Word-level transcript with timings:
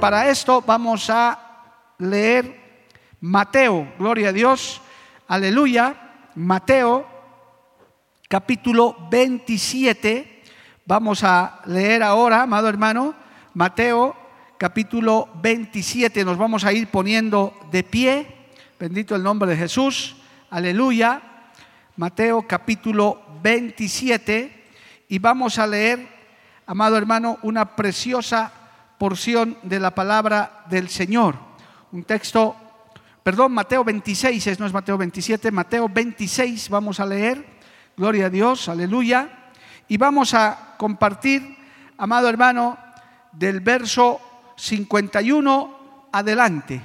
Para 0.00 0.30
esto 0.30 0.62
vamos 0.66 1.10
a 1.10 1.38
leer 1.98 2.58
Mateo, 3.20 3.92
gloria 3.98 4.30
a 4.30 4.32
Dios, 4.32 4.80
aleluya, 5.28 5.94
Mateo 6.34 7.06
capítulo 8.26 8.96
27. 9.10 10.42
Vamos 10.86 11.22
a 11.22 11.60
leer 11.66 12.02
ahora, 12.02 12.42
amado 12.42 12.70
hermano, 12.70 13.14
Mateo 13.52 14.16
capítulo 14.56 15.28
27. 15.42 16.24
Nos 16.24 16.38
vamos 16.38 16.64
a 16.64 16.72
ir 16.72 16.86
poniendo 16.86 17.54
de 17.70 17.84
pie. 17.84 18.26
Bendito 18.78 19.14
el 19.14 19.22
nombre 19.22 19.50
de 19.50 19.56
Jesús. 19.56 20.16
Aleluya. 20.48 21.20
Mateo 21.96 22.46
capítulo 22.48 23.20
27. 23.42 24.64
Y 25.08 25.18
vamos 25.18 25.58
a 25.58 25.66
leer, 25.66 26.08
amado 26.66 26.96
hermano, 26.96 27.38
una 27.42 27.76
preciosa 27.76 28.52
porción 29.00 29.56
de 29.62 29.80
la 29.80 29.94
palabra 29.94 30.62
del 30.68 30.90
Señor. 30.90 31.34
Un 31.90 32.04
texto, 32.04 32.54
perdón, 33.22 33.52
Mateo 33.52 33.82
26, 33.82 34.60
no 34.60 34.66
es 34.66 34.74
Mateo 34.74 34.98
27, 34.98 35.50
Mateo 35.50 35.88
26 35.88 36.68
vamos 36.68 37.00
a 37.00 37.06
leer. 37.06 37.42
Gloria 37.96 38.26
a 38.26 38.28
Dios, 38.28 38.68
aleluya. 38.68 39.52
Y 39.88 39.96
vamos 39.96 40.34
a 40.34 40.74
compartir, 40.76 41.56
amado 41.96 42.28
hermano, 42.28 42.76
del 43.32 43.60
verso 43.60 44.20
51 44.56 46.08
adelante. 46.12 46.82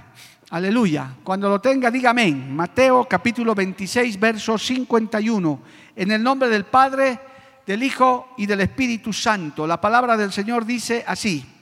Aleluya. 0.52 1.16
Cuando 1.22 1.50
lo 1.50 1.60
tenga, 1.60 1.92
diga. 1.92 2.14
Mateo 2.14 3.06
capítulo 3.10 3.54
26, 3.54 4.18
verso 4.18 4.58
51. 4.58 5.60
En 5.98 6.12
el 6.12 6.24
nombre 6.24 6.48
del 6.48 6.64
Padre, 6.64 7.20
del 7.68 7.84
Hijo 7.84 8.30
y 8.38 8.46
del 8.46 8.62
Espíritu 8.62 9.12
Santo. 9.12 9.68
La 9.68 9.82
palabra 9.82 10.16
del 10.16 10.32
Señor 10.32 10.66
dice 10.66 11.04
así. 11.06 11.55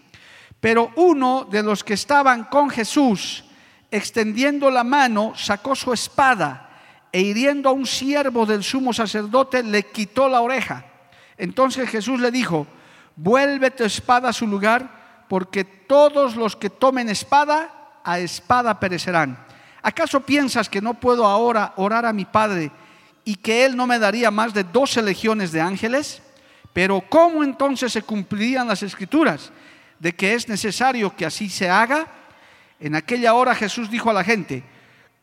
Pero 0.63 0.93
uno 0.95 1.45
de 1.51 1.61
los 1.61 1.83
que 1.83 1.95
estaban 1.95 2.45
con 2.45 2.69
Jesús, 2.69 3.43
extendiendo 3.91 4.71
la 4.71 4.85
mano, 4.85 5.33
sacó 5.35 5.75
su 5.75 5.91
espada 5.91 6.69
e 7.11 7.19
hiriendo 7.19 7.67
a 7.67 7.73
un 7.73 7.85
siervo 7.85 8.45
del 8.45 8.63
sumo 8.63 8.93
sacerdote, 8.93 9.61
le 9.61 9.83
quitó 9.83 10.29
la 10.29 10.39
oreja. 10.39 10.85
Entonces 11.37 11.89
Jesús 11.89 12.21
le 12.21 12.31
dijo, 12.31 12.65
vuelve 13.17 13.71
tu 13.71 13.83
espada 13.83 14.29
a 14.29 14.33
su 14.33 14.47
lugar, 14.47 15.25
porque 15.27 15.65
todos 15.65 16.37
los 16.37 16.55
que 16.55 16.69
tomen 16.69 17.09
espada, 17.09 17.99
a 18.01 18.19
espada 18.19 18.79
perecerán. 18.79 19.37
¿Acaso 19.81 20.21
piensas 20.21 20.69
que 20.69 20.79
no 20.79 20.93
puedo 20.93 21.25
ahora 21.25 21.73
orar 21.75 22.05
a 22.05 22.13
mi 22.13 22.23
Padre 22.23 22.71
y 23.25 23.35
que 23.35 23.65
Él 23.65 23.75
no 23.75 23.85
me 23.85 23.99
daría 23.99 24.31
más 24.31 24.53
de 24.53 24.63
doce 24.63 25.01
legiones 25.01 25.51
de 25.51 25.59
ángeles? 25.59 26.21
Pero 26.71 27.03
¿cómo 27.09 27.43
entonces 27.43 27.91
se 27.91 28.01
cumplirían 28.01 28.69
las 28.69 28.81
escrituras 28.81 29.51
de 30.03 30.13
que 30.13 30.33
es 30.33 30.49
necesario 30.49 31.15
que 31.15 31.25
así 31.25 31.49
se 31.49 31.69
haga? 31.69 32.05
En 32.77 32.93
aquella 32.93 33.35
hora 33.35 33.55
Jesús 33.55 33.89
dijo 33.89 34.09
a 34.09 34.13
la 34.13 34.25
gente, 34.25 34.61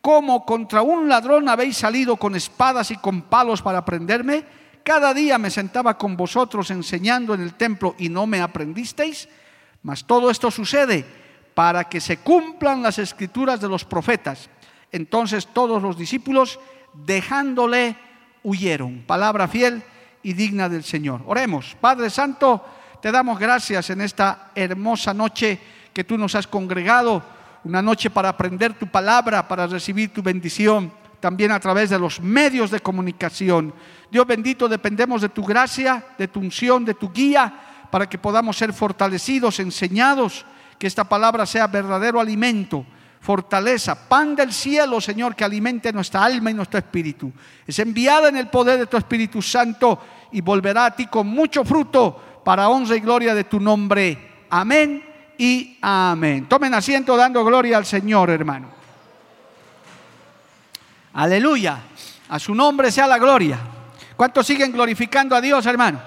¿cómo 0.01 0.47
contra 0.47 0.81
un 0.81 1.07
ladrón 1.07 1.51
habéis 1.51 1.77
salido 1.77 2.17
con 2.17 2.35
espadas 2.35 2.91
y 2.91 2.97
con 2.97 3.21
palos 3.21 3.61
para 3.61 3.85
prenderme? 3.85 4.43
Cada 4.83 5.13
día 5.13 5.37
me 5.37 5.51
sentaba 5.51 5.99
con 5.99 6.17
vosotros 6.17 6.71
enseñando 6.71 7.35
en 7.35 7.43
el 7.43 7.53
templo 7.55 7.95
y 7.99 8.09
no 8.09 8.27
me 8.27 8.41
aprendisteis. 8.41 9.29
Mas 9.83 10.07
todo 10.07 10.31
esto 10.31 10.51
sucede 10.51 11.05
para 11.53 11.85
que 11.85 12.01
se 12.01 12.17
cumplan 12.17 12.83
las 12.83 12.99
escrituras 12.99 13.61
de 13.61 13.69
los 13.69 13.85
profetas. 13.85 14.49
Entonces 14.93 15.47
todos 15.49 15.83
los 15.83 15.99
discípulos, 15.99 16.59
dejándole, 16.95 17.97
huyeron. 18.43 19.05
Palabra 19.07 19.47
fiel 19.47 19.83
y 20.23 20.33
digna 20.33 20.71
del 20.71 20.85
Señor. 20.85 21.21
Oremos. 21.27 21.77
Padre 21.79 22.09
Santo, 22.09 22.65
te 23.01 23.11
damos 23.11 23.39
gracias 23.39 23.91
en 23.91 24.03
esta 24.03 24.51
hermosa 24.55 25.15
noche 25.15 25.59
que 25.93 26.05
tú 26.05 26.19
nos 26.19 26.35
has 26.35 26.47
congregado, 26.47 27.23
una 27.65 27.83
noche 27.83 28.11
para 28.11 28.29
aprender 28.29 28.75
tu 28.75 28.87
palabra, 28.87 29.47
para 29.47 29.67
recibir 29.67 30.13
tu 30.13 30.23
bendición, 30.23 30.93
también 31.19 31.53
a 31.53 31.61
través 31.61 31.91
de 31.91 31.99
los 31.99 32.21
medios 32.21 32.71
de 32.71 32.81
comunicación. 32.81 33.73
Dios 34.11 34.27
bendito, 34.27 34.69
dependemos 34.69 35.23
de 35.23 35.29
tu 35.31 35.45
gracia, 35.45 36.05
de 36.19 36.29
tu 36.29 36.41
unción, 36.41 36.85
de 36.85 36.95
tu 36.95 37.11
guía, 37.11 37.53
para 37.91 38.09
que 38.09 38.19
podamos 38.19 38.57
ser 38.57 38.73
fortalecidos, 38.73 39.61
enseñados, 39.61 40.45
que 40.79 40.87
esta 40.87 41.05
palabra 41.05 41.45
sea 41.45 41.67
verdadero 41.67 42.21
alimento, 42.21 42.87
fortaleza, 43.21 44.09
pan 44.09 44.35
del 44.35 44.53
cielo, 44.53 45.01
Señor, 45.01 45.35
que 45.35 45.45
alimente 45.45 45.93
nuestra 45.93 46.25
alma 46.25 46.51
y 46.51 46.55
nuestro 46.55 46.79
espíritu. 46.79 47.33
Es 47.67 47.79
enviada 47.79 48.29
en 48.29 48.37
el 48.37 48.49
poder 48.49 48.79
de 48.79 48.87
tu 48.87 48.97
Espíritu 48.97 49.43
Santo 49.43 50.01
y 50.33 50.41
volverá 50.41 50.87
a 50.87 50.97
ti 50.97 51.07
con 51.07 51.27
mucho 51.27 51.65
fruto 51.65 52.30
para 52.45 52.69
honra 52.69 52.97
y 52.97 53.01
gloria 53.01 53.35
de 53.35 53.45
tu 53.45 53.61
nombre. 53.61 54.47
Amén 54.51 55.05
y 55.39 55.79
amén. 55.81 56.49
Tomen 56.49 56.75
asiento 56.75 57.17
dando 57.17 57.45
gloria 57.45 57.77
al 57.77 57.87
Señor, 57.87 58.31
hermano. 58.31 58.69
Aleluya. 61.15 61.81
A 62.29 62.39
su 62.39 62.55
nombre 62.55 62.93
sea 62.93 63.07
la 63.07 63.19
gloria. 63.19 63.59
¿Cuántos 64.17 64.47
siguen 64.47 64.73
glorificando 64.73 65.35
a 65.35 65.41
Dios, 65.41 65.67
hermano? 65.67 66.01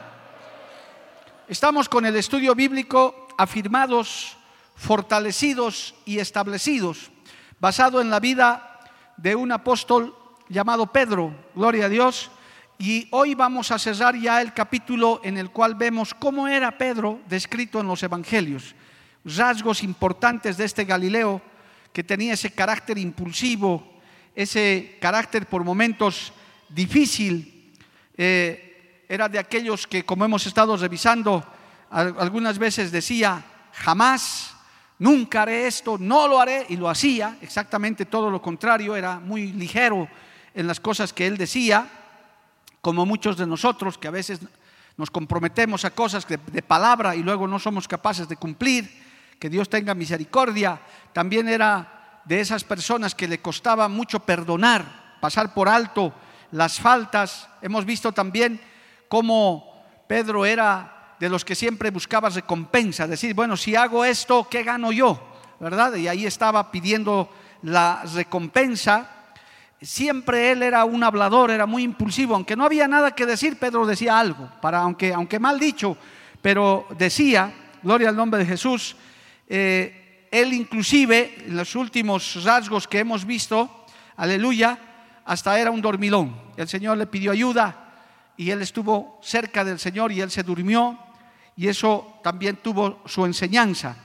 Estamos 1.48 1.90
con 1.90 2.06
el 2.06 2.16
estudio 2.16 2.56
bíblico 2.56 3.28
afirmados, 3.38 4.38
fortalecidos 4.76 5.96
y 6.06 6.20
establecidos, 6.20 7.12
basado 7.60 8.02
en 8.02 8.10
la 8.10 8.20
vida 8.20 8.80
de 9.18 9.36
un 9.36 9.52
apóstol 9.52 10.16
llamado 10.50 10.88
Pedro, 10.88 11.34
gloria 11.56 11.86
a 11.86 11.90
Dios. 11.90 12.32
Y 12.86 13.08
hoy 13.12 13.34
vamos 13.34 13.72
a 13.72 13.80
cerrar 13.80 14.14
ya 14.14 14.42
el 14.42 14.52
capítulo 14.52 15.22
en 15.24 15.38
el 15.38 15.52
cual 15.52 15.74
vemos 15.74 16.14
cómo 16.14 16.50
era 16.50 16.78
Pedro 16.78 17.22
descrito 17.30 17.80
en 17.80 17.88
los 17.88 18.04
evangelios. 18.04 18.76
Rasgos 19.24 19.84
importantes 19.84 20.58
de 20.58 20.66
este 20.66 20.84
Galileo 20.84 21.42
que 21.94 22.04
tenía 22.04 22.34
ese 22.34 22.52
carácter 22.52 22.98
impulsivo, 22.98 24.02
ese 24.36 24.98
carácter 25.00 25.46
por 25.46 25.64
momentos 25.64 26.34
difícil. 26.68 27.72
Eh, 28.18 29.06
era 29.08 29.30
de 29.30 29.40
aquellos 29.40 29.88
que, 29.88 30.04
como 30.04 30.26
hemos 30.26 30.46
estado 30.46 30.76
revisando, 30.76 31.42
algunas 31.90 32.58
veces 32.58 32.92
decía, 32.92 33.46
jamás, 33.72 34.58
nunca 35.00 35.44
haré 35.44 35.68
esto, 35.68 35.98
no 35.98 36.28
lo 36.28 36.38
haré, 36.38 36.66
y 36.68 36.76
lo 36.76 36.90
hacía, 36.90 37.38
exactamente 37.40 38.04
todo 38.04 38.30
lo 38.30 38.42
contrario, 38.42 38.94
era 38.98 39.22
muy 39.22 39.54
ligero 39.54 40.10
en 40.54 40.68
las 40.68 40.82
cosas 40.82 41.14
que 41.14 41.26
él 41.26 41.38
decía, 41.38 42.02
como 42.84 43.06
muchos 43.06 43.38
de 43.38 43.48
nosotros 43.48 43.98
que 43.98 44.10
a 44.10 44.12
veces 44.12 44.42
nos 44.98 45.10
comprometemos 45.10 45.86
a 45.86 45.92
cosas 45.92 46.28
de, 46.28 46.62
palabra 46.62 47.16
y 47.16 47.24
luego 47.24 47.48
no 47.48 47.58
somos 47.58 47.88
capaces 47.88 48.28
de 48.28 48.36
cumplir, 48.36 48.92
que 49.40 49.50
Dios 49.50 49.70
tenga 49.70 49.96
misericordia, 49.96 50.82
también 51.14 51.48
era 51.48 52.22
de 52.26 52.42
esas 52.42 52.66
personas 52.66 53.16
que 53.16 53.30
le 53.30 53.40
costaba 53.40 53.88
mucho 53.88 54.20
perdonar, 54.20 55.16
pasar 55.22 55.54
por 55.54 55.70
alto 55.70 56.14
las 56.52 56.78
faltas. 56.78 57.48
Hemos 57.62 57.86
visto 57.86 58.12
también 58.12 58.60
cómo 59.08 59.82
Pedro 60.06 60.46
era 60.46 61.16
de 61.22 61.30
los 61.30 61.46
que 61.46 61.56
siempre 61.56 61.90
buscaba 61.90 62.28
recompensa, 62.28 63.08
decir, 63.08 63.34
bueno, 63.34 63.56
si 63.56 63.78
hago 63.78 64.04
esto, 64.04 64.50
¿qué 64.50 64.62
gano 64.62 64.92
yo? 64.92 65.40
¿Verdad? 65.58 65.96
Y 65.96 66.10
ahí 66.10 66.26
estaba 66.26 66.70
pidiendo 66.70 67.30
la 67.62 68.04
recompensa. 68.14 69.10
Siempre 69.84 70.54
él 70.54 70.64
era 70.64 70.86
un 70.86 71.04
hablador, 71.04 71.52
era 71.52 71.66
muy 71.66 71.84
impulsivo, 71.84 72.36
aunque 72.36 72.56
no 72.56 72.64
había 72.64 72.88
nada 72.88 73.14
que 73.14 73.26
decir, 73.26 73.60
Pedro 73.60 73.86
decía 73.86 74.18
algo, 74.18 74.50
para, 74.62 74.80
aunque, 74.80 75.40
mal 75.42 75.60
dicho, 75.60 75.98
pero 76.42 76.88
decía, 76.98 77.54
gloria 77.84 78.08
al 78.08 78.16
nombre 78.16 78.40
de 78.40 78.46
Jesús, 78.46 78.96
eh, 79.46 80.30
él 80.32 80.54
inclusive, 80.54 81.36
en 81.48 81.58
los 81.58 81.76
últimos 81.76 82.42
rasgos 82.46 82.88
que 82.88 83.00
hemos 83.00 83.26
visto, 83.26 83.86
aleluya, 84.16 84.80
hasta 85.26 85.60
era 85.60 85.70
un 85.70 85.82
dormilón. 85.82 86.34
El 86.56 86.70
Señor 86.70 86.98
le 86.98 87.08
pidió 87.08 87.34
ayuda 87.34 87.92
y 88.38 88.52
él 88.52 88.62
estuvo 88.62 89.20
cerca 89.22 89.66
del 89.66 89.80
Señor 89.80 90.14
y 90.14 90.22
él 90.22 90.32
se 90.32 90.44
durmió 90.44 90.98
y 91.58 91.68
eso 91.68 92.20
también 92.24 92.56
tuvo 92.56 93.02
su 93.06 93.26
enseñanza. 93.26 93.98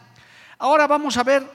Ahora 0.58 0.88
vamos 0.88 1.16
a 1.16 1.22
ver 1.22 1.48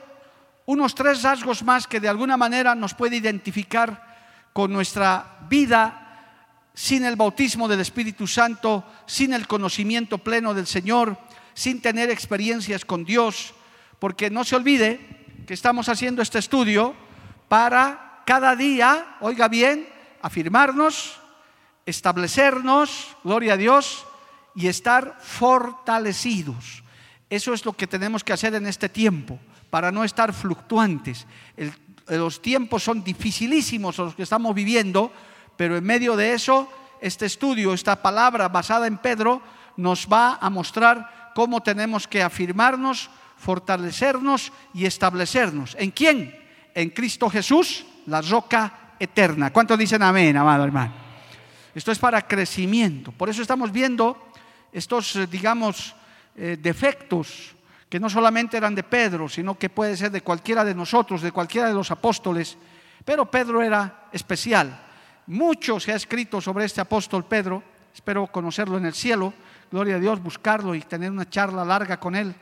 unos 0.64 0.94
tres 0.94 1.22
rasgos 1.22 1.62
más 1.62 1.86
que 1.86 2.00
de 2.00 2.08
alguna 2.08 2.38
manera 2.38 2.74
nos 2.74 2.94
puede 2.94 3.16
identificar 3.16 4.13
con 4.54 4.72
nuestra 4.72 5.40
vida 5.50 6.00
sin 6.72 7.04
el 7.04 7.16
bautismo 7.16 7.68
del 7.68 7.80
Espíritu 7.80 8.26
Santo, 8.26 8.84
sin 9.04 9.34
el 9.34 9.46
conocimiento 9.46 10.18
pleno 10.18 10.54
del 10.54 10.66
Señor, 10.66 11.18
sin 11.54 11.82
tener 11.82 12.08
experiencias 12.08 12.84
con 12.84 13.04
Dios, 13.04 13.52
porque 13.98 14.30
no 14.30 14.44
se 14.44 14.56
olvide 14.56 15.26
que 15.46 15.54
estamos 15.54 15.88
haciendo 15.88 16.22
este 16.22 16.38
estudio 16.38 16.94
para 17.48 18.22
cada 18.26 18.54
día, 18.54 19.16
oiga 19.20 19.48
bien, 19.48 19.88
afirmarnos, 20.22 21.18
establecernos, 21.84 23.16
gloria 23.24 23.54
a 23.54 23.56
Dios, 23.56 24.06
y 24.54 24.68
estar 24.68 25.18
fortalecidos. 25.20 26.84
Eso 27.28 27.54
es 27.54 27.64
lo 27.64 27.72
que 27.72 27.88
tenemos 27.88 28.22
que 28.22 28.32
hacer 28.32 28.54
en 28.54 28.66
este 28.66 28.88
tiempo, 28.88 29.38
para 29.68 29.90
no 29.90 30.04
estar 30.04 30.32
fluctuantes. 30.32 31.26
Los 32.08 32.42
tiempos 32.42 32.82
son 32.82 33.02
dificilísimos 33.02 33.98
los 33.98 34.14
que 34.14 34.24
estamos 34.24 34.54
viviendo, 34.54 35.12
pero 35.56 35.76
en 35.76 35.84
medio 35.84 36.16
de 36.16 36.32
eso, 36.34 36.68
este 37.00 37.26
estudio, 37.26 37.72
esta 37.72 38.02
palabra 38.02 38.48
basada 38.48 38.86
en 38.86 38.98
Pedro, 38.98 39.42
nos 39.76 40.06
va 40.06 40.38
a 40.40 40.50
mostrar 40.50 41.32
cómo 41.34 41.62
tenemos 41.62 42.06
que 42.06 42.22
afirmarnos, 42.22 43.10
fortalecernos 43.36 44.52
y 44.72 44.86
establecernos. 44.86 45.76
¿En 45.78 45.90
quién? 45.90 46.38
En 46.74 46.90
Cristo 46.90 47.28
Jesús, 47.30 47.84
la 48.06 48.20
roca 48.20 48.94
eterna. 48.98 49.52
¿Cuántos 49.52 49.78
dicen 49.78 50.02
amén, 50.02 50.36
amado 50.36 50.64
hermano? 50.64 50.92
Esto 51.74 51.90
es 51.90 51.98
para 51.98 52.26
crecimiento. 52.26 53.10
Por 53.12 53.28
eso 53.28 53.42
estamos 53.42 53.72
viendo 53.72 54.16
estos, 54.72 55.16
eh, 55.16 55.26
digamos, 55.26 55.94
eh, 56.36 56.56
defectos 56.60 57.53
que 57.94 58.00
no 58.00 58.10
solamente 58.10 58.56
eran 58.56 58.74
de 58.74 58.82
Pedro, 58.82 59.28
sino 59.28 59.56
que 59.56 59.70
puede 59.70 59.96
ser 59.96 60.10
de 60.10 60.20
cualquiera 60.20 60.64
de 60.64 60.74
nosotros, 60.74 61.22
de 61.22 61.30
cualquiera 61.30 61.68
de 61.68 61.74
los 61.74 61.92
apóstoles. 61.92 62.58
Pero 63.04 63.30
Pedro 63.30 63.62
era 63.62 64.08
especial. 64.10 64.82
Mucho 65.28 65.78
se 65.78 65.92
ha 65.92 65.94
escrito 65.94 66.40
sobre 66.40 66.64
este 66.64 66.80
apóstol 66.80 67.24
Pedro. 67.24 67.62
Espero 67.94 68.26
conocerlo 68.26 68.78
en 68.78 68.86
el 68.86 68.94
cielo. 68.94 69.32
Gloria 69.70 69.94
a 69.94 69.98
Dios, 70.00 70.20
buscarlo 70.20 70.74
y 70.74 70.80
tener 70.80 71.08
una 71.08 71.30
charla 71.30 71.64
larga 71.64 72.00
con 72.00 72.16
él 72.16 72.34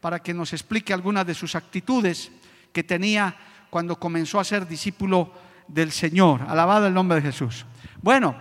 para 0.00 0.18
que 0.18 0.34
nos 0.34 0.52
explique 0.52 0.92
algunas 0.92 1.24
de 1.24 1.34
sus 1.34 1.54
actitudes 1.54 2.32
que 2.72 2.82
tenía 2.82 3.36
cuando 3.70 4.00
comenzó 4.00 4.40
a 4.40 4.44
ser 4.44 4.66
discípulo 4.66 5.30
del 5.68 5.92
Señor. 5.92 6.42
Alabado 6.48 6.88
el 6.88 6.94
nombre 6.94 7.20
de 7.20 7.30
Jesús. 7.30 7.64
Bueno, 8.02 8.34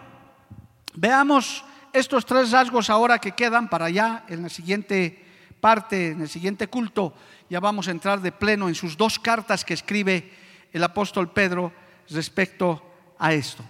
veamos 0.96 1.64
estos 1.94 2.26
tres 2.26 2.50
rasgos 2.50 2.90
ahora 2.90 3.20
que 3.20 3.34
quedan 3.34 3.70
para 3.70 3.86
allá 3.86 4.24
en 4.30 4.42
la 4.42 4.50
siguiente 4.50 5.25
parte, 5.66 6.12
en 6.12 6.22
el 6.22 6.30
siguiente 6.30 6.68
culto. 6.68 7.12
Ya 7.50 7.60
vamos 7.60 7.88
a 7.88 7.92
entrar 7.92 8.22
de 8.22 8.32
pleno 8.32 8.68
en 8.68 8.76
sus 8.76 8.96
dos 8.96 9.18
cartas 9.18 9.66
que 9.66 9.74
escribe 9.74 10.32
el 10.72 10.84
apóstol 10.84 11.32
Pedro 11.32 11.74
respecto 12.08 12.84
a 13.18 13.34
esto. 13.34 13.64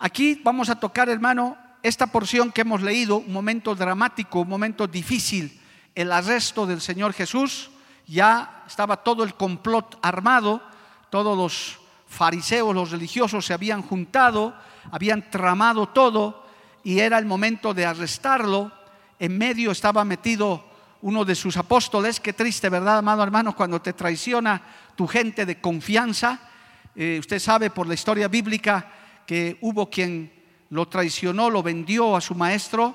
Aquí 0.00 0.40
vamos 0.42 0.68
a 0.68 0.80
tocar, 0.80 1.08
hermano, 1.08 1.56
esta 1.80 2.08
porción 2.08 2.50
que 2.50 2.62
hemos 2.62 2.82
leído, 2.82 3.18
un 3.18 3.32
momento 3.32 3.76
dramático, 3.76 4.40
un 4.40 4.48
momento 4.48 4.88
difícil, 4.88 5.60
el 5.94 6.10
arresto 6.10 6.66
del 6.66 6.80
Señor 6.80 7.12
Jesús. 7.12 7.70
Ya 8.08 8.64
estaba 8.66 8.96
todo 8.96 9.22
el 9.22 9.34
complot 9.34 10.00
armado, 10.02 10.60
todos 11.08 11.38
los 11.38 11.78
fariseos, 12.08 12.74
los 12.74 12.90
religiosos 12.90 13.46
se 13.46 13.54
habían 13.54 13.82
juntado, 13.82 14.56
habían 14.90 15.30
tramado 15.30 15.88
todo 15.88 16.44
y 16.82 16.98
era 16.98 17.16
el 17.16 17.26
momento 17.26 17.74
de 17.74 17.86
arrestarlo. 17.86 18.72
En 19.20 19.38
medio 19.38 19.70
estaba 19.70 20.04
metido 20.04 20.71
uno 21.02 21.24
de 21.24 21.34
sus 21.34 21.56
apóstoles. 21.56 22.20
Qué 22.20 22.32
triste, 22.32 22.68
¿verdad, 22.68 22.98
amado 22.98 23.22
hermano? 23.22 23.54
Cuando 23.54 23.82
te 23.82 23.92
traiciona 23.92 24.62
tu 24.96 25.06
gente 25.06 25.44
de 25.44 25.60
confianza. 25.60 26.40
Eh, 26.94 27.16
usted 27.18 27.38
sabe 27.38 27.70
por 27.70 27.86
la 27.86 27.94
historia 27.94 28.28
bíblica 28.28 28.86
que 29.26 29.58
hubo 29.60 29.90
quien 29.90 30.32
lo 30.70 30.88
traicionó, 30.88 31.50
lo 31.50 31.62
vendió 31.62 32.16
a 32.16 32.20
su 32.20 32.34
maestro, 32.34 32.94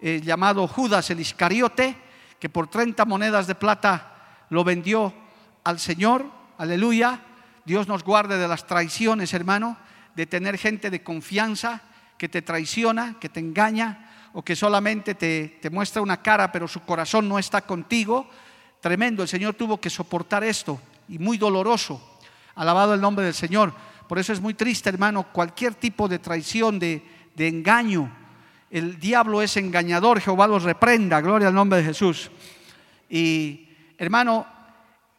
eh, 0.00 0.20
llamado 0.22 0.66
Judas 0.66 1.10
el 1.10 1.20
Iscariote, 1.20 1.96
que 2.40 2.48
por 2.48 2.68
30 2.68 3.04
monedas 3.04 3.46
de 3.46 3.54
plata 3.54 4.44
lo 4.50 4.64
vendió 4.64 5.14
al 5.62 5.78
Señor. 5.78 6.26
Aleluya. 6.58 7.20
Dios 7.64 7.88
nos 7.88 8.02
guarde 8.02 8.36
de 8.36 8.48
las 8.48 8.66
traiciones, 8.66 9.32
hermano, 9.32 9.78
de 10.16 10.26
tener 10.26 10.58
gente 10.58 10.90
de 10.90 11.02
confianza 11.02 11.82
que 12.18 12.28
te 12.28 12.42
traiciona, 12.42 13.16
que 13.20 13.28
te 13.28 13.40
engaña 13.40 14.10
o 14.34 14.42
que 14.42 14.56
solamente 14.56 15.14
te, 15.14 15.70
muestra 15.70 16.02
una 16.02 16.20
cara 16.20 16.50
pero 16.50 16.68
su 16.68 16.80
corazón 16.80 17.28
no 17.28 17.38
está 17.38 17.62
contigo. 17.62 18.28
Tremendo, 18.80 19.22
el 19.22 19.28
Señor 19.28 19.54
tuvo 19.54 19.80
que 19.80 19.88
soportar 19.88 20.44
esto 20.44 20.78
y 21.08 21.18
muy 21.18 21.38
doloroso. 21.38 22.18
Alabado 22.56 22.94
el 22.94 23.00
nombre 23.00 23.24
del 23.24 23.34
Señor. 23.34 23.72
Por 24.08 24.18
eso 24.18 24.32
es 24.32 24.40
muy 24.40 24.54
triste, 24.54 24.90
hermano, 24.90 25.28
cualquier 25.32 25.74
tipo 25.74 26.08
de 26.08 26.18
traición, 26.18 26.78
de 26.78 27.02
engaño. 27.36 28.12
El 28.70 28.98
diablo 28.98 29.40
es 29.40 29.56
engañador, 29.56 30.20
Jehová 30.20 30.46
los 30.46 30.64
reprenda, 30.64 31.20
gloria 31.20 31.48
al 31.48 31.54
nombre 31.54 31.78
de 31.78 31.84
Jesús. 31.84 32.30
Y 33.08 33.68
hermano, 33.96 34.46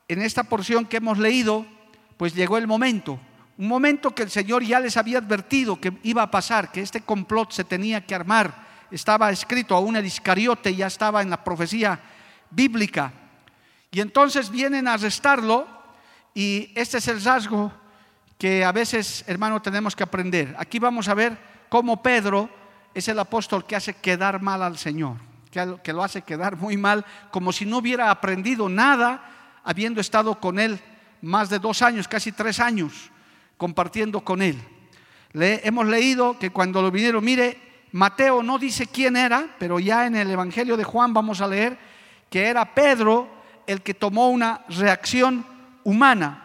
en 0.08 0.22
esta 0.22 0.44
porción 0.44 0.86
que 0.86 0.98
hemos 0.98 1.18
leído, 1.18 1.66
pues 2.18 2.36
llegó 2.36 2.58
el 2.58 2.68
momento, 2.68 3.20
un 3.58 3.68
momento 3.70 4.14
que 4.14 4.24
el 4.24 4.30
Señor 4.30 4.64
ya 4.64 4.82
les 4.82 4.98
había 4.98 5.20
advertido 5.20 5.80
que 5.80 5.94
iba 6.04 6.22
a 6.22 6.30
pasar, 6.30 6.72
que 6.72 6.82
este 6.82 7.02
complot 7.02 7.52
se 7.52 7.64
tenía 7.64 8.06
que 8.06 8.14
armar. 8.14 8.65
Estaba 8.96 9.30
escrito 9.30 9.76
aún 9.76 9.98
el 9.98 10.06
Iscariote, 10.06 10.74
ya 10.74 10.88
estaba 10.88 11.22
en 11.22 11.30
la 11.30 11.44
profecía 11.44 12.00
bíblica. 12.50 13.12
Y 13.92 14.00
entonces 14.00 14.50
vienen 14.50 14.88
a 14.88 14.94
arrestarlo 14.94 15.68
y 16.34 16.72
este 16.76 17.00
es 17.00 17.08
el 17.10 17.22
rasgo 17.22 17.74
que 18.38 18.64
a 18.64 18.72
veces, 18.72 19.26
hermano, 19.28 19.62
tenemos 19.62 19.98
que 19.98 20.04
aprender. 20.04 20.56
Aquí 20.58 20.80
vamos 20.80 21.10
a 21.10 21.14
ver 21.14 21.38
cómo 21.68 22.02
Pedro 22.02 22.50
es 22.94 23.10
el 23.10 23.20
apóstol 23.20 23.66
que 23.66 23.76
hace 23.76 23.96
quedar 23.96 24.42
mal 24.42 24.64
al 24.64 24.78
Señor, 24.78 25.18
que 25.52 25.92
lo 25.92 26.02
hace 26.02 26.22
quedar 26.22 26.56
muy 26.56 26.78
mal, 26.78 27.06
como 27.32 27.52
si 27.52 27.66
no 27.66 27.80
hubiera 27.80 28.10
aprendido 28.10 28.70
nada 28.70 29.60
habiendo 29.66 30.00
estado 30.00 30.40
con 30.40 30.58
él 30.58 30.80
más 31.22 31.50
de 31.50 31.60
dos 31.60 31.82
años, 31.82 32.08
casi 32.08 32.32
tres 32.32 32.62
años, 32.62 33.12
compartiendo 33.58 34.22
con 34.22 34.42
él. 34.42 34.58
Le, 35.34 35.68
hemos 35.68 35.86
leído 35.86 36.40
que 36.40 36.50
cuando 36.50 36.82
lo 36.82 36.92
vinieron, 36.92 37.26
mire, 37.26 37.65
Mateo 37.96 38.44
no 38.44 38.60
dice 38.60 38.88
quién 38.88 39.16
era, 39.16 39.56
pero 39.58 39.80
ya 39.80 40.06
en 40.06 40.18
el 40.18 40.30
Evangelio 40.30 40.76
de 40.76 40.84
Juan 40.84 41.14
vamos 41.14 41.40
a 41.40 41.48
leer 41.48 41.78
que 42.30 42.46
era 42.46 42.76
Pedro 42.76 43.26
el 43.66 43.84
que 43.84 43.94
tomó 43.94 44.28
una 44.28 44.66
reacción 44.68 45.46
humana. 45.86 46.44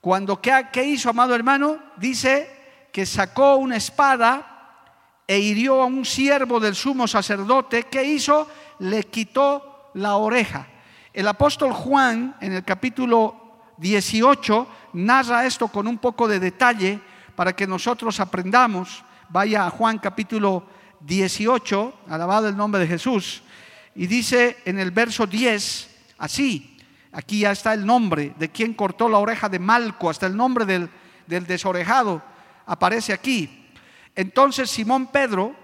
Cuando, 0.00 0.40
¿qué, 0.40 0.66
qué 0.72 0.82
hizo, 0.82 1.10
amado 1.10 1.36
hermano? 1.36 1.78
Dice 1.96 2.88
que 2.90 3.06
sacó 3.06 3.54
una 3.54 3.76
espada 3.76 4.80
e 5.28 5.38
hirió 5.38 5.80
a 5.80 5.86
un 5.86 6.04
siervo 6.04 6.58
del 6.58 6.74
sumo 6.74 7.06
sacerdote. 7.06 7.84
¿Qué 7.84 8.02
hizo? 8.02 8.50
Le 8.80 9.04
quitó 9.04 9.92
la 9.94 10.16
oreja. 10.16 10.66
El 11.12 11.28
apóstol 11.28 11.72
Juan, 11.72 12.34
en 12.40 12.54
el 12.54 12.64
capítulo 12.64 13.60
18, 13.76 14.66
narra 14.94 15.46
esto 15.46 15.68
con 15.68 15.86
un 15.86 15.98
poco 15.98 16.26
de 16.26 16.40
detalle 16.40 16.98
para 17.36 17.54
que 17.54 17.68
nosotros 17.68 18.18
aprendamos. 18.18 19.04
Vaya 19.28 19.66
a 19.66 19.70
Juan 19.70 19.98
capítulo 19.98 20.64
18, 21.00 21.94
alabado 22.08 22.48
el 22.48 22.56
nombre 22.56 22.80
de 22.80 22.86
Jesús, 22.86 23.42
y 23.94 24.06
dice 24.06 24.58
en 24.64 24.78
el 24.78 24.90
verso 24.90 25.26
10, 25.26 25.90
así, 26.18 26.76
aquí 27.12 27.40
ya 27.40 27.52
está 27.52 27.74
el 27.74 27.84
nombre 27.84 28.34
de 28.38 28.50
quien 28.50 28.74
cortó 28.74 29.08
la 29.08 29.18
oreja 29.18 29.48
de 29.48 29.58
Malco, 29.58 30.08
hasta 30.08 30.26
el 30.26 30.36
nombre 30.36 30.64
del, 30.64 30.88
del 31.26 31.46
desorejado 31.46 32.22
aparece 32.68 33.12
aquí. 33.12 33.66
Entonces 34.14 34.70
Simón 34.70 35.08
Pedro, 35.08 35.54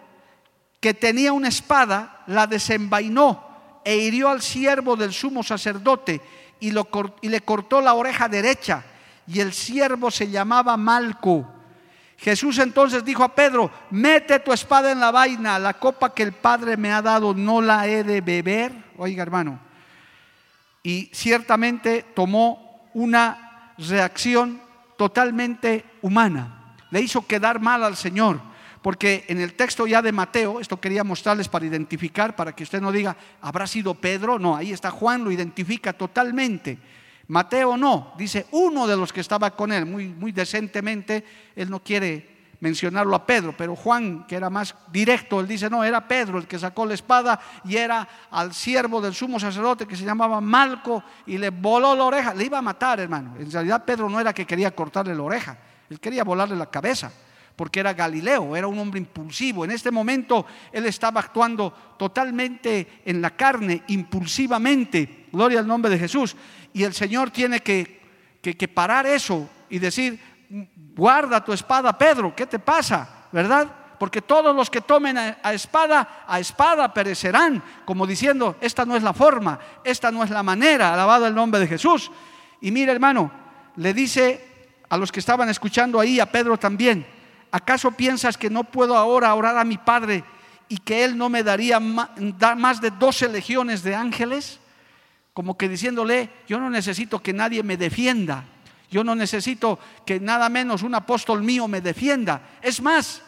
que 0.80 0.94
tenía 0.94 1.32
una 1.32 1.48
espada, 1.48 2.22
la 2.26 2.46
desenvainó 2.46 3.80
e 3.84 3.96
hirió 3.96 4.30
al 4.30 4.42
siervo 4.42 4.96
del 4.96 5.12
sumo 5.12 5.42
sacerdote 5.42 6.20
y, 6.60 6.70
lo, 6.70 6.88
y 7.20 7.28
le 7.28 7.42
cortó 7.42 7.80
la 7.80 7.94
oreja 7.94 8.28
derecha. 8.28 8.84
Y 9.26 9.40
el 9.40 9.52
siervo 9.52 10.10
se 10.10 10.30
llamaba 10.30 10.76
Malco. 10.76 11.46
Jesús 12.18 12.58
entonces 12.58 13.04
dijo 13.04 13.24
a 13.24 13.34
Pedro, 13.34 13.70
mete 13.90 14.38
tu 14.40 14.52
espada 14.52 14.92
en 14.92 15.00
la 15.00 15.10
vaina, 15.10 15.58
la 15.58 15.74
copa 15.74 16.14
que 16.14 16.22
el 16.22 16.32
Padre 16.32 16.76
me 16.76 16.92
ha 16.92 17.02
dado 17.02 17.34
no 17.34 17.60
la 17.60 17.86
he 17.86 18.04
de 18.04 18.20
beber. 18.20 18.72
Oiga 18.96 19.22
hermano, 19.22 19.58
y 20.82 21.10
ciertamente 21.12 22.04
tomó 22.14 22.90
una 22.94 23.72
reacción 23.78 24.60
totalmente 24.96 25.84
humana 26.02 26.64
le 26.94 27.00
hizo 27.00 27.26
quedar 27.26 27.60
mal 27.60 27.82
al 27.82 27.96
Señor. 27.96 28.40
Porque 28.80 29.24
en 29.26 29.40
el 29.40 29.54
texto 29.54 29.84
ya 29.84 30.00
de 30.00 30.12
Mateo, 30.12 30.60
esto 30.60 30.80
quería 30.80 31.02
mostrarles 31.02 31.48
para 31.48 31.66
identificar, 31.66 32.36
para 32.36 32.54
que 32.54 32.62
usted 32.62 32.80
no 32.80 32.92
diga, 32.92 33.16
¿habrá 33.40 33.66
sido 33.66 33.94
Pedro? 33.94 34.38
No, 34.38 34.54
ahí 34.54 34.72
está 34.72 34.92
Juan, 34.92 35.24
lo 35.24 35.32
identifica 35.32 35.92
totalmente. 35.92 36.78
Mateo 37.28 37.76
no, 37.76 38.12
dice 38.18 38.46
uno 38.50 38.86
de 38.86 38.96
los 38.96 39.12
que 39.12 39.20
estaba 39.20 39.50
con 39.50 39.72
él, 39.72 39.86
muy, 39.86 40.08
muy 40.08 40.32
decentemente, 40.32 41.24
él 41.56 41.70
no 41.70 41.82
quiere 41.82 42.34
mencionarlo 42.60 43.14
a 43.14 43.26
Pedro, 43.26 43.54
pero 43.56 43.76
Juan, 43.76 44.26
que 44.26 44.36
era 44.36 44.48
más 44.48 44.74
directo, 44.90 45.40
él 45.40 45.46
dice, 45.46 45.68
no, 45.68 45.84
era 45.84 46.08
Pedro 46.08 46.38
el 46.38 46.46
que 46.46 46.58
sacó 46.58 46.86
la 46.86 46.94
espada 46.94 47.38
y 47.64 47.76
era 47.76 48.08
al 48.30 48.54
siervo 48.54 49.02
del 49.02 49.14
sumo 49.14 49.38
sacerdote 49.38 49.86
que 49.86 49.96
se 49.96 50.04
llamaba 50.04 50.40
Malco 50.40 51.02
y 51.26 51.36
le 51.36 51.50
voló 51.50 51.94
la 51.94 52.04
oreja, 52.04 52.32
le 52.32 52.44
iba 52.44 52.58
a 52.58 52.62
matar, 52.62 53.00
hermano. 53.00 53.34
En 53.38 53.50
realidad 53.50 53.84
Pedro 53.84 54.08
no 54.08 54.18
era 54.18 54.32
que 54.32 54.46
quería 54.46 54.74
cortarle 54.74 55.14
la 55.14 55.22
oreja, 55.22 55.58
él 55.90 56.00
quería 56.00 56.24
volarle 56.24 56.56
la 56.56 56.70
cabeza, 56.70 57.12
porque 57.54 57.80
era 57.80 57.92
Galileo, 57.92 58.56
era 58.56 58.66
un 58.66 58.78
hombre 58.78 58.98
impulsivo. 58.98 59.64
En 59.64 59.70
este 59.70 59.90
momento 59.90 60.46
él 60.72 60.86
estaba 60.86 61.20
actuando 61.20 61.70
totalmente 61.98 63.02
en 63.04 63.20
la 63.20 63.30
carne, 63.36 63.82
impulsivamente, 63.88 65.26
gloria 65.32 65.60
al 65.60 65.66
nombre 65.66 65.90
de 65.90 65.98
Jesús. 65.98 66.34
Y 66.74 66.82
el 66.82 66.92
Señor 66.92 67.30
tiene 67.30 67.60
que, 67.60 68.02
que 68.42 68.68
parar 68.68 69.06
eso 69.06 69.48
y 69.70 69.78
decir, 69.78 70.20
guarda 70.94 71.42
tu 71.42 71.52
espada, 71.52 71.96
Pedro, 71.96 72.34
¿qué 72.36 72.46
te 72.46 72.58
pasa? 72.58 73.28
¿Verdad? 73.32 73.68
Porque 73.98 74.20
todos 74.20 74.54
los 74.54 74.68
que 74.68 74.80
tomen 74.80 75.16
a, 75.16 75.52
espada, 75.52 76.24
a 76.26 76.40
espada 76.40 76.92
perecerán, 76.92 77.62
como 77.84 78.06
diciendo, 78.06 78.56
esta 78.60 78.84
no 78.84 78.96
es 78.96 79.02
la 79.02 79.12
forma, 79.12 79.58
esta 79.84 80.10
no 80.10 80.24
es 80.24 80.30
la 80.30 80.42
manera, 80.42 80.92
alabado 80.92 81.26
el 81.26 81.34
nombre 81.34 81.60
de 81.60 81.68
Jesús. 81.68 82.10
Y 82.60 82.70
mire 82.70 82.92
hermano, 82.92 83.30
le 83.76 83.94
dice 83.94 84.68
a 84.88 84.96
los 84.96 85.12
que 85.12 85.20
estaban 85.20 85.48
escuchando 85.48 86.00
ahí, 86.00 86.20
a 86.20 86.26
Pedro 86.26 86.58
también, 86.58 87.06
¿acaso 87.50 87.92
piensas 87.92 88.36
que 88.36 88.50
no 88.50 88.64
puedo 88.64 88.96
ahora 88.96 89.34
orar 89.34 89.56
a 89.58 89.64
mi 89.64 89.78
Padre 89.78 90.24
y 90.68 90.78
que 90.78 91.04
Él 91.04 91.16
no 91.16 91.28
me 91.28 91.44
daría 91.44 91.78
más 91.78 92.80
de 92.80 92.90
12 92.90 93.28
legiones 93.28 93.84
de 93.84 93.94
ángeles? 93.94 94.60
Como 95.34 95.58
que 95.58 95.68
diciéndole, 95.68 96.30
yo 96.46 96.60
no 96.60 96.70
necesito 96.70 97.20
que 97.20 97.32
nadie 97.32 97.62
me 97.64 97.76
defienda, 97.76 98.44
yo 98.90 99.02
no 99.02 99.16
necesito 99.16 99.78
que 100.06 100.20
nada 100.20 100.48
menos 100.48 100.84
un 100.84 100.94
apóstol 100.94 101.42
mío 101.42 101.66
me 101.66 101.80
defienda. 101.80 102.40
Es 102.62 102.80
más, 102.80 103.20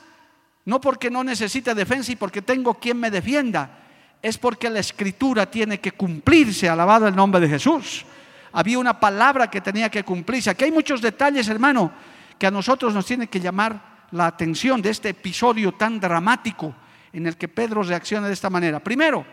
no 0.65 0.81
porque 0.81 1.11
no 1.11 1.25
necesite 1.25 1.75
defensa 1.75 2.13
y 2.13 2.17
porque 2.17 2.43
tengo 2.43 2.75
quien 2.75 2.99
me 2.99 3.11
defienda, 3.11 3.81
es 4.23 4.39
porque 4.39 4.71
la 4.71 4.79
escritura 4.79 5.51
tiene 5.51 5.81
que 5.81 5.93
cumplirse, 5.93 6.69
alabado 6.69 7.09
el 7.09 7.17
nombre 7.17 7.41
de 7.41 7.49
Jesús. 7.49 8.05
Había 8.53 8.79
una 8.79 8.99
palabra 8.99 9.51
que 9.51 9.61
tenía 9.61 9.91
que 9.91 10.05
cumplirse. 10.05 10.51
Aquí 10.51 10.65
hay 10.65 10.73
muchos 10.73 11.03
detalles, 11.03 11.49
hermano, 11.49 11.93
que 12.39 12.47
a 12.47 12.51
nosotros 12.51 12.95
nos 12.95 13.05
tiene 13.05 13.27
que 13.27 13.41
llamar 13.41 14.07
la 14.13 14.27
atención 14.27 14.81
de 14.81 14.91
este 14.91 15.09
episodio 15.09 15.73
tan 15.73 15.99
dramático 15.99 16.75
en 17.13 17.27
el 17.27 17.37
que 17.37 17.49
Pedro 17.49 17.83
reacciona 17.83 18.29
de 18.29 18.33
esta 18.33 18.51
manera. 18.51 18.79
Primero, 18.79 19.27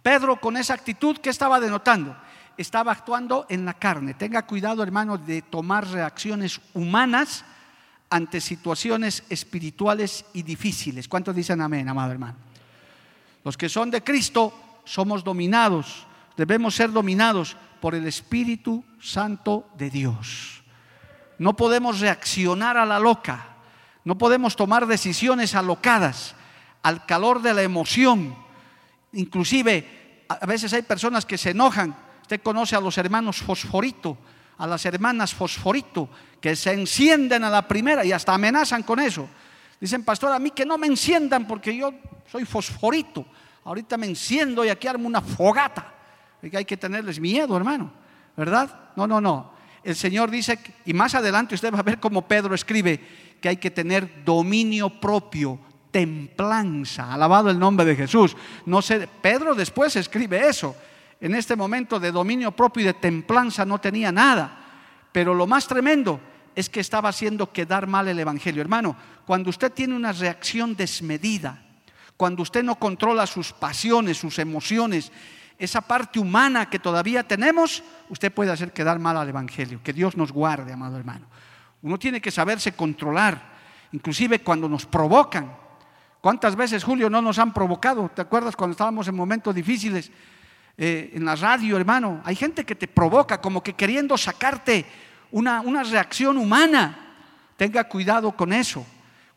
Pedro 0.00 0.40
con 0.40 0.56
esa 0.56 0.74
actitud 0.74 1.18
que 1.18 1.30
estaba 1.30 1.60
denotando, 1.60 2.16
estaba 2.56 2.92
actuando 2.92 3.46
en 3.48 3.64
la 3.64 3.74
carne. 3.74 4.14
Tenga 4.14 4.42
cuidado, 4.42 4.82
hermano, 4.82 5.18
de 5.18 5.42
tomar 5.42 5.86
reacciones 5.88 6.60
humanas 6.74 7.44
ante 8.10 8.40
situaciones 8.40 9.24
espirituales 9.30 10.26
y 10.34 10.42
difíciles. 10.42 11.08
¿Cuántos 11.08 11.34
dicen 11.34 11.60
amén, 11.60 11.88
amado 11.88 12.12
hermano? 12.12 12.36
Los 13.44 13.56
que 13.56 13.68
son 13.68 13.90
de 13.90 14.04
Cristo 14.04 14.52
somos 14.84 15.24
dominados, 15.24 16.06
debemos 16.36 16.74
ser 16.74 16.92
dominados 16.92 17.56
por 17.80 17.94
el 17.94 18.06
Espíritu 18.06 18.84
Santo 19.00 19.68
de 19.76 19.90
Dios. 19.90 20.62
No 21.38 21.56
podemos 21.56 22.00
reaccionar 22.00 22.76
a 22.76 22.86
la 22.86 22.98
loca, 22.98 23.46
no 24.04 24.18
podemos 24.18 24.56
tomar 24.56 24.86
decisiones 24.86 25.54
alocadas 25.54 26.34
al 26.82 27.06
calor 27.06 27.42
de 27.42 27.54
la 27.54 27.62
emoción. 27.62 28.36
Inclusive, 29.12 30.24
a 30.28 30.46
veces 30.46 30.72
hay 30.72 30.82
personas 30.82 31.26
que 31.26 31.38
se 31.38 31.50
enojan 31.50 31.94
Usted 32.22 32.40
conoce 32.40 32.76
a 32.76 32.80
los 32.80 32.96
hermanos 32.96 33.42
fosforito, 33.42 34.16
a 34.56 34.66
las 34.66 34.86
hermanas 34.86 35.34
fosforito, 35.34 36.08
que 36.40 36.56
se 36.56 36.72
encienden 36.72 37.44
a 37.44 37.50
la 37.50 37.66
primera 37.68 38.04
y 38.04 38.12
hasta 38.12 38.32
amenazan 38.32 38.84
con 38.84 39.00
eso. 39.00 39.28
Dicen, 39.78 40.04
pastor, 40.04 40.32
a 40.32 40.38
mí 40.38 40.50
que 40.52 40.64
no 40.64 40.78
me 40.78 40.86
enciendan 40.86 41.46
porque 41.46 41.76
yo 41.76 41.92
soy 42.30 42.44
fosforito. 42.44 43.26
Ahorita 43.64 43.98
me 43.98 44.06
enciendo 44.06 44.64
y 44.64 44.68
aquí 44.68 44.86
armo 44.86 45.06
una 45.08 45.20
fogata. 45.20 45.92
Que 46.40 46.56
hay 46.56 46.64
que 46.64 46.76
tenerles 46.76 47.20
miedo, 47.20 47.56
hermano. 47.56 47.92
¿Verdad? 48.36 48.92
No, 48.96 49.06
no, 49.06 49.20
no. 49.20 49.52
El 49.84 49.96
Señor 49.96 50.30
dice, 50.30 50.58
y 50.86 50.94
más 50.94 51.14
adelante 51.14 51.54
usted 51.54 51.74
va 51.74 51.80
a 51.80 51.82
ver 51.82 51.98
cómo 51.98 52.26
Pedro 52.26 52.54
escribe, 52.54 52.98
que 53.40 53.48
hay 53.48 53.56
que 53.56 53.70
tener 53.70 54.24
dominio 54.24 54.88
propio, 54.88 55.58
templanza. 55.92 57.12
Alabado 57.12 57.50
el 57.50 57.58
nombre 57.58 57.86
de 57.86 57.94
Jesús. 57.94 58.36
No 58.66 58.82
sé, 58.82 59.08
Pedro 59.20 59.54
después 59.54 59.94
escribe 59.94 60.48
eso 60.48 60.74
en 61.20 61.36
este 61.36 61.54
momento 61.54 62.00
de 62.00 62.10
dominio 62.10 62.50
propio 62.50 62.82
y 62.82 62.86
de 62.86 62.94
templanza 62.94 63.64
no 63.64 63.78
tenía 63.78 64.10
nada. 64.10 64.58
Pero 65.12 65.34
lo 65.34 65.46
más 65.46 65.68
tremendo 65.68 66.18
es 66.54 66.68
que 66.68 66.80
estaba 66.80 67.10
haciendo 67.10 67.52
quedar 67.52 67.86
mal 67.86 68.08
el 68.08 68.18
Evangelio. 68.18 68.60
Hermano, 68.60 68.96
cuando 69.24 69.50
usted 69.50 69.70
tiene 69.70 69.94
una 69.94 70.10
reacción 70.10 70.74
desmedida, 70.74 71.62
cuando 72.16 72.42
usted 72.42 72.64
no 72.64 72.74
controla 72.74 73.26
sus 73.28 73.52
pasiones, 73.52 74.18
sus 74.18 74.40
emociones, 74.40 75.12
esa 75.58 75.80
parte 75.80 76.18
humana 76.18 76.68
que 76.68 76.80
todavía 76.80 77.22
tenemos, 77.22 77.84
usted 78.08 78.32
puede 78.32 78.50
hacer 78.50 78.72
quedar 78.72 78.98
mal 78.98 79.16
al 79.16 79.28
Evangelio. 79.28 79.80
Que 79.80 79.92
Dios 79.92 80.16
nos 80.16 80.32
guarde, 80.32 80.72
amado 80.72 80.96
hermano. 80.96 81.26
Uno 81.82 82.00
tiene 82.00 82.20
que 82.20 82.32
saberse 82.32 82.72
controlar, 82.72 83.52
inclusive 83.92 84.40
cuando 84.40 84.68
nos 84.68 84.86
provocan. 84.86 85.61
¿Cuántas 86.22 86.54
veces, 86.54 86.84
Julio, 86.84 87.10
no 87.10 87.20
nos 87.20 87.40
han 87.40 87.52
provocado? 87.52 88.08
¿Te 88.14 88.22
acuerdas 88.22 88.54
cuando 88.54 88.70
estábamos 88.70 89.08
en 89.08 89.16
momentos 89.16 89.52
difíciles? 89.52 90.08
Eh, 90.78 91.10
en 91.14 91.24
la 91.24 91.34
radio, 91.34 91.76
hermano. 91.76 92.20
Hay 92.24 92.36
gente 92.36 92.64
que 92.64 92.76
te 92.76 92.86
provoca 92.86 93.40
como 93.40 93.60
que 93.60 93.72
queriendo 93.72 94.16
sacarte 94.16 94.86
una, 95.32 95.60
una 95.62 95.82
reacción 95.82 96.38
humana. 96.38 96.96
Tenga 97.56 97.82
cuidado 97.88 98.30
con 98.36 98.52
eso. 98.52 98.86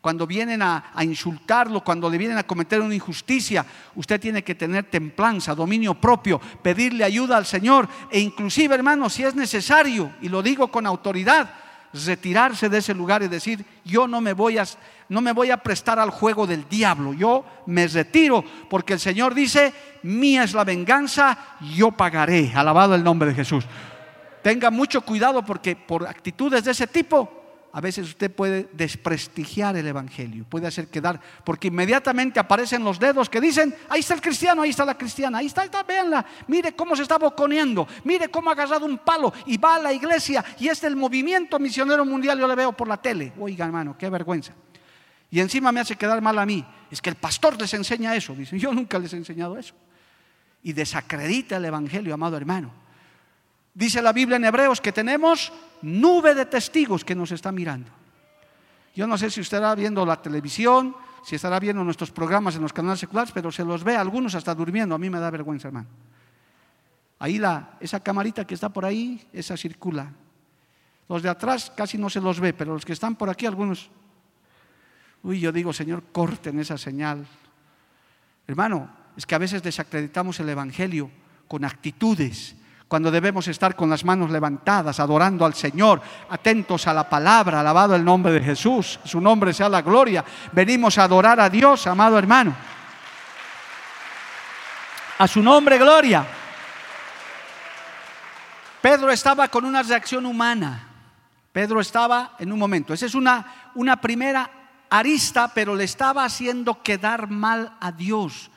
Cuando 0.00 0.28
vienen 0.28 0.62
a, 0.62 0.92
a, 0.94 1.02
insultarlo, 1.02 1.82
cuando 1.82 2.08
le 2.08 2.18
vienen 2.18 2.38
a 2.38 2.46
cometer 2.46 2.80
una 2.80 2.94
injusticia, 2.94 3.66
usted 3.96 4.20
tiene 4.20 4.44
que 4.44 4.54
tener 4.54 4.84
templanza, 4.84 5.56
dominio 5.56 5.94
propio, 5.94 6.40
pedirle 6.62 7.02
ayuda 7.02 7.36
al 7.36 7.46
Señor 7.46 7.88
e 8.12 8.20
inclusive, 8.20 8.76
hermano, 8.76 9.10
si 9.10 9.24
es 9.24 9.34
necesario, 9.34 10.12
y 10.22 10.28
lo 10.28 10.40
digo 10.40 10.68
con 10.68 10.86
autoridad, 10.86 11.50
retirarse 11.92 12.68
de 12.68 12.78
ese 12.78 12.94
lugar 12.94 13.22
y 13.22 13.28
decir, 13.28 13.64
yo 13.84 14.06
no 14.06 14.20
me 14.20 14.32
voy 14.32 14.58
a, 14.58 14.64
no 15.08 15.20
me 15.20 15.32
voy 15.32 15.50
a 15.50 15.56
prestar 15.56 15.98
al 15.98 16.10
juego 16.10 16.46
del 16.46 16.68
diablo, 16.68 17.12
yo 17.14 17.44
me 17.66 17.86
retiro 17.86 18.44
porque 18.68 18.94
el 18.94 19.00
Señor 19.00 19.34
dice, 19.34 19.72
mía 20.02 20.44
es 20.44 20.54
la 20.54 20.64
venganza, 20.64 21.38
yo 21.74 21.92
pagaré. 21.92 22.52
Alabado 22.54 22.94
el 22.94 23.04
nombre 23.04 23.28
de 23.28 23.34
Jesús. 23.34 23.64
Tenga 24.42 24.70
mucho 24.70 25.00
cuidado 25.00 25.44
porque 25.44 25.74
por 25.74 26.06
actitudes 26.06 26.64
de 26.64 26.70
ese 26.70 26.86
tipo 26.86 27.45
a 27.76 27.80
veces 27.82 28.08
usted 28.08 28.34
puede 28.34 28.70
desprestigiar 28.72 29.76
el 29.76 29.86
Evangelio, 29.86 30.46
puede 30.48 30.66
hacer 30.66 30.88
quedar, 30.88 31.20
porque 31.44 31.68
inmediatamente 31.68 32.40
aparecen 32.40 32.82
los 32.82 32.98
dedos 32.98 33.28
que 33.28 33.38
dicen, 33.38 33.74
ahí 33.90 34.00
está 34.00 34.14
el 34.14 34.22
cristiano, 34.22 34.62
ahí 34.62 34.70
está 34.70 34.86
la 34.86 34.96
cristiana, 34.96 35.36
ahí 35.36 35.46
está, 35.46 35.62
está 35.62 35.82
véanla, 35.82 36.24
mire 36.48 36.74
cómo 36.74 36.96
se 36.96 37.02
está 37.02 37.18
boconeando, 37.18 37.86
mire 38.04 38.30
cómo 38.30 38.48
ha 38.48 38.54
agarrado 38.54 38.86
un 38.86 38.96
palo 38.96 39.30
y 39.44 39.58
va 39.58 39.74
a 39.74 39.78
la 39.78 39.92
iglesia 39.92 40.42
y 40.58 40.68
es 40.68 40.82
el 40.84 40.96
movimiento 40.96 41.58
misionero 41.58 42.06
mundial, 42.06 42.38
yo 42.38 42.48
le 42.48 42.54
veo 42.54 42.72
por 42.72 42.88
la 42.88 42.96
tele. 42.96 43.34
Oiga 43.38 43.66
hermano, 43.66 43.94
qué 43.98 44.08
vergüenza. 44.08 44.54
Y 45.30 45.40
encima 45.40 45.70
me 45.70 45.80
hace 45.80 45.96
quedar 45.96 46.22
mal 46.22 46.38
a 46.38 46.46
mí. 46.46 46.64
Es 46.90 47.02
que 47.02 47.10
el 47.10 47.16
pastor 47.16 47.60
les 47.60 47.74
enseña 47.74 48.16
eso. 48.16 48.34
Dicen, 48.34 48.58
yo 48.58 48.72
nunca 48.72 48.98
les 48.98 49.12
he 49.12 49.18
enseñado 49.18 49.58
eso. 49.58 49.74
Y 50.62 50.72
desacredita 50.72 51.58
el 51.58 51.66
Evangelio, 51.66 52.14
amado 52.14 52.38
hermano. 52.38 52.85
Dice 53.76 54.00
la 54.00 54.14
Biblia 54.14 54.36
en 54.36 54.44
Hebreos 54.46 54.80
que 54.80 54.90
tenemos 54.90 55.52
nube 55.82 56.34
de 56.34 56.46
testigos 56.46 57.04
que 57.04 57.14
nos 57.14 57.30
está 57.30 57.52
mirando. 57.52 57.90
Yo 58.94 59.06
no 59.06 59.18
sé 59.18 59.28
si 59.28 59.42
usted 59.42 59.58
estará 59.58 59.74
viendo 59.74 60.06
la 60.06 60.22
televisión, 60.22 60.96
si 61.22 61.36
estará 61.36 61.60
viendo 61.60 61.84
nuestros 61.84 62.10
programas 62.10 62.56
en 62.56 62.62
los 62.62 62.72
canales 62.72 63.00
seculares, 63.00 63.32
pero 63.34 63.52
se 63.52 63.66
los 63.66 63.84
ve 63.84 63.94
algunos 63.94 64.34
hasta 64.34 64.54
durmiendo. 64.54 64.94
A 64.94 64.98
mí 64.98 65.10
me 65.10 65.20
da 65.20 65.28
vergüenza, 65.28 65.68
hermano. 65.68 65.88
Ahí 67.18 67.36
la, 67.36 67.76
esa 67.78 68.00
camarita 68.00 68.46
que 68.46 68.54
está 68.54 68.70
por 68.70 68.86
ahí, 68.86 69.28
esa 69.30 69.58
circula. 69.58 70.10
Los 71.06 71.22
de 71.22 71.28
atrás 71.28 71.70
casi 71.76 71.98
no 71.98 72.08
se 72.08 72.22
los 72.22 72.40
ve, 72.40 72.54
pero 72.54 72.72
los 72.72 72.86
que 72.86 72.94
están 72.94 73.14
por 73.14 73.28
aquí, 73.28 73.44
algunos. 73.44 73.90
Uy, 75.22 75.38
yo 75.38 75.52
digo, 75.52 75.74
Señor, 75.74 76.02
corten 76.12 76.58
esa 76.60 76.78
señal. 76.78 77.26
Hermano, 78.46 78.88
es 79.18 79.26
que 79.26 79.34
a 79.34 79.38
veces 79.38 79.62
desacreditamos 79.62 80.40
el 80.40 80.48
Evangelio 80.48 81.10
con 81.46 81.62
actitudes 81.66 82.56
cuando 82.88 83.10
debemos 83.10 83.48
estar 83.48 83.74
con 83.74 83.90
las 83.90 84.04
manos 84.04 84.30
levantadas, 84.30 85.00
adorando 85.00 85.44
al 85.44 85.54
Señor, 85.54 86.00
atentos 86.30 86.86
a 86.86 86.94
la 86.94 87.08
palabra, 87.08 87.60
alabado 87.60 87.96
el 87.96 88.04
nombre 88.04 88.32
de 88.32 88.40
Jesús, 88.40 89.00
su 89.04 89.20
nombre 89.20 89.52
sea 89.52 89.68
la 89.68 89.82
gloria. 89.82 90.24
Venimos 90.52 90.96
a 90.98 91.04
adorar 91.04 91.40
a 91.40 91.50
Dios, 91.50 91.86
amado 91.86 92.16
hermano. 92.16 92.54
A 95.18 95.26
su 95.26 95.42
nombre, 95.42 95.78
gloria. 95.78 96.24
Pedro 98.80 99.10
estaba 99.10 99.48
con 99.48 99.64
una 99.64 99.82
reacción 99.82 100.24
humana. 100.24 100.88
Pedro 101.50 101.80
estaba 101.80 102.36
en 102.38 102.52
un 102.52 102.58
momento. 102.58 102.94
Esa 102.94 103.06
es 103.06 103.16
una, 103.16 103.72
una 103.74 104.00
primera 104.00 104.48
arista, 104.90 105.52
pero 105.52 105.74
le 105.74 105.84
estaba 105.84 106.24
haciendo 106.24 106.82
quedar 106.82 107.28
mal 107.28 107.76
a 107.80 107.90
Dios. 107.90 108.50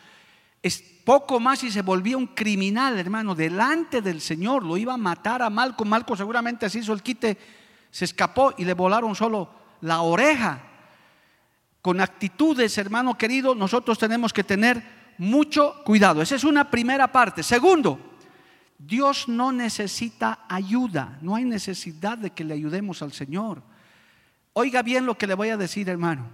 Poco 1.10 1.40
más 1.40 1.64
y 1.64 1.72
se 1.72 1.82
volvía 1.82 2.16
un 2.16 2.28
criminal, 2.28 3.00
hermano, 3.00 3.34
delante 3.34 4.00
del 4.00 4.22
Señor. 4.22 4.64
Lo 4.64 4.78
iba 4.78 4.94
a 4.94 4.98
matar 4.98 5.42
a 5.42 5.50
Malco. 5.50 5.84
Malco 5.84 6.16
seguramente 6.16 6.70
se 6.70 6.78
hizo 6.78 6.94
el 6.94 7.02
quite, 7.02 7.36
se 7.90 8.06
escapó 8.06 8.54
y 8.60 8.64
le 8.64 8.76
volaron 8.76 9.16
solo 9.16 9.50
la 9.82 10.02
oreja. 10.02 10.62
con 11.82 12.00
actitudes, 12.00 12.78
hermano 12.78 13.18
querido, 13.18 13.56
nosotros 13.56 13.98
tenemos 13.98 14.32
que 14.32 14.44
tener 14.44 14.84
mucho 15.18 15.82
cuidado. 15.84 16.22
Esa 16.22 16.36
es 16.36 16.44
una 16.44 16.70
primera 16.70 17.12
parte. 17.12 17.42
Segundo, 17.42 18.00
Dios 18.78 19.28
no 19.28 19.52
necesita 19.52 20.46
ayuda, 20.48 21.18
no 21.22 21.34
hay 21.34 21.44
necesidad 21.44 22.20
de 22.20 22.30
que 22.30 22.44
le 22.44 22.54
ayudemos 22.54 23.02
al 23.02 23.14
Señor. 23.14 23.64
Oiga 24.54 24.84
bien 24.84 25.08
lo 25.08 25.18
que 25.18 25.26
le 25.26 25.34
voy 25.34 25.50
a 25.50 25.58
decir, 25.58 25.90
hermano. 25.90 26.28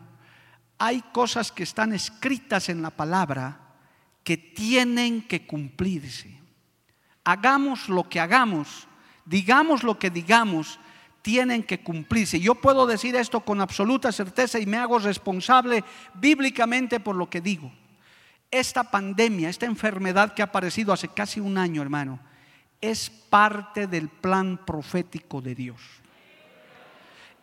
Hay 0.77 1.01
cosas 1.13 1.53
que 1.53 1.63
están 1.63 1.93
escritas 1.93 2.67
en 2.67 2.81
la 2.81 2.89
palabra 2.89 3.64
que 4.25 4.35
tienen 4.37 5.21
que 5.21 5.45
cumplirse. 5.45 6.35
Hagamos 7.23 7.87
lo 7.87 8.09
que 8.09 8.19
hagamos, 8.19 8.87
digamos 9.23 9.83
lo 9.83 9.97
que 9.97 10.09
digamos, 10.09 10.79
tienen 11.21 11.63
que 11.63 11.81
cumplirse. 11.81 12.39
Yo 12.39 12.55
puedo 12.55 12.87
decir 12.87 13.15
esto 13.15 13.39
con 13.39 13.61
absoluta 13.61 14.11
certeza 14.11 14.59
y 14.59 14.65
me 14.65 14.77
hago 14.77 14.99
responsable 14.99 15.83
bíblicamente 16.15 16.99
por 16.99 17.15
lo 17.15 17.29
que 17.29 17.39
digo. 17.39 17.71
Esta 18.49 18.89
pandemia, 18.89 19.49
esta 19.49 19.67
enfermedad 19.67 20.33
que 20.33 20.41
ha 20.41 20.45
aparecido 20.45 20.91
hace 20.91 21.07
casi 21.07 21.39
un 21.39 21.57
año, 21.57 21.83
hermano, 21.83 22.19
es 22.81 23.09
parte 23.09 23.85
del 23.85 24.09
plan 24.09 24.59
profético 24.65 25.39
de 25.39 25.53
Dios. 25.53 25.81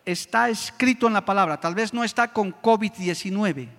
Está 0.05 0.49
escrito 0.49 1.07
en 1.07 1.13
la 1.13 1.23
palabra, 1.23 1.61
tal 1.61 1.75
vez 1.75 1.93
no 1.93 2.03
está 2.03 2.33
con 2.33 2.53
COVID-19, 2.53 3.69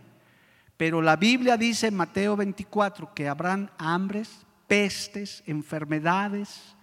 pero 0.85 1.00
la 1.00 1.17
Biblia 1.17 1.57
dice 1.57 1.87
en 1.87 1.97
Mateo 1.97 2.37
24 2.37 3.14
que 3.14 3.26
habrán 3.26 3.71
hambres, 3.79 4.45
pestes, 4.67 5.43
enfermedades. 5.47 6.76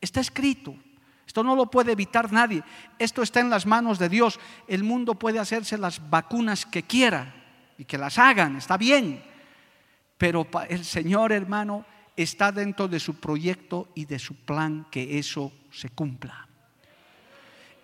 Está 0.00 0.20
escrito. 0.20 0.76
Esto 1.26 1.42
no 1.42 1.56
lo 1.56 1.68
puede 1.68 1.90
evitar 1.90 2.32
nadie. 2.32 2.62
Esto 2.96 3.22
está 3.22 3.40
en 3.40 3.50
las 3.50 3.66
manos 3.66 3.98
de 3.98 4.08
Dios. 4.08 4.38
El 4.68 4.84
mundo 4.84 5.16
puede 5.16 5.40
hacerse 5.40 5.76
las 5.78 6.08
vacunas 6.08 6.64
que 6.64 6.84
quiera 6.84 7.34
y 7.76 7.86
que 7.86 7.98
las 7.98 8.18
hagan, 8.18 8.54
está 8.54 8.76
bien. 8.76 9.20
Pero 10.16 10.46
el 10.68 10.84
Señor, 10.84 11.32
hermano, 11.32 11.84
está 12.14 12.52
dentro 12.52 12.86
de 12.86 13.00
su 13.00 13.18
proyecto 13.18 13.88
y 13.96 14.04
de 14.04 14.20
su 14.20 14.36
plan 14.36 14.86
que 14.92 15.18
eso 15.18 15.50
se 15.72 15.88
cumpla. 15.88 16.46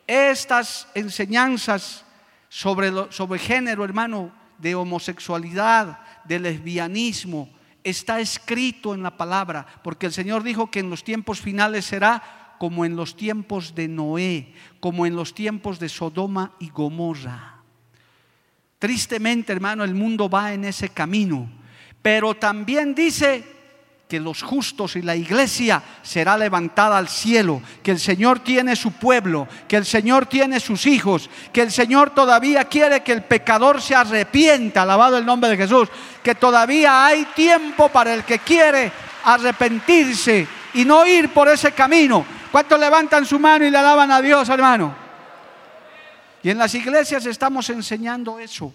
Estas 0.06 0.86
enseñanzas 0.94 2.04
sobre, 2.48 3.10
sobre 3.10 3.40
género, 3.40 3.82
hermano, 3.82 4.45
de 4.58 4.74
homosexualidad, 4.74 5.98
de 6.24 6.38
lesbianismo, 6.38 7.50
está 7.84 8.20
escrito 8.20 8.94
en 8.94 9.02
la 9.02 9.16
palabra, 9.16 9.66
porque 9.82 10.06
el 10.06 10.12
Señor 10.12 10.42
dijo 10.42 10.70
que 10.70 10.80
en 10.80 10.90
los 10.90 11.04
tiempos 11.04 11.40
finales 11.40 11.84
será 11.84 12.56
como 12.58 12.84
en 12.84 12.96
los 12.96 13.16
tiempos 13.16 13.74
de 13.74 13.88
Noé, 13.88 14.52
como 14.80 15.06
en 15.06 15.14
los 15.14 15.34
tiempos 15.34 15.78
de 15.78 15.88
Sodoma 15.88 16.52
y 16.58 16.70
Gomorra. 16.70 17.62
Tristemente, 18.78 19.52
hermano, 19.52 19.84
el 19.84 19.94
mundo 19.94 20.28
va 20.28 20.52
en 20.52 20.64
ese 20.64 20.88
camino, 20.90 21.48
pero 22.02 22.34
también 22.34 22.94
dice 22.94 23.55
que 24.08 24.20
los 24.20 24.42
justos 24.42 24.96
y 24.96 25.02
la 25.02 25.16
iglesia 25.16 25.82
será 26.02 26.38
levantada 26.38 26.96
al 26.96 27.08
cielo, 27.08 27.60
que 27.82 27.90
el 27.90 27.98
Señor 27.98 28.38
tiene 28.40 28.76
su 28.76 28.92
pueblo, 28.92 29.48
que 29.66 29.76
el 29.76 29.84
Señor 29.84 30.26
tiene 30.26 30.60
sus 30.60 30.86
hijos, 30.86 31.28
que 31.52 31.62
el 31.62 31.72
Señor 31.72 32.10
todavía 32.10 32.64
quiere 32.64 33.02
que 33.02 33.12
el 33.12 33.24
pecador 33.24 33.82
se 33.82 33.94
arrepienta, 33.94 34.82
alabado 34.82 35.18
el 35.18 35.26
nombre 35.26 35.50
de 35.50 35.56
Jesús, 35.56 35.88
que 36.22 36.34
todavía 36.34 37.04
hay 37.06 37.24
tiempo 37.34 37.88
para 37.88 38.14
el 38.14 38.24
que 38.24 38.38
quiere 38.38 38.92
arrepentirse 39.24 40.46
y 40.74 40.84
no 40.84 41.04
ir 41.06 41.32
por 41.32 41.48
ese 41.48 41.72
camino, 41.72 42.24
¿Cuántos 42.56 42.80
levantan 42.80 43.26
su 43.26 43.38
mano 43.38 43.66
y 43.66 43.70
le 43.70 43.76
alaban 43.76 44.10
a 44.10 44.22
Dios, 44.22 44.48
hermano? 44.48 44.96
Y 46.42 46.48
en 46.48 46.56
las 46.56 46.74
iglesias 46.74 47.26
estamos 47.26 47.68
enseñando 47.68 48.38
eso. 48.38 48.72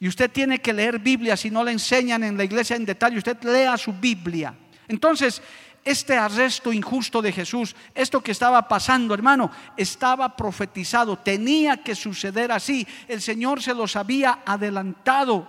Y 0.00 0.08
usted 0.08 0.30
tiene 0.30 0.60
que 0.60 0.72
leer 0.72 0.98
Biblia, 0.98 1.36
si 1.36 1.50
no 1.50 1.64
le 1.64 1.72
enseñan 1.72 2.24
en 2.24 2.36
la 2.36 2.44
iglesia 2.44 2.76
en 2.76 2.84
detalle, 2.84 3.18
usted 3.18 3.42
lea 3.42 3.76
su 3.76 3.92
Biblia. 3.92 4.54
Entonces, 4.88 5.40
este 5.84 6.16
arresto 6.16 6.72
injusto 6.72 7.22
de 7.22 7.32
Jesús, 7.32 7.74
esto 7.94 8.20
que 8.20 8.32
estaba 8.32 8.66
pasando, 8.68 9.14
hermano, 9.14 9.50
estaba 9.76 10.36
profetizado, 10.36 11.18
tenía 11.18 11.82
que 11.82 11.94
suceder 11.94 12.52
así. 12.52 12.86
El 13.08 13.20
Señor 13.22 13.62
se 13.62 13.74
los 13.74 13.96
había 13.96 14.40
adelantado. 14.44 15.48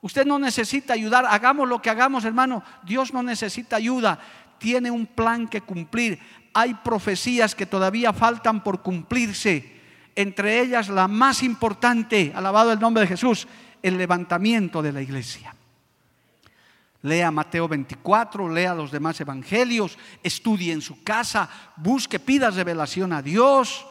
Usted 0.00 0.26
no 0.26 0.38
necesita 0.38 0.92
ayudar, 0.94 1.24
hagamos 1.26 1.68
lo 1.68 1.80
que 1.80 1.90
hagamos, 1.90 2.24
hermano. 2.24 2.62
Dios 2.84 3.12
no 3.12 3.22
necesita 3.22 3.76
ayuda, 3.76 4.18
tiene 4.58 4.90
un 4.90 5.06
plan 5.06 5.48
que 5.48 5.62
cumplir 5.62 6.20
hay 6.54 6.72
profecías 6.72 7.54
que 7.54 7.66
todavía 7.66 8.12
faltan 8.12 8.62
por 8.62 8.80
cumplirse. 8.80 9.74
Entre 10.14 10.60
ellas 10.60 10.88
la 10.88 11.08
más 11.08 11.42
importante, 11.42 12.32
alabado 12.34 12.72
el 12.72 12.78
nombre 12.78 13.02
de 13.02 13.08
Jesús, 13.08 13.48
el 13.84 13.96
levantamiento 13.96 14.82
de 14.82 14.92
la 14.92 15.00
iglesia. 15.00 15.54
Lea 17.02 17.30
Mateo 17.30 17.68
24, 17.68 18.48
lea 18.48 18.74
los 18.74 18.90
demás 18.90 19.20
evangelios, 19.20 19.96
estudie 20.22 20.72
en 20.72 20.80
su 20.80 21.04
casa, 21.04 21.48
busque, 21.76 22.18
pida 22.18 22.50
revelación 22.50 23.12
a 23.12 23.22
Dios. 23.22 23.86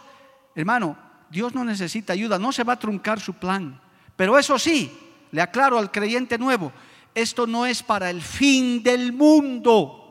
Hermano, 0.56 0.97
Dios 1.29 1.53
no 1.53 1.63
necesita 1.63 2.13
ayuda, 2.13 2.38
no 2.39 2.51
se 2.51 2.63
va 2.63 2.73
a 2.73 2.79
truncar 2.79 3.19
su 3.19 3.36
plan. 3.36 3.79
Pero 4.15 4.38
eso 4.38 4.60
sí, 4.60 4.91
le 5.32 5.41
aclaro 5.41 5.77
al 5.77 5.91
creyente 5.91 6.38
nuevo, 6.38 6.73
esto 7.15 7.47
no 7.47 7.65
es 7.65 7.84
para 7.84 8.10
el 8.10 8.21
fin 8.21 8.82
del 8.84 9.13
mundo 9.13 10.03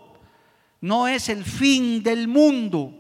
no 0.83 1.07
es 1.09 1.29
el 1.29 1.45
fin 1.45 2.03
del 2.03 2.29
mundo. 2.29 2.93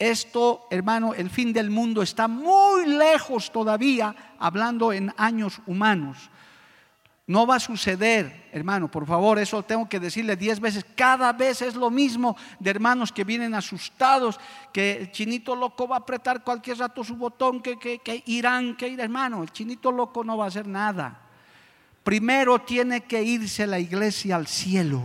Esto, 0.00 0.66
hermano, 0.70 1.12
el 1.12 1.28
fin 1.28 1.52
del 1.52 1.68
mundo 1.68 2.00
está 2.00 2.26
muy 2.26 2.86
lejos 2.86 3.52
todavía, 3.52 4.16
hablando 4.38 4.94
en 4.94 5.12
años 5.18 5.60
humanos. 5.66 6.30
No 7.26 7.46
va 7.46 7.56
a 7.56 7.60
suceder, 7.60 8.48
hermano, 8.50 8.90
por 8.90 9.06
favor, 9.06 9.38
eso 9.38 9.62
tengo 9.62 9.86
que 9.90 10.00
decirle 10.00 10.36
diez 10.36 10.58
veces. 10.58 10.86
Cada 10.96 11.34
vez 11.34 11.60
es 11.60 11.74
lo 11.74 11.90
mismo 11.90 12.34
de 12.58 12.70
hermanos 12.70 13.12
que 13.12 13.24
vienen 13.24 13.54
asustados, 13.54 14.40
que 14.72 14.96
el 14.96 15.12
chinito 15.12 15.54
loco 15.54 15.86
va 15.86 15.96
a 15.96 15.98
apretar 15.98 16.42
cualquier 16.42 16.78
rato 16.78 17.04
su 17.04 17.16
botón, 17.16 17.60
que, 17.60 17.78
que, 17.78 17.98
que 17.98 18.22
irán, 18.24 18.78
que 18.78 18.88
ir, 18.88 18.98
hermano. 19.00 19.42
El 19.42 19.52
chinito 19.52 19.92
loco 19.92 20.24
no 20.24 20.38
va 20.38 20.46
a 20.46 20.48
hacer 20.48 20.66
nada. 20.66 21.20
Primero 22.02 22.62
tiene 22.62 23.02
que 23.02 23.22
irse 23.22 23.66
la 23.66 23.78
iglesia 23.78 24.36
al 24.36 24.46
cielo. 24.46 25.02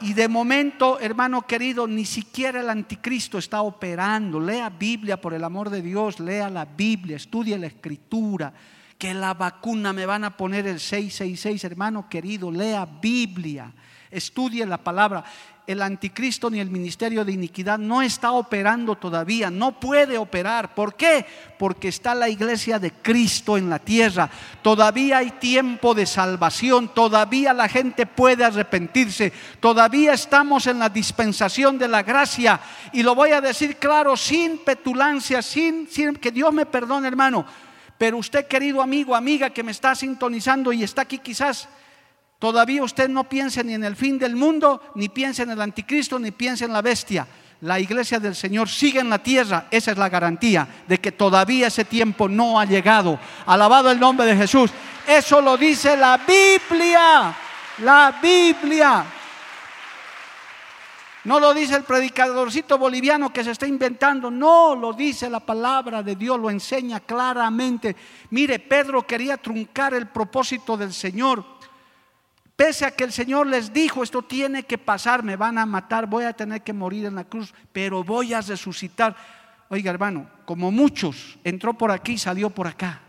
Y 0.00 0.12
de 0.12 0.28
momento, 0.28 0.98
hermano 0.98 1.42
querido, 1.42 1.86
ni 1.86 2.04
siquiera 2.04 2.60
el 2.60 2.68
anticristo 2.68 3.38
está 3.38 3.62
operando. 3.62 4.40
Lea 4.40 4.68
Biblia, 4.68 5.20
por 5.20 5.34
el 5.34 5.44
amor 5.44 5.70
de 5.70 5.82
Dios, 5.82 6.20
lea 6.20 6.50
la 6.50 6.64
Biblia, 6.64 7.16
estudie 7.16 7.56
la 7.58 7.68
escritura. 7.68 8.52
Que 8.98 9.14
la 9.14 9.34
vacuna 9.34 9.92
me 9.92 10.06
van 10.06 10.24
a 10.24 10.36
poner 10.36 10.66
el 10.66 10.80
666, 10.80 11.64
hermano 11.64 12.08
querido, 12.08 12.50
lea 12.50 12.86
Biblia, 12.86 13.72
estudie 14.10 14.64
la 14.64 14.78
palabra 14.78 15.24
el 15.66 15.80
anticristo 15.80 16.50
ni 16.50 16.60
el 16.60 16.68
ministerio 16.68 17.24
de 17.24 17.32
iniquidad 17.32 17.78
no 17.78 18.02
está 18.02 18.32
operando 18.32 18.96
todavía, 18.96 19.50
no 19.50 19.80
puede 19.80 20.18
operar. 20.18 20.74
¿Por 20.74 20.94
qué? 20.94 21.24
Porque 21.58 21.88
está 21.88 22.14
la 22.14 22.28
iglesia 22.28 22.78
de 22.78 22.90
Cristo 22.90 23.56
en 23.56 23.70
la 23.70 23.78
tierra. 23.78 24.28
Todavía 24.60 25.18
hay 25.18 25.30
tiempo 25.30 25.94
de 25.94 26.04
salvación, 26.04 26.88
todavía 26.88 27.54
la 27.54 27.68
gente 27.68 28.04
puede 28.04 28.44
arrepentirse, 28.44 29.32
todavía 29.60 30.12
estamos 30.12 30.66
en 30.66 30.78
la 30.78 30.90
dispensación 30.90 31.78
de 31.78 31.88
la 31.88 32.02
gracia. 32.02 32.60
Y 32.92 33.02
lo 33.02 33.14
voy 33.14 33.30
a 33.30 33.40
decir 33.40 33.76
claro, 33.76 34.16
sin 34.16 34.58
petulancia, 34.58 35.40
sin, 35.40 35.86
que 36.20 36.30
Dios 36.30 36.52
me 36.52 36.66
perdone 36.66 37.08
hermano. 37.08 37.46
Pero 37.96 38.18
usted 38.18 38.46
querido 38.46 38.82
amigo, 38.82 39.14
amiga 39.14 39.50
que 39.50 39.62
me 39.62 39.70
está 39.70 39.94
sintonizando 39.94 40.72
y 40.72 40.82
está 40.82 41.02
aquí 41.02 41.18
quizás 41.18 41.68
Todavía 42.38 42.82
usted 42.82 43.08
no 43.08 43.24
piensa 43.24 43.62
ni 43.62 43.74
en 43.74 43.84
el 43.84 43.96
fin 43.96 44.18
del 44.18 44.36
mundo, 44.36 44.80
ni 44.94 45.08
piensa 45.08 45.42
en 45.44 45.50
el 45.50 45.60
anticristo, 45.60 46.18
ni 46.18 46.30
piensa 46.30 46.64
en 46.64 46.72
la 46.72 46.82
bestia. 46.82 47.26
La 47.60 47.80
iglesia 47.80 48.20
del 48.20 48.34
Señor 48.34 48.68
sigue 48.68 49.00
en 49.00 49.08
la 49.08 49.22
tierra. 49.22 49.68
Esa 49.70 49.92
es 49.92 49.96
la 49.96 50.08
garantía 50.08 50.68
de 50.86 50.98
que 50.98 51.12
todavía 51.12 51.68
ese 51.68 51.84
tiempo 51.84 52.28
no 52.28 52.60
ha 52.60 52.66
llegado. 52.66 53.18
Alabado 53.46 53.90
el 53.90 53.98
nombre 53.98 54.26
de 54.26 54.36
Jesús. 54.36 54.70
Eso 55.06 55.40
lo 55.40 55.56
dice 55.56 55.96
la 55.96 56.18
Biblia. 56.18 57.34
La 57.78 58.18
Biblia. 58.20 59.06
No 61.24 61.40
lo 61.40 61.54
dice 61.54 61.74
el 61.74 61.84
predicadorcito 61.84 62.76
boliviano 62.76 63.32
que 63.32 63.42
se 63.42 63.52
está 63.52 63.66
inventando, 63.66 64.30
no, 64.30 64.74
lo 64.74 64.92
dice 64.92 65.30
la 65.30 65.40
palabra 65.40 66.02
de 66.02 66.16
Dios, 66.16 66.38
lo 66.38 66.50
enseña 66.50 67.00
claramente. 67.00 67.96
Mire, 68.28 68.58
Pedro 68.58 69.06
quería 69.06 69.38
truncar 69.38 69.94
el 69.94 70.08
propósito 70.08 70.76
del 70.76 70.92
Señor 70.92 71.53
Pese 72.56 72.84
a 72.84 72.92
que 72.92 73.04
el 73.04 73.12
Señor 73.12 73.48
les 73.48 73.72
dijo, 73.72 74.02
esto 74.02 74.22
tiene 74.22 74.62
que 74.62 74.78
pasar, 74.78 75.24
me 75.24 75.36
van 75.36 75.58
a 75.58 75.66
matar, 75.66 76.06
voy 76.06 76.24
a 76.24 76.32
tener 76.32 76.62
que 76.62 76.72
morir 76.72 77.04
en 77.06 77.16
la 77.16 77.24
cruz, 77.24 77.52
pero 77.72 78.04
voy 78.04 78.32
a 78.32 78.40
resucitar. 78.40 79.16
Oiga, 79.68 79.90
hermano, 79.90 80.28
como 80.44 80.70
muchos, 80.70 81.36
entró 81.42 81.74
por 81.74 81.90
aquí, 81.90 82.16
salió 82.16 82.50
por 82.50 82.68
acá. 82.68 83.00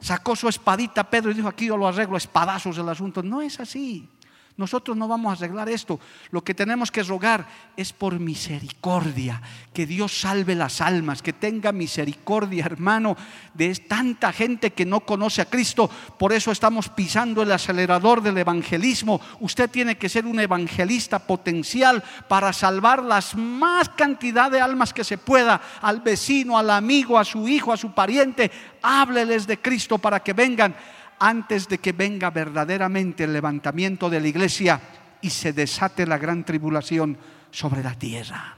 Sacó 0.00 0.36
su 0.36 0.48
espadita 0.48 1.02
Pedro 1.04 1.30
y 1.30 1.34
dijo, 1.34 1.48
aquí 1.48 1.66
yo 1.66 1.76
lo 1.76 1.88
arreglo, 1.88 2.16
espadazos 2.16 2.76
el 2.78 2.88
asunto. 2.88 3.22
No 3.22 3.40
es 3.40 3.58
así. 3.58 4.08
Nosotros 4.58 4.96
no 4.96 5.06
vamos 5.06 5.30
a 5.30 5.36
arreglar 5.36 5.68
esto. 5.68 6.00
Lo 6.32 6.42
que 6.42 6.52
tenemos 6.52 6.90
que 6.90 7.04
rogar 7.04 7.46
es 7.76 7.92
por 7.92 8.18
misericordia, 8.18 9.40
que 9.72 9.86
Dios 9.86 10.20
salve 10.20 10.56
las 10.56 10.80
almas, 10.80 11.22
que 11.22 11.32
tenga 11.32 11.70
misericordia, 11.70 12.64
hermano, 12.66 13.16
de 13.54 13.72
tanta 13.76 14.32
gente 14.32 14.72
que 14.72 14.84
no 14.84 14.98
conoce 14.98 15.42
a 15.42 15.44
Cristo. 15.44 15.88
Por 16.18 16.32
eso 16.32 16.50
estamos 16.50 16.88
pisando 16.88 17.42
el 17.42 17.52
acelerador 17.52 18.20
del 18.20 18.36
evangelismo. 18.36 19.20
Usted 19.38 19.70
tiene 19.70 19.96
que 19.96 20.08
ser 20.08 20.26
un 20.26 20.40
evangelista 20.40 21.20
potencial 21.20 22.02
para 22.26 22.52
salvar 22.52 23.00
las 23.04 23.36
más 23.36 23.88
cantidad 23.90 24.50
de 24.50 24.60
almas 24.60 24.92
que 24.92 25.04
se 25.04 25.18
pueda, 25.18 25.60
al 25.80 26.00
vecino, 26.00 26.58
al 26.58 26.70
amigo, 26.70 27.16
a 27.16 27.24
su 27.24 27.46
hijo, 27.46 27.72
a 27.72 27.76
su 27.76 27.92
pariente. 27.92 28.50
Hábleles 28.82 29.46
de 29.46 29.60
Cristo 29.60 29.98
para 29.98 30.18
que 30.18 30.32
vengan 30.32 30.74
antes 31.18 31.68
de 31.68 31.78
que 31.78 31.92
venga 31.92 32.30
verdaderamente 32.30 33.24
el 33.24 33.32
levantamiento 33.32 34.08
de 34.10 34.20
la 34.20 34.28
iglesia 34.28 34.80
y 35.20 35.30
se 35.30 35.52
desate 35.52 36.06
la 36.06 36.18
gran 36.18 36.44
tribulación 36.44 37.18
sobre 37.50 37.82
la 37.82 37.94
tierra. 37.94 38.56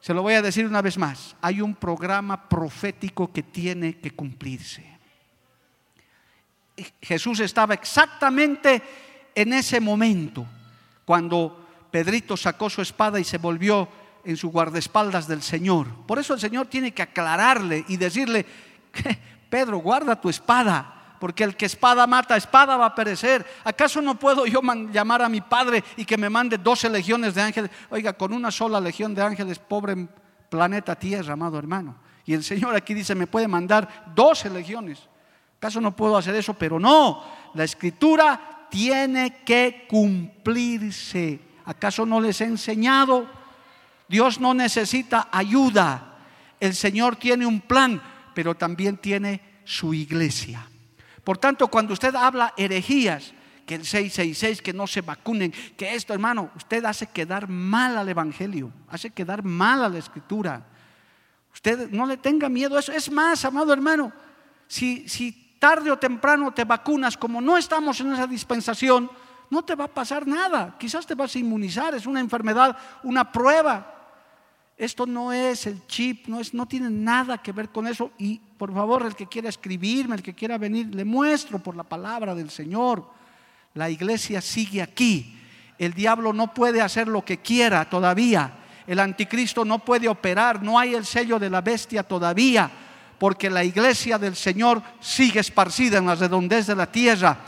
Se 0.00 0.14
lo 0.14 0.22
voy 0.22 0.34
a 0.34 0.42
decir 0.42 0.64
una 0.66 0.82
vez 0.82 0.96
más, 0.96 1.36
hay 1.40 1.60
un 1.60 1.74
programa 1.74 2.48
profético 2.48 3.32
que 3.32 3.42
tiene 3.42 3.98
que 3.98 4.12
cumplirse. 4.12 4.98
Jesús 7.02 7.40
estaba 7.40 7.74
exactamente 7.74 8.82
en 9.34 9.52
ese 9.52 9.80
momento 9.80 10.46
cuando 11.04 11.66
Pedrito 11.90 12.36
sacó 12.36 12.70
su 12.70 12.82
espada 12.82 13.18
y 13.18 13.24
se 13.24 13.38
volvió 13.38 13.88
en 14.24 14.36
su 14.36 14.50
guardaespaldas 14.50 15.26
del 15.26 15.42
Señor. 15.42 15.88
Por 16.06 16.18
eso 16.18 16.34
el 16.34 16.40
Señor 16.40 16.66
tiene 16.66 16.92
que 16.92 17.02
aclararle 17.02 17.84
y 17.88 17.96
decirle, 17.96 18.46
Pedro, 19.50 19.78
guarda 19.78 20.20
tu 20.20 20.28
espada 20.28 20.97
porque 21.18 21.44
el 21.44 21.56
que 21.56 21.66
espada 21.66 22.06
mata, 22.06 22.36
espada 22.36 22.76
va 22.76 22.86
a 22.86 22.94
perecer. 22.94 23.44
¿Acaso 23.64 24.00
no 24.00 24.18
puedo 24.18 24.46
yo 24.46 24.60
llamar 24.92 25.22
a 25.22 25.28
mi 25.28 25.40
padre 25.40 25.82
y 25.96 26.04
que 26.04 26.16
me 26.16 26.30
mande 26.30 26.58
doce 26.58 26.88
legiones 26.88 27.34
de 27.34 27.42
ángeles? 27.42 27.70
Oiga, 27.90 28.12
con 28.12 28.32
una 28.32 28.50
sola 28.50 28.80
legión 28.80 29.14
de 29.14 29.22
ángeles, 29.22 29.58
pobre 29.58 30.08
planeta 30.48 30.94
Tierra, 30.94 31.34
amado 31.34 31.58
hermano. 31.58 31.96
Y 32.24 32.34
el 32.34 32.44
Señor 32.44 32.74
aquí 32.76 32.94
dice, 32.94 33.14
me 33.14 33.26
puede 33.26 33.48
mandar 33.48 34.12
doce 34.14 34.50
legiones. 34.50 35.08
¿Acaso 35.56 35.80
no 35.80 35.96
puedo 35.96 36.16
hacer 36.16 36.34
eso? 36.34 36.54
Pero 36.54 36.78
no, 36.78 37.24
la 37.54 37.64
escritura 37.64 38.66
tiene 38.70 39.42
que 39.44 39.86
cumplirse. 39.88 41.40
¿Acaso 41.64 42.06
no 42.06 42.20
les 42.20 42.40
he 42.40 42.44
enseñado? 42.44 43.26
Dios 44.08 44.40
no 44.40 44.54
necesita 44.54 45.28
ayuda. 45.32 46.16
El 46.60 46.74
Señor 46.74 47.16
tiene 47.16 47.44
un 47.44 47.60
plan, 47.60 48.00
pero 48.34 48.54
también 48.54 48.98
tiene 48.98 49.40
su 49.64 49.92
iglesia. 49.92 50.66
Por 51.28 51.36
tanto, 51.36 51.68
cuando 51.68 51.92
usted 51.92 52.14
habla 52.14 52.54
herejías, 52.56 53.34
que 53.66 53.74
el 53.74 53.84
666, 53.84 54.62
que 54.62 54.72
no 54.72 54.86
se 54.86 55.02
vacunen, 55.02 55.52
que 55.76 55.94
esto, 55.94 56.14
hermano, 56.14 56.50
usted 56.56 56.82
hace 56.86 57.06
quedar 57.06 57.50
mal 57.50 57.98
al 57.98 58.08
Evangelio, 58.08 58.72
hace 58.88 59.10
quedar 59.10 59.42
mal 59.44 59.84
a 59.84 59.90
la 59.90 59.98
Escritura. 59.98 60.64
Usted 61.52 61.90
no 61.90 62.06
le 62.06 62.16
tenga 62.16 62.48
miedo 62.48 62.78
a 62.78 62.80
eso. 62.80 62.92
Es 62.92 63.10
más, 63.10 63.44
amado 63.44 63.74
hermano, 63.74 64.10
si, 64.68 65.06
si 65.06 65.54
tarde 65.58 65.90
o 65.90 65.98
temprano 65.98 66.50
te 66.54 66.64
vacunas, 66.64 67.14
como 67.14 67.42
no 67.42 67.58
estamos 67.58 68.00
en 68.00 68.14
esa 68.14 68.26
dispensación, 68.26 69.10
no 69.50 69.62
te 69.62 69.74
va 69.74 69.84
a 69.84 69.94
pasar 69.94 70.26
nada. 70.26 70.76
Quizás 70.80 71.06
te 71.06 71.14
vas 71.14 71.36
a 71.36 71.38
inmunizar, 71.38 71.94
es 71.94 72.06
una 72.06 72.20
enfermedad, 72.20 72.74
una 73.02 73.30
prueba. 73.30 74.16
Esto 74.78 75.04
no 75.04 75.30
es 75.30 75.66
el 75.66 75.86
chip, 75.88 76.26
no, 76.26 76.40
es, 76.40 76.54
no 76.54 76.64
tiene 76.64 76.88
nada 76.88 77.36
que 77.36 77.52
ver 77.52 77.68
con 77.68 77.86
eso. 77.86 78.12
Y 78.16 78.40
por 78.58 78.74
favor, 78.74 79.06
el 79.06 79.14
que 79.14 79.28
quiera 79.28 79.48
escribirme, 79.48 80.16
el 80.16 80.22
que 80.22 80.34
quiera 80.34 80.58
venir, 80.58 80.92
le 80.92 81.04
muestro 81.04 81.60
por 81.60 81.76
la 81.76 81.84
palabra 81.84 82.34
del 82.34 82.50
Señor. 82.50 83.08
La 83.74 83.88
iglesia 83.88 84.40
sigue 84.40 84.82
aquí. 84.82 85.38
El 85.78 85.94
diablo 85.94 86.32
no 86.32 86.52
puede 86.52 86.82
hacer 86.82 87.06
lo 87.06 87.24
que 87.24 87.38
quiera 87.38 87.88
todavía. 87.88 88.52
El 88.84 88.98
anticristo 88.98 89.64
no 89.64 89.78
puede 89.78 90.08
operar. 90.08 90.60
No 90.60 90.76
hay 90.76 90.94
el 90.94 91.06
sello 91.06 91.38
de 91.38 91.48
la 91.48 91.60
bestia 91.60 92.02
todavía. 92.02 92.68
Porque 93.16 93.48
la 93.48 93.62
iglesia 93.62 94.18
del 94.18 94.34
Señor 94.34 94.82
sigue 94.98 95.38
esparcida 95.38 95.98
en 95.98 96.06
la 96.06 96.16
redondez 96.16 96.66
de 96.66 96.74
la 96.74 96.90
tierra. 96.90 97.38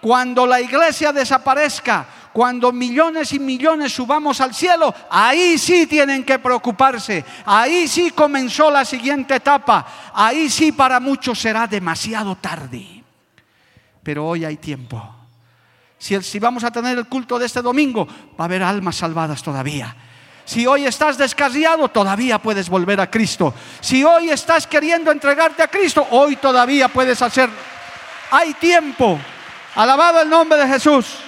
Cuando 0.00 0.46
la 0.46 0.60
iglesia 0.60 1.12
desaparezca, 1.12 2.06
cuando 2.32 2.72
millones 2.72 3.32
y 3.32 3.38
millones 3.38 3.92
subamos 3.92 4.40
al 4.40 4.54
cielo, 4.54 4.94
ahí 5.10 5.58
sí 5.58 5.86
tienen 5.86 6.24
que 6.24 6.38
preocuparse. 6.38 7.24
Ahí 7.44 7.86
sí 7.86 8.10
comenzó 8.10 8.70
la 8.70 8.84
siguiente 8.84 9.36
etapa. 9.36 9.86
Ahí 10.14 10.48
sí 10.48 10.72
para 10.72 10.98
muchos 10.98 11.38
será 11.38 11.66
demasiado 11.66 12.36
tarde. 12.36 13.04
Pero 14.02 14.26
hoy 14.26 14.44
hay 14.44 14.56
tiempo. 14.56 15.14
Si, 15.98 16.38
vamos 16.40 16.64
a 16.64 16.72
tener 16.72 16.98
el 16.98 17.06
culto 17.06 17.38
de 17.38 17.46
este 17.46 17.62
domingo, 17.62 18.06
va 18.06 18.44
a 18.44 18.44
haber 18.44 18.62
almas 18.62 18.96
salvadas 18.96 19.42
todavía. 19.42 19.94
Si 20.44 20.66
hoy 20.66 20.86
estás 20.86 21.16
descarriado, 21.16 21.88
todavía 21.88 22.40
puedes 22.40 22.68
volver 22.68 23.00
a 23.00 23.10
Cristo. 23.10 23.54
Si 23.80 24.02
hoy 24.02 24.30
estás 24.30 24.66
queriendo 24.66 25.12
entregarte 25.12 25.62
a 25.62 25.68
Cristo, 25.68 26.04
hoy 26.10 26.36
todavía 26.36 26.88
puedes 26.88 27.22
hacer. 27.22 27.48
Hay 28.32 28.54
tiempo. 28.54 29.20
Alabado 29.76 30.22
el 30.22 30.28
nombre 30.28 30.58
de 30.58 30.66
Jesús. 30.66 31.18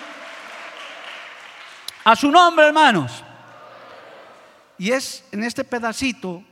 A 2.05 2.15
su 2.15 2.31
nombre, 2.31 2.67
hermanos. 2.67 3.25
Y 4.77 4.91
es 4.91 5.25
en 5.33 5.43
este 5.43 5.65
pedacito, 5.65 6.43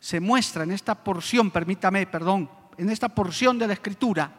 se 0.00 0.18
muestra 0.18 0.64
en 0.64 0.72
esta 0.72 0.94
porción, 0.94 1.50
permítame, 1.50 2.06
perdón, 2.06 2.50
en 2.76 2.90
esta 2.90 3.08
porción 3.08 3.58
de 3.58 3.66
la 3.66 3.74
escritura, 3.74 4.30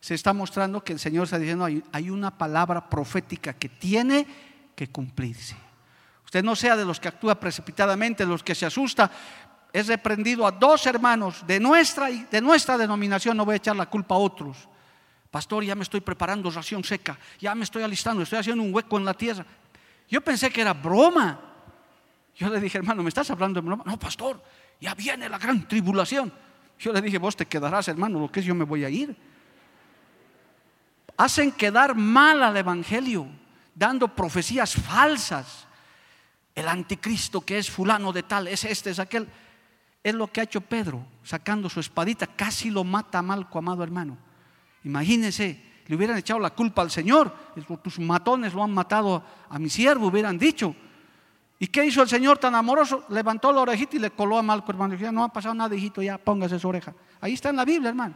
se 0.00 0.14
está 0.14 0.32
mostrando 0.32 0.82
que 0.82 0.92
el 0.92 0.98
Señor 0.98 1.24
está 1.24 1.38
diciendo, 1.38 1.64
hay, 1.64 2.10
una 2.10 2.36
palabra 2.36 2.88
profética 2.90 3.52
que 3.52 3.68
tiene 3.68 4.26
que 4.74 4.88
cumplirse. 4.88 5.54
Usted 6.24 6.42
no 6.42 6.56
sea 6.56 6.76
de 6.76 6.84
los 6.84 6.98
que 6.98 7.08
actúa 7.08 7.38
precipitadamente, 7.38 8.24
de 8.24 8.30
los 8.30 8.42
que 8.42 8.56
se 8.56 8.66
asusta. 8.66 9.10
He 9.72 9.82
reprendido 9.84 10.44
a 10.46 10.50
dos 10.50 10.86
hermanos 10.86 11.46
de 11.46 11.60
nuestra, 11.60 12.08
de 12.08 12.40
nuestra 12.40 12.76
denominación, 12.76 13.36
no 13.36 13.44
voy 13.44 13.54
a 13.54 13.56
echar 13.56 13.76
la 13.76 13.86
culpa 13.86 14.16
a 14.16 14.18
otros. 14.18 14.68
Pastor, 15.30 15.62
ya 15.62 15.76
me 15.76 15.84
estoy 15.84 16.00
preparando 16.00 16.50
ración 16.50 16.82
seca, 16.82 17.16
ya 17.38 17.54
me 17.54 17.64
estoy 17.64 17.84
alistando, 17.84 18.22
estoy 18.22 18.40
haciendo 18.40 18.64
un 18.64 18.74
hueco 18.74 18.98
en 18.98 19.04
la 19.04 19.14
tierra. 19.14 19.46
Yo 20.12 20.20
pensé 20.20 20.50
que 20.50 20.60
era 20.60 20.74
broma. 20.74 21.40
Yo 22.36 22.50
le 22.50 22.60
dije, 22.60 22.76
hermano, 22.76 23.02
¿me 23.02 23.08
estás 23.08 23.30
hablando 23.30 23.62
de 23.62 23.66
broma? 23.66 23.82
No, 23.86 23.98
pastor, 23.98 24.42
ya 24.78 24.94
viene 24.94 25.26
la 25.26 25.38
gran 25.38 25.66
tribulación. 25.66 26.30
Yo 26.78 26.92
le 26.92 27.00
dije, 27.00 27.16
vos 27.16 27.34
te 27.34 27.46
quedarás, 27.46 27.88
hermano, 27.88 28.20
lo 28.20 28.30
que 28.30 28.40
es 28.40 28.46
yo 28.46 28.54
me 28.54 28.66
voy 28.66 28.84
a 28.84 28.90
ir. 28.90 29.16
Hacen 31.16 31.50
quedar 31.50 31.94
mal 31.94 32.42
al 32.42 32.54
Evangelio, 32.54 33.26
dando 33.74 34.06
profecías 34.06 34.74
falsas. 34.74 35.66
El 36.54 36.68
anticristo 36.68 37.40
que 37.40 37.56
es 37.56 37.70
fulano 37.70 38.12
de 38.12 38.22
tal, 38.22 38.48
es 38.48 38.64
este, 38.64 38.90
es 38.90 38.98
aquel. 38.98 39.26
Es 40.02 40.14
lo 40.14 40.26
que 40.26 40.42
ha 40.42 40.44
hecho 40.44 40.60
Pedro, 40.60 41.06
sacando 41.22 41.70
su 41.70 41.80
espadita, 41.80 42.26
casi 42.26 42.68
lo 42.68 42.84
mata 42.84 43.20
a 43.20 43.22
Malco, 43.22 43.58
amado 43.58 43.82
hermano. 43.82 44.18
Imagínense, 44.84 45.71
le 45.86 45.96
hubieran 45.96 46.16
echado 46.16 46.40
la 46.40 46.50
culpa 46.50 46.82
al 46.82 46.90
Señor. 46.90 47.32
Tus 47.82 47.98
matones 47.98 48.54
lo 48.54 48.62
han 48.62 48.72
matado 48.72 49.22
a 49.48 49.58
mi 49.58 49.68
siervo, 49.68 50.06
hubieran 50.08 50.38
dicho. 50.38 50.74
¿Y 51.58 51.68
qué 51.68 51.84
hizo 51.84 52.02
el 52.02 52.08
Señor 52.08 52.38
tan 52.38 52.54
amoroso? 52.54 53.04
Levantó 53.10 53.52
la 53.52 53.60
orejita 53.60 53.96
y 53.96 54.00
le 54.00 54.10
coló 54.10 54.38
a 54.38 54.42
Malco, 54.42 54.72
hermano. 54.72 54.94
Ya 54.94 55.12
no 55.12 55.22
ha 55.22 55.28
pasado 55.28 55.54
nada, 55.54 55.74
hijito, 55.74 56.02
ya 56.02 56.18
póngase 56.18 56.58
su 56.58 56.68
oreja. 56.68 56.92
Ahí 57.20 57.34
está 57.34 57.50
en 57.50 57.56
la 57.56 57.64
Biblia, 57.64 57.90
hermano. 57.90 58.14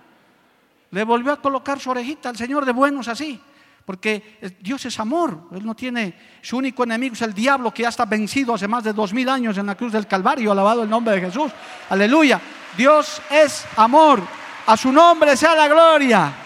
Le 0.91 1.05
volvió 1.05 1.33
a 1.33 1.41
colocar 1.41 1.79
su 1.79 1.91
orejita 1.91 2.29
al 2.29 2.37
Señor 2.37 2.65
de 2.65 2.73
buenos 2.73 3.07
así. 3.09 3.41
Porque 3.85 4.41
Dios 4.61 4.85
es 4.87 4.99
amor. 4.99 5.49
Él 5.53 5.65
no 5.65 5.77
tiene, 5.77 6.19
su 6.43 6.57
único 6.57 6.83
enemigo 6.83 7.15
es 7.15 7.23
el 7.23 7.33
diablo 7.33 7.73
que 7.73 7.85
ya 7.85 7.91
está 7.91 8.05
vencido 8.05 8.53
hace 8.53 8.67
más 8.67 8.83
de 8.83 8.93
dos 8.93 9.13
mil 9.13 9.29
años 9.29 9.57
en 9.59 9.67
la 9.67 9.77
cruz 9.77 9.93
del 9.93 10.09
Calvario. 10.09 10.51
Alabado 10.51 10.83
el 10.83 10.91
nombre 10.91 11.15
de 11.15 11.21
Jesús. 11.21 11.53
Aleluya. 11.89 12.41
Dios 12.77 13.23
es 13.31 13.65
amor. 13.77 14.21
A 14.67 14.77
su 14.77 14.91
nombre 14.91 15.37
sea 15.37 15.55
la 15.55 15.69
gloria. 15.69 16.46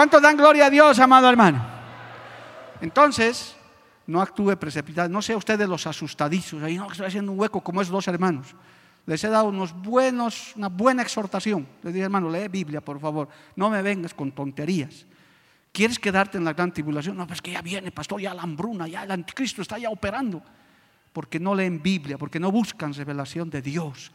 ¿Cuántos 0.00 0.22
dan 0.22 0.34
gloria 0.34 0.64
a 0.64 0.70
Dios, 0.70 0.98
amado 0.98 1.28
hermano? 1.28 1.62
Entonces, 2.80 3.54
no 4.06 4.22
actúe 4.22 4.56
precipitado. 4.56 5.10
No 5.10 5.20
sea 5.20 5.36
usted 5.36 5.58
de 5.58 5.66
los 5.66 5.86
asustadizos. 5.86 6.62
Ahí 6.62 6.78
no, 6.78 6.90
estoy 6.90 7.04
haciendo 7.04 7.32
un 7.32 7.38
hueco 7.38 7.60
como 7.60 7.82
esos 7.82 7.92
dos 7.92 8.08
hermanos. 8.08 8.54
Les 9.04 9.22
he 9.24 9.28
dado 9.28 9.48
unos 9.48 9.74
buenos, 9.74 10.56
una 10.56 10.70
buena 10.70 11.02
exhortación. 11.02 11.68
Les 11.82 11.92
dije, 11.92 12.04
hermano, 12.04 12.30
lee 12.30 12.48
Biblia, 12.48 12.80
por 12.80 12.98
favor. 12.98 13.28
No 13.56 13.68
me 13.68 13.82
vengas 13.82 14.14
con 14.14 14.32
tonterías. 14.32 15.04
¿Quieres 15.70 15.98
quedarte 15.98 16.38
en 16.38 16.46
la 16.46 16.54
gran 16.54 16.72
tribulación? 16.72 17.14
No, 17.14 17.26
pues 17.26 17.42
que 17.42 17.50
ya 17.50 17.60
viene, 17.60 17.92
pastor, 17.92 18.22
ya 18.22 18.32
la 18.32 18.40
hambruna, 18.40 18.88
ya 18.88 19.04
el 19.04 19.10
anticristo 19.10 19.60
está 19.60 19.76
ya 19.76 19.90
operando. 19.90 20.42
Porque 21.12 21.38
no 21.38 21.54
leen 21.54 21.82
Biblia, 21.82 22.16
porque 22.16 22.40
no 22.40 22.50
buscan 22.50 22.94
revelación 22.94 23.50
de 23.50 23.60
Dios. 23.60 24.10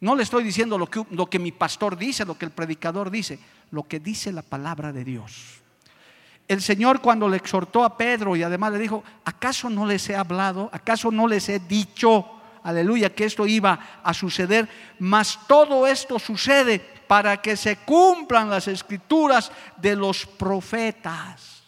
No 0.00 0.16
le 0.16 0.22
estoy 0.22 0.42
diciendo 0.42 0.76
lo 0.76 0.88
que, 0.88 1.04
lo 1.10 1.30
que 1.30 1.38
mi 1.38 1.52
pastor 1.52 1.96
dice, 1.96 2.24
lo 2.24 2.36
que 2.36 2.46
el 2.46 2.50
predicador 2.50 3.10
dice, 3.10 3.38
lo 3.70 3.84
que 3.84 4.00
dice 4.00 4.32
la 4.32 4.42
palabra 4.42 4.92
de 4.92 5.04
Dios. 5.04 5.60
El 6.50 6.60
Señor 6.60 7.00
cuando 7.00 7.28
le 7.28 7.36
exhortó 7.36 7.84
a 7.84 7.96
Pedro 7.96 8.34
y 8.34 8.42
además 8.42 8.72
le 8.72 8.80
dijo, 8.80 9.04
¿acaso 9.24 9.70
no 9.70 9.86
les 9.86 10.08
he 10.10 10.16
hablado? 10.16 10.68
¿Acaso 10.72 11.12
no 11.12 11.28
les 11.28 11.48
he 11.48 11.60
dicho, 11.60 12.26
aleluya, 12.64 13.14
que 13.14 13.24
esto 13.24 13.46
iba 13.46 14.00
a 14.02 14.12
suceder? 14.12 14.68
Mas 14.98 15.38
todo 15.46 15.86
esto 15.86 16.18
sucede 16.18 16.80
para 17.06 17.40
que 17.40 17.56
se 17.56 17.76
cumplan 17.76 18.50
las 18.50 18.66
escrituras 18.66 19.52
de 19.76 19.94
los 19.94 20.26
profetas. 20.26 21.62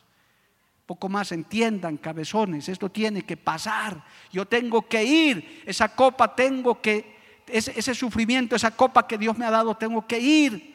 Poco 0.85 1.09
más 1.09 1.31
entiendan, 1.31 1.97
cabezones, 1.97 2.69
esto 2.69 2.91
tiene 2.91 3.23
que 3.23 3.37
pasar. 3.37 4.05
Yo 4.33 4.47
tengo 4.47 4.89
que 4.89 5.05
ir, 5.05 5.63
esa 5.65 5.95
copa 5.95 6.35
tengo 6.35 6.83
que, 6.83 7.43
ese, 7.47 7.73
ese 7.79 7.95
sufrimiento, 7.95 8.57
esa 8.57 8.73
copa 8.73 9.07
que 9.07 9.17
Dios 9.17 9.39
me 9.39 9.47
ha 9.47 9.51
dado, 9.53 9.77
tengo 9.77 10.05
que 10.09 10.19
ir 10.19 10.72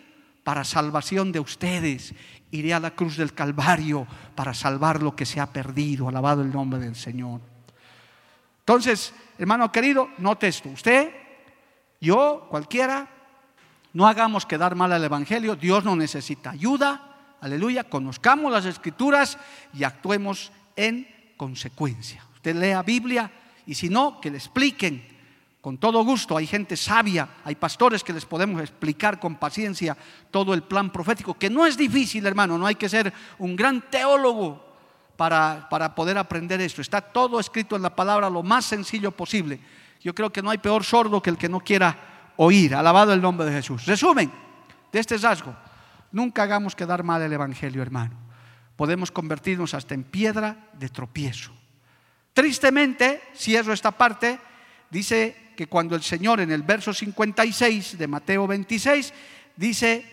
para 0.47 0.63
salvación 0.63 1.33
de 1.33 1.41
ustedes. 1.41 2.13
Iré 2.51 2.73
a 2.73 2.79
la 2.79 2.91
cruz 2.91 3.17
del 3.17 3.33
Calvario 3.33 4.07
para 4.33 4.53
salvar 4.53 5.03
lo 5.03 5.13
que 5.13 5.25
se 5.25 5.41
ha 5.41 5.51
perdido. 5.51 6.07
Alabado 6.07 6.41
el 6.41 6.53
nombre 6.53 6.79
del 6.79 6.95
Señor. 6.95 7.41
Entonces, 8.60 9.13
hermano 9.38 9.69
querido, 9.73 10.07
note 10.19 10.47
esto. 10.47 10.69
Usted, 10.69 11.12
yo, 11.99 12.47
cualquiera, 12.49 13.10
no 13.91 14.07
hagamos 14.07 14.45
quedar 14.45 14.75
mal 14.75 14.93
al 14.93 15.03
Evangelio. 15.03 15.57
Dios 15.57 15.83
no 15.83 15.97
necesita 15.97 16.51
ayuda. 16.51 17.36
Aleluya. 17.41 17.83
Conozcamos 17.83 18.49
las 18.49 18.63
escrituras 18.63 19.38
y 19.73 19.83
actuemos 19.83 20.53
en 20.77 21.10
consecuencia. 21.36 22.23
Usted 22.36 22.55
lea 22.55 22.81
Biblia 22.83 23.29
y 23.65 23.75
si 23.75 23.89
no, 23.89 24.21
que 24.21 24.31
le 24.31 24.38
expliquen 24.38 25.16
con 25.67 25.77
todo 25.77 26.01
gusto. 26.06 26.38
Hay 26.38 26.47
gente 26.47 26.77
sabia, 26.77 27.27
hay 27.43 27.56
pastores 27.56 28.01
que 28.01 28.13
les 28.13 28.25
podemos 28.25 28.62
explicar 28.62 29.19
con 29.19 29.36
paciencia 29.36 29.97
todo 30.32 30.53
el 30.53 30.63
plan 30.63 30.89
profético, 30.89 31.38
que 31.38 31.49
no 31.49 31.65
es 31.65 31.75
difícil, 31.75 32.25
hermano. 32.25 32.58
No 32.58 32.65
hay 32.65 32.75
que 32.75 32.88
ser 32.88 33.12
un 33.38 33.53
gran 33.53 33.82
teólogo 33.89 34.65
para, 35.17 35.67
para 35.69 35.93
poder 35.93 36.17
aprender 36.17 36.62
esto. 36.62 36.82
Está 36.82 37.01
todo 37.01 37.38
escrito 37.38 37.75
en 37.75 37.82
la 37.82 37.93
palabra 37.93 38.30
lo 38.30 38.43
más 38.43 38.63
sencillo 38.63 39.12
posible. 39.12 39.60
Yo 39.99 40.15
creo 40.15 40.32
que 40.32 40.41
no 40.41 40.51
hay 40.51 40.58
peor 40.58 40.86
sordo 40.86 41.21
que 41.21 41.32
el 41.32 41.38
que 41.38 41.49
no 41.49 41.60
quiera 41.60 42.32
oír. 42.38 42.73
Alabado 42.73 43.12
el 43.12 43.21
nombre 43.21 43.45
de 43.45 43.51
Jesús. 43.51 43.86
Resumen 43.86 44.32
de 44.89 44.99
este 44.99 45.17
rasgo. 45.17 45.53
Nunca 46.13 46.43
hagamos 46.43 46.77
quedar 46.77 47.03
mal 47.03 47.21
el 47.21 47.34
Evangelio, 47.34 47.82
hermano. 47.82 48.15
Podemos 48.77 49.12
convertirnos 49.12 49.73
hasta 49.73 49.95
en 49.95 50.06
piedra 50.06 50.69
de 50.80 50.88
tropiezo. 50.88 51.51
Tristemente, 52.32 53.21
cierro 53.36 53.73
esta 53.73 53.91
parte, 53.91 54.39
dice 54.89 55.54
que 55.56 55.67
cuando 55.67 55.95
el 55.95 56.04
Señor 56.04 56.39
en 56.39 56.52
el 56.52 56.63
verso 56.63 56.93
56 56.93 57.97
de 57.97 58.08
Mateo 58.08 58.47
26 58.47 59.13
dice, 59.56 60.06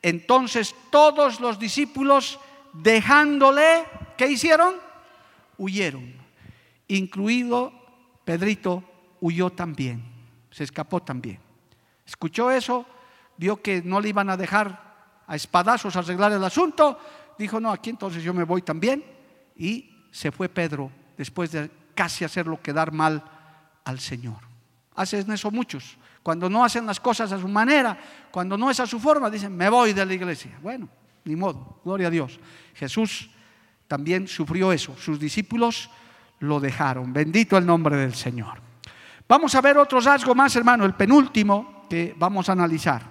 entonces 0.00 0.74
todos 0.90 1.40
los 1.40 1.58
discípulos 1.58 2.38
dejándole, 2.72 3.84
¿qué 4.16 4.28
hicieron? 4.28 4.74
Huyeron, 5.58 6.14
incluido 6.88 7.72
Pedrito 8.24 8.84
huyó 9.20 9.50
también, 9.50 10.02
se 10.50 10.64
escapó 10.64 11.02
también. 11.02 11.38
Escuchó 12.06 12.50
eso, 12.50 12.86
vio 13.36 13.60
que 13.60 13.82
no 13.82 14.00
le 14.00 14.08
iban 14.08 14.30
a 14.30 14.36
dejar 14.36 15.22
a 15.26 15.36
espadazos 15.36 15.96
arreglar 15.96 16.32
el 16.32 16.44
asunto, 16.44 16.98
dijo, 17.38 17.60
no, 17.60 17.70
aquí 17.70 17.90
entonces 17.90 18.22
yo 18.22 18.34
me 18.34 18.44
voy 18.44 18.62
también. 18.62 19.04
Y 19.56 20.06
se 20.10 20.30
fue 20.30 20.48
Pedro 20.48 20.90
después 21.16 21.52
de 21.52 21.70
casi 21.94 22.24
hacerlo 22.24 22.60
quedar 22.60 22.92
mal 22.92 23.22
al 23.84 24.00
Señor. 24.00 24.38
Hacen 24.94 25.30
eso 25.32 25.50
muchos. 25.50 25.96
Cuando 26.22 26.48
no 26.48 26.64
hacen 26.64 26.86
las 26.86 27.00
cosas 27.00 27.32
a 27.32 27.38
su 27.38 27.48
manera, 27.48 27.98
cuando 28.30 28.56
no 28.56 28.70
es 28.70 28.78
a 28.80 28.86
su 28.86 29.00
forma, 29.00 29.28
dicen, 29.28 29.56
me 29.56 29.68
voy 29.68 29.92
de 29.92 30.06
la 30.06 30.14
iglesia. 30.14 30.56
Bueno, 30.62 30.88
ni 31.24 31.34
modo, 31.34 31.80
gloria 31.84 32.08
a 32.08 32.10
Dios. 32.10 32.38
Jesús 32.74 33.30
también 33.88 34.28
sufrió 34.28 34.72
eso. 34.72 34.96
Sus 34.96 35.18
discípulos 35.18 35.90
lo 36.40 36.60
dejaron. 36.60 37.12
Bendito 37.12 37.56
el 37.56 37.66
nombre 37.66 37.96
del 37.96 38.14
Señor. 38.14 38.60
Vamos 39.28 39.54
a 39.54 39.60
ver 39.60 39.78
otro 39.78 40.00
rasgo 40.00 40.34
más, 40.34 40.54
hermano, 40.56 40.84
el 40.84 40.94
penúltimo 40.94 41.86
que 41.88 42.14
vamos 42.16 42.48
a 42.48 42.52
analizar. 42.52 43.02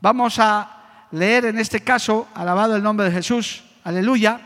Vamos 0.00 0.38
a 0.38 1.06
leer 1.10 1.46
en 1.46 1.58
este 1.58 1.80
caso, 1.80 2.28
alabado 2.34 2.76
el 2.76 2.82
nombre 2.82 3.06
de 3.06 3.12
Jesús, 3.12 3.64
aleluya, 3.84 4.40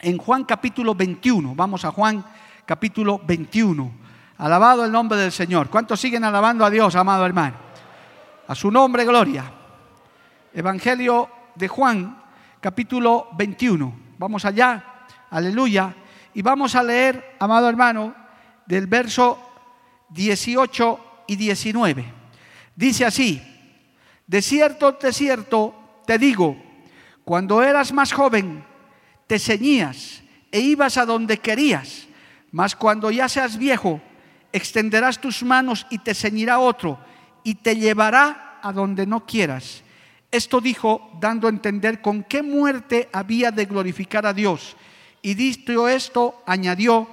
en 0.00 0.18
Juan 0.18 0.44
capítulo 0.44 0.94
21. 0.94 1.54
Vamos 1.54 1.84
a 1.84 1.92
Juan 1.92 2.24
capítulo 2.66 3.20
21. 3.24 4.01
Alabado 4.38 4.84
el 4.84 4.92
nombre 4.92 5.18
del 5.18 5.32
Señor. 5.32 5.68
¿Cuántos 5.68 6.00
siguen 6.00 6.24
alabando 6.24 6.64
a 6.64 6.70
Dios, 6.70 6.94
amado 6.96 7.26
hermano? 7.26 7.56
A 8.48 8.54
su 8.54 8.70
nombre, 8.70 9.04
gloria. 9.04 9.44
Evangelio 10.52 11.28
de 11.54 11.68
Juan, 11.68 12.22
capítulo 12.60 13.28
21. 13.36 13.94
Vamos 14.18 14.44
allá, 14.44 15.04
aleluya. 15.30 15.94
Y 16.34 16.42
vamos 16.42 16.74
a 16.74 16.82
leer, 16.82 17.36
amado 17.38 17.68
hermano, 17.68 18.14
del 18.66 18.86
verso 18.86 19.38
18 20.10 21.24
y 21.26 21.36
19. 21.36 22.04
Dice 22.74 23.04
así, 23.04 23.42
de 24.26 24.42
cierto, 24.42 24.92
de 24.92 25.12
cierto, 25.12 25.74
te 26.06 26.18
digo, 26.18 26.56
cuando 27.24 27.62
eras 27.62 27.92
más 27.92 28.12
joven, 28.12 28.64
te 29.26 29.38
ceñías 29.38 30.22
e 30.50 30.60
ibas 30.60 30.96
a 30.96 31.06
donde 31.06 31.38
querías, 31.38 32.08
mas 32.50 32.74
cuando 32.74 33.10
ya 33.10 33.28
seas 33.28 33.56
viejo, 33.56 34.00
extenderás 34.52 35.20
tus 35.20 35.42
manos 35.42 35.86
y 35.90 35.98
te 35.98 36.14
ceñirá 36.14 36.58
otro 36.58 36.98
y 37.44 37.56
te 37.56 37.76
llevará 37.76 38.58
a 38.62 38.72
donde 38.72 39.06
no 39.06 39.26
quieras. 39.26 39.82
Esto 40.30 40.60
dijo 40.60 41.10
dando 41.20 41.46
a 41.46 41.50
entender 41.50 42.00
con 42.00 42.22
qué 42.24 42.42
muerte 42.42 43.08
había 43.12 43.50
de 43.50 43.66
glorificar 43.66 44.24
a 44.26 44.32
Dios. 44.32 44.76
Y 45.20 45.34
dicho 45.34 45.88
esto, 45.88 46.42
añadió, 46.46 47.08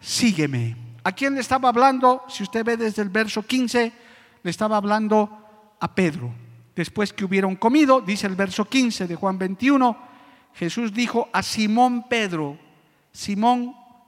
sígueme. 0.00 0.76
¿A 1.04 1.12
quién 1.12 1.34
le 1.34 1.40
estaba 1.40 1.68
hablando? 1.68 2.24
Si 2.28 2.42
usted 2.42 2.64
ve 2.64 2.76
desde 2.76 3.02
el 3.02 3.08
verso 3.08 3.42
15, 3.42 3.92
le 4.42 4.50
estaba 4.50 4.76
hablando 4.76 5.76
a 5.78 5.94
Pedro. 5.94 6.32
Después 6.74 7.12
que 7.12 7.24
hubieron 7.24 7.56
comido, 7.56 8.00
dice 8.00 8.26
el 8.26 8.34
verso 8.34 8.64
15 8.64 9.06
de 9.06 9.14
Juan 9.14 9.38
21, 9.38 9.96
Jesús 10.54 10.92
dijo 10.92 11.28
a 11.32 11.42
Simón 11.42 12.08
Pedro, 12.08 12.58
Simón 13.12 13.74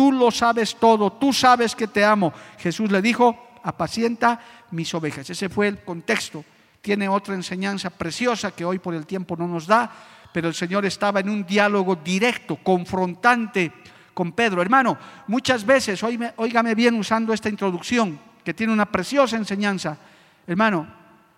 tú 0.00 0.12
lo 0.12 0.30
sabes 0.30 0.76
todo, 0.76 1.12
tú 1.12 1.30
sabes 1.30 1.76
que 1.76 1.86
te 1.86 2.02
amo. 2.02 2.32
Jesús 2.56 2.90
le 2.90 3.02
dijo, 3.02 3.58
apacienta 3.62 4.40
mis 4.70 4.94
ovejas. 4.94 5.28
Ese 5.28 5.50
fue 5.50 5.68
el 5.68 5.84
contexto. 5.84 6.42
Tiene 6.80 7.06
otra 7.06 7.34
enseñanza 7.34 7.90
preciosa 7.90 8.50
que 8.50 8.64
hoy 8.64 8.78
por 8.78 8.94
el 8.94 9.04
tiempo 9.04 9.36
no 9.36 9.46
nos 9.46 9.66
da, 9.66 9.92
pero 10.32 10.48
el 10.48 10.54
Señor 10.54 10.86
estaba 10.86 11.20
en 11.20 11.28
un 11.28 11.44
diálogo 11.44 11.96
directo, 11.96 12.56
confrontante 12.56 13.70
con 14.14 14.32
Pedro. 14.32 14.62
Hermano, 14.62 14.96
muchas 15.26 15.66
veces, 15.66 16.02
óigame 16.02 16.74
bien 16.74 16.94
usando 16.94 17.34
esta 17.34 17.50
introducción, 17.50 18.18
que 18.42 18.54
tiene 18.54 18.72
una 18.72 18.90
preciosa 18.90 19.36
enseñanza. 19.36 19.98
Hermano, 20.46 20.86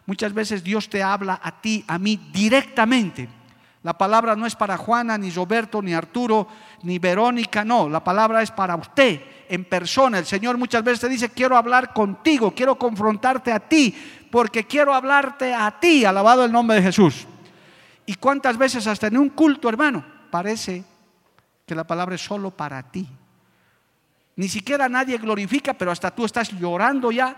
muchas 0.06 0.32
veces 0.32 0.62
Dios 0.62 0.88
te 0.88 1.02
habla 1.02 1.40
a 1.42 1.60
ti, 1.60 1.84
a 1.88 1.98
mí, 1.98 2.30
directamente 2.32 3.28
la 3.82 3.98
palabra 3.98 4.36
no 4.36 4.46
es 4.46 4.54
para 4.54 4.76
Juana, 4.76 5.18
ni 5.18 5.30
Roberto, 5.30 5.82
ni 5.82 5.92
Arturo, 5.92 6.46
ni 6.84 7.00
Verónica, 7.00 7.64
no. 7.64 7.88
La 7.88 8.04
palabra 8.04 8.40
es 8.40 8.52
para 8.52 8.76
usted, 8.76 9.20
en 9.48 9.64
persona. 9.64 10.18
El 10.18 10.26
Señor 10.26 10.56
muchas 10.56 10.84
veces 10.84 11.00
te 11.00 11.08
dice, 11.08 11.30
quiero 11.30 11.56
hablar 11.56 11.92
contigo, 11.92 12.54
quiero 12.54 12.76
confrontarte 12.76 13.50
a 13.50 13.58
ti, 13.58 13.94
porque 14.30 14.64
quiero 14.64 14.94
hablarte 14.94 15.52
a 15.52 15.80
ti, 15.80 16.04
alabado 16.04 16.44
el 16.44 16.52
nombre 16.52 16.76
de 16.76 16.82
Jesús. 16.82 17.26
¿Y 18.06 18.14
cuántas 18.14 18.56
veces 18.56 18.86
hasta 18.86 19.08
en 19.08 19.18
un 19.18 19.30
culto, 19.30 19.68
hermano, 19.68 20.04
parece 20.30 20.84
que 21.66 21.74
la 21.74 21.84
palabra 21.84 22.14
es 22.14 22.20
solo 22.20 22.52
para 22.52 22.84
ti? 22.84 23.08
Ni 24.36 24.48
siquiera 24.48 24.88
nadie 24.88 25.18
glorifica, 25.18 25.74
pero 25.74 25.90
hasta 25.90 26.12
tú 26.12 26.24
estás 26.24 26.52
llorando 26.52 27.10
ya 27.10 27.36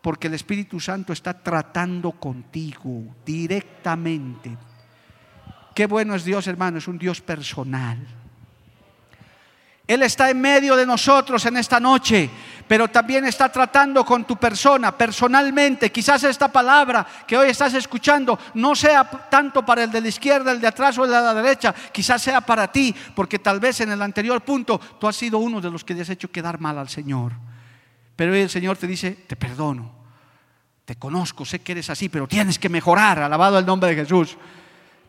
porque 0.00 0.26
el 0.26 0.34
Espíritu 0.34 0.80
Santo 0.80 1.12
está 1.12 1.34
tratando 1.34 2.12
contigo 2.12 3.14
directamente. 3.24 4.56
Qué 5.74 5.86
bueno 5.86 6.14
es 6.14 6.24
Dios, 6.24 6.46
hermano, 6.46 6.78
es 6.78 6.88
un 6.88 6.98
Dios 6.98 7.20
personal. 7.20 7.98
Él 9.86 10.02
está 10.02 10.30
en 10.30 10.40
medio 10.40 10.76
de 10.76 10.86
nosotros 10.86 11.44
en 11.44 11.56
esta 11.56 11.80
noche, 11.80 12.30
pero 12.68 12.88
también 12.88 13.24
está 13.24 13.50
tratando 13.50 14.04
con 14.04 14.24
tu 14.24 14.36
persona 14.36 14.96
personalmente. 14.96 15.90
Quizás 15.90 16.22
esta 16.24 16.48
palabra 16.48 17.06
que 17.26 17.36
hoy 17.36 17.50
estás 17.50 17.74
escuchando 17.74 18.38
no 18.54 18.74
sea 18.76 19.04
tanto 19.04 19.66
para 19.66 19.82
el 19.82 19.90
de 19.90 20.00
la 20.00 20.08
izquierda, 20.08 20.52
el 20.52 20.60
de 20.60 20.68
atrás 20.68 20.96
o 20.98 21.04
el 21.04 21.10
de 21.10 21.20
la 21.20 21.34
derecha, 21.34 21.74
quizás 21.92 22.22
sea 22.22 22.40
para 22.40 22.70
ti, 22.70 22.94
porque 23.14 23.40
tal 23.40 23.58
vez 23.58 23.80
en 23.80 23.90
el 23.90 24.00
anterior 24.00 24.40
punto 24.42 24.78
tú 24.78 25.08
has 25.08 25.16
sido 25.16 25.38
uno 25.38 25.60
de 25.60 25.70
los 25.70 25.84
que 25.84 25.94
le 25.94 26.02
has 26.02 26.10
hecho 26.10 26.30
quedar 26.30 26.60
mal 26.60 26.78
al 26.78 26.88
Señor. 26.88 27.32
Pero 28.14 28.32
hoy 28.32 28.40
el 28.40 28.50
Señor 28.50 28.76
te 28.76 28.86
dice, 28.86 29.10
te 29.26 29.34
perdono, 29.34 29.92
te 30.84 30.96
conozco, 30.96 31.44
sé 31.44 31.58
que 31.58 31.72
eres 31.72 31.90
así, 31.90 32.08
pero 32.08 32.28
tienes 32.28 32.58
que 32.58 32.68
mejorar, 32.68 33.18
alabado 33.18 33.58
el 33.58 33.66
nombre 33.66 33.90
de 33.90 34.02
Jesús. 34.02 34.36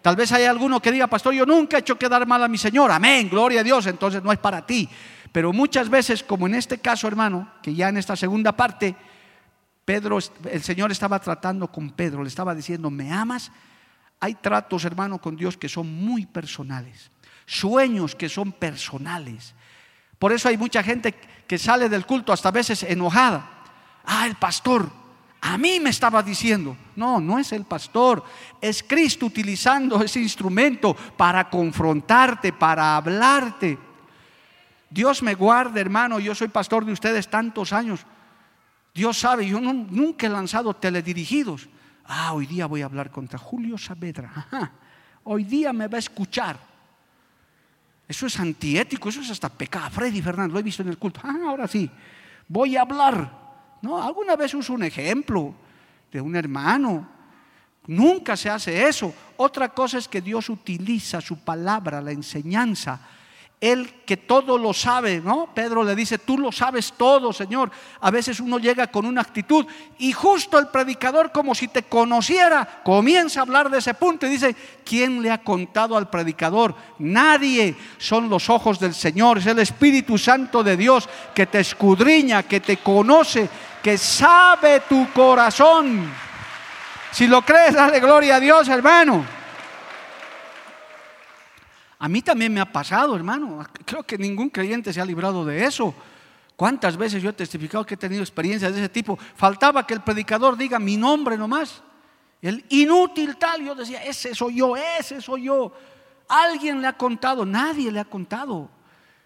Tal 0.03 0.17
vez 0.17 0.33
hay 0.33 0.43
alguno 0.43 0.81
que 0.81 0.91
diga, 0.91 1.07
pastor, 1.07 1.33
yo 1.33 1.45
nunca 1.45 1.77
he 1.77 1.79
hecho 1.79 1.97
quedar 1.97 2.27
mal 2.27 2.43
a 2.43 2.49
mi 2.49 2.57
Señor. 2.57 2.91
Amén, 2.91 3.29
gloria 3.29 3.61
a 3.61 3.63
Dios. 3.63 3.87
Entonces 3.87 4.21
no 4.21 4.33
es 4.33 4.37
para 4.37 4.65
ti. 4.65 4.89
Pero 5.31 5.53
muchas 5.53 5.87
veces, 5.87 6.21
como 6.21 6.45
en 6.45 6.55
este 6.55 6.79
caso, 6.79 7.07
hermano, 7.07 7.49
que 7.63 7.73
ya 7.73 7.87
en 7.87 7.95
esta 7.95 8.17
segunda 8.17 8.51
parte, 8.51 8.97
Pedro, 9.85 10.19
el 10.51 10.61
Señor 10.61 10.91
estaba 10.91 11.19
tratando 11.19 11.71
con 11.71 11.91
Pedro, 11.91 12.21
le 12.21 12.27
estaba 12.27 12.53
diciendo, 12.53 12.91
¿me 12.91 13.13
amas? 13.13 13.49
Hay 14.19 14.35
tratos, 14.35 14.83
hermano, 14.83 15.19
con 15.19 15.37
Dios 15.37 15.55
que 15.55 15.69
son 15.69 15.87
muy 15.87 16.25
personales, 16.25 17.09
sueños 17.45 18.13
que 18.13 18.27
son 18.27 18.51
personales. 18.51 19.55
Por 20.19 20.33
eso 20.33 20.49
hay 20.49 20.57
mucha 20.57 20.83
gente 20.83 21.15
que 21.47 21.57
sale 21.57 21.87
del 21.87 22.05
culto 22.05 22.33
hasta 22.33 22.51
veces 22.51 22.83
enojada. 22.83 23.49
Ah, 24.05 24.27
el 24.27 24.35
pastor, 24.35 24.91
a 25.45 25.58
mí 25.58 25.77
me 25.82 25.89
estaba 25.89 26.23
diciendo. 26.23 26.77
No, 26.95 27.19
no 27.19 27.38
es 27.38 27.51
el 27.51 27.65
pastor, 27.65 28.23
es 28.62 28.82
Cristo 28.82 29.25
utilizando 29.25 30.01
ese 30.01 30.21
instrumento 30.21 30.93
para 30.93 31.49
confrontarte, 31.49 32.53
para 32.53 32.95
hablarte. 32.95 33.77
Dios 34.89 35.21
me 35.21 35.36
guarde, 35.36 35.82
hermano, 35.82 36.17
yo 36.19 36.34
soy 36.34 36.47
pastor 36.47 36.86
de 36.86 36.93
ustedes 36.93 37.27
tantos 37.27 37.73
años. 37.73 38.06
Dios 38.93 39.19
sabe, 39.19 39.45
yo 39.45 39.60
nunca 39.60 40.27
he 40.27 40.29
lanzado 40.29 40.73
teledirigidos. 40.75 41.67
Ah, 42.06 42.32
hoy 42.32 42.45
día 42.45 42.65
voy 42.65 42.82
a 42.82 42.86
hablar 42.86 43.12
contra 43.12 43.38
Julio 43.38 43.77
Saavedra. 43.77 44.47
Hoy 45.25 45.43
día 45.43 45.73
me 45.73 45.88
va 45.88 45.97
a 45.97 45.99
escuchar. 45.99 46.58
Eso 48.08 48.27
es 48.27 48.39
antiético, 48.39 49.10
eso 49.10 49.19
es 49.19 49.29
hasta 49.29 49.49
pecado. 49.49 49.89
Freddy 49.89 50.21
Fernández, 50.21 50.53
lo 50.53 50.60
he 50.60 50.63
visto 50.63 50.84
en 50.84 50.89
el 50.89 50.97
culto. 50.97 51.19
Ah, 51.23 51.36
ahora 51.47 51.67
sí, 51.67 51.91
voy 52.47 52.77
a 52.77 52.82
hablar. 52.84 53.42
No, 53.84 54.02
alguna 54.02 54.38
vez 54.38 54.54
uso 54.54 54.72
un 54.72 54.84
ejemplo 54.84 55.54
de 56.10 56.22
un 56.22 56.34
hermano. 56.38 57.06
Nunca 57.86 58.38
se 58.38 58.50
hace 58.50 58.88
eso. 58.88 59.13
Otra 59.36 59.67
cosa 59.69 59.98
es 59.98 60.08
que 60.08 60.22
Dios 60.22 60.50
utiliza 60.50 61.19
su 61.19 61.39
palabra, 61.39 62.02
la 62.02 62.13
enseñanza, 62.13 63.02
él 63.60 64.04
que 64.06 64.15
todo 64.15 64.58
lo 64.58 64.74
sabe, 64.74 65.22
¿no? 65.22 65.50
Pedro 65.54 65.84
le 65.84 65.96
dice, 65.96 66.17
tú 66.17 66.38
lo 66.38 66.52
sabes 66.52 66.93
todo, 66.98 67.32
Señor. 67.32 67.72
A 68.00 68.12
veces 68.12 68.41
uno 68.41 68.58
llega 68.58 68.88
con 68.88 69.06
una 69.06 69.22
actitud 69.22 69.65
y 69.98 70.12
justo 70.13 70.60
el 70.60 70.67
predicador, 70.67 71.32
como 71.32 71.54
si 71.54 71.67
te 71.69 71.84
conociera, 71.84 72.82
comienza 72.84 73.39
a 73.39 73.43
hablar 73.43 73.69
de 73.69 73.80
ese 73.80 73.93
punto 73.93 74.26
y 74.26 74.32
dice, 74.32 74.56
¿quién 74.84 75.22
le 75.22 75.32
ha 75.32 75.41
contado 75.41 75.96
al 75.96 76.10
predicador? 76.10 76.76
Nadie. 77.00 77.76
Son 77.98 78.30
los 78.30 78.50
ojos 78.50 78.80
del 78.80 78.93
Señor, 78.93 79.38
es 79.38 79.46
el 79.46 79.60
Espíritu 79.60 80.17
Santo 80.17 80.62
de 80.62 80.76
Dios 80.76 81.08
que 81.34 81.48
te 81.48 81.62
escudriña, 81.62 82.43
que 82.43 82.60
te 82.60 82.78
conoce, 82.78 83.50
que 83.84 83.98
sabe 83.98 84.80
tu 84.88 85.12
corazón. 85.12 86.10
Si 87.12 87.28
lo 87.28 87.41
crees, 87.43 87.74
dale 87.74 88.00
gloria 88.00 88.38
a 88.38 88.39
Dios, 88.39 88.67
hermano. 88.69 89.26
A 92.00 92.10
mí 92.10 92.22
también 92.22 92.54
me 92.54 92.62
ha 92.62 92.72
pasado, 92.72 93.15
hermano. 93.15 93.65
Creo 93.86 94.04
que 94.04 94.17
ningún 94.17 94.50
creyente 94.50 94.91
se 94.91 95.02
ha 95.02 95.06
librado 95.06 95.46
de 95.46 95.65
eso. 95.65 95.93
¿Cuántas 96.56 96.98
veces 96.98 97.22
yo 97.22 97.30
he 97.30 97.34
testificado 97.34 97.86
que 97.86 97.96
he 97.96 97.98
tenido 97.98 98.22
experiencias 98.22 98.74
de 98.74 98.80
ese 98.80 98.89
tipo? 98.89 99.17
Faltaba 99.36 99.86
que 99.86 99.93
el 99.93 100.02
predicador 100.02 100.58
diga 100.58 100.80
mi 100.80 100.98
nombre 100.98 101.38
nomás. 101.38 101.84
El 102.41 102.65
inútil 102.69 103.38
tal, 103.38 103.63
yo 103.63 103.76
decía, 103.76 104.04
ese 104.04 104.34
soy 104.36 104.58
yo, 104.58 104.76
ese 104.76 105.22
soy 105.22 105.43
yo. 105.43 105.72
Alguien 106.28 106.82
le 106.82 106.88
ha 106.88 106.93
contado, 106.93 107.46
nadie 107.46 107.91
le 107.91 108.00
ha 108.00 108.06
contado. 108.06 108.69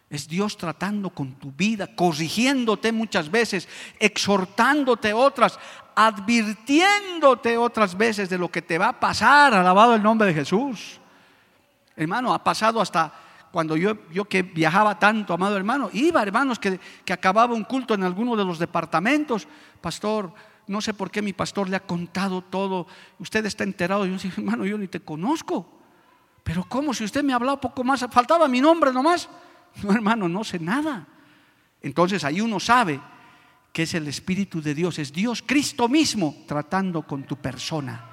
Es 0.10 0.28
Dios 0.28 0.56
tratando 0.56 1.10
con 1.10 1.34
tu 1.34 1.52
vida, 1.52 1.93
corrigiéndote 1.93 2.91
muchas 2.91 3.30
veces, 3.30 3.67
exhortándote 4.00 5.13
otras, 5.13 5.60
advirtiéndote 5.96 7.58
otras 7.58 7.98
veces 7.98 8.30
de 8.30 8.38
lo 8.38 8.50
que 8.50 8.62
te 8.62 8.78
va 8.78 8.89
a 8.89 9.00
pasar. 9.00 9.54
Alabado 9.54 9.96
el 9.96 10.04
nombre 10.04 10.28
de 10.28 10.34
Jesús. 10.34 11.00
Hermano, 11.96 12.34
ha 12.34 12.43
pasado 12.43 12.80
hasta 12.80 13.13
cuando 13.52 13.76
yo, 13.76 13.98
yo 14.12 14.26
que 14.26 14.43
viajaba 14.43 15.00
tanto, 15.00 15.34
amado 15.34 15.58
hermano, 15.58 15.89
iba, 15.91 16.22
hermanos, 16.22 16.60
que, 16.60 16.80
que 17.04 17.13
acababa 17.13 17.54
un 17.54 17.63
culto 17.63 17.93
en 17.93 18.04
alguno 18.04 18.36
de 18.36 18.46
los 18.46 18.60
departamentos. 18.60 19.48
Pastor, 19.82 20.32
no 20.67 20.80
sé 20.80 20.93
por 20.93 21.10
qué 21.10 21.22
mi 21.22 21.34
pastor 21.34 21.70
le 21.70 21.76
ha 21.76 21.82
contado 21.82 22.41
todo. 22.43 22.88
Usted 23.20 23.46
está 23.46 23.63
enterado. 23.63 24.06
Yo 24.06 24.13
decía, 24.13 24.32
hermano, 24.38 24.65
yo 24.65 24.78
ni 24.78 24.88
te 24.88 25.00
conozco. 25.00 25.67
Pero 26.43 26.65
¿cómo? 26.70 26.93
Si 26.93 27.04
usted 27.04 27.24
me 27.24 27.34
ha 27.34 27.38
hablado 27.38 27.60
poco 27.60 27.84
más, 27.84 28.06
faltaba 28.12 28.48
mi 28.48 28.62
nombre 28.62 28.93
nomás. 28.93 29.28
No, 29.83 29.91
hermano, 29.91 30.27
no 30.27 30.43
sé 30.43 30.59
nada. 30.59 31.07
Entonces 31.81 32.23
ahí 32.23 32.41
uno 32.41 32.59
sabe 32.59 32.99
que 33.71 33.83
es 33.83 33.93
el 33.93 34.07
Espíritu 34.07 34.61
de 34.61 34.73
Dios, 34.73 34.97
es 34.99 35.13
Dios 35.13 35.43
Cristo 35.45 35.87
mismo 35.87 36.43
tratando 36.47 37.03
con 37.03 37.23
tu 37.23 37.35
persona. 37.37 38.07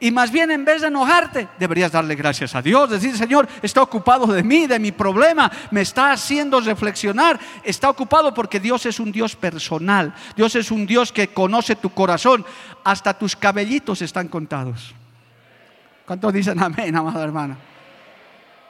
Y 0.00 0.12
más 0.12 0.30
bien 0.30 0.50
en 0.52 0.64
vez 0.64 0.82
de 0.82 0.88
enojarte, 0.88 1.48
deberías 1.58 1.90
darle 1.90 2.14
gracias 2.14 2.54
a 2.54 2.62
Dios, 2.62 2.88
decir, 2.88 3.16
Señor, 3.16 3.48
está 3.62 3.82
ocupado 3.82 4.26
de 4.28 4.44
mí, 4.44 4.66
de 4.68 4.78
mi 4.78 4.92
problema, 4.92 5.50
me 5.72 5.80
está 5.80 6.12
haciendo 6.12 6.60
reflexionar, 6.60 7.38
está 7.64 7.90
ocupado 7.90 8.32
porque 8.32 8.60
Dios 8.60 8.86
es 8.86 9.00
un 9.00 9.10
Dios 9.10 9.34
personal, 9.34 10.14
Dios 10.36 10.54
es 10.54 10.70
un 10.70 10.86
Dios 10.86 11.10
que 11.12 11.28
conoce 11.28 11.74
tu 11.74 11.90
corazón, 11.90 12.44
hasta 12.84 13.18
tus 13.18 13.34
cabellitos 13.34 14.00
están 14.02 14.28
contados. 14.28 14.94
¿Cuántos 16.06 16.32
dicen 16.32 16.62
amén, 16.62 16.94
amado 16.94 17.22
hermano? 17.22 17.56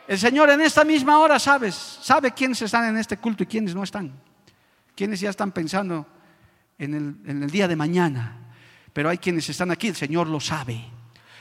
El 0.08 0.18
Señor 0.18 0.48
en 0.48 0.62
esta 0.62 0.84
misma 0.84 1.18
hora 1.18 1.38
sabes, 1.38 1.74
sabe 1.74 2.32
quiénes 2.32 2.62
están 2.62 2.86
en 2.86 2.96
este 2.96 3.18
culto 3.18 3.42
y 3.42 3.46
quiénes 3.46 3.74
no 3.74 3.82
están, 3.82 4.10
quiénes 4.96 5.20
ya 5.20 5.28
están 5.28 5.52
pensando 5.52 6.06
en 6.78 6.94
el, 7.26 7.50
día 7.50 7.68
de 7.68 7.76
mañana, 7.76 8.54
pero 8.94 9.10
hay 9.10 9.18
quienes 9.18 9.46
están 9.50 9.70
aquí, 9.70 9.88
el 9.88 9.96
Señor 9.96 10.26
lo 10.26 10.40
sabe. 10.40 10.82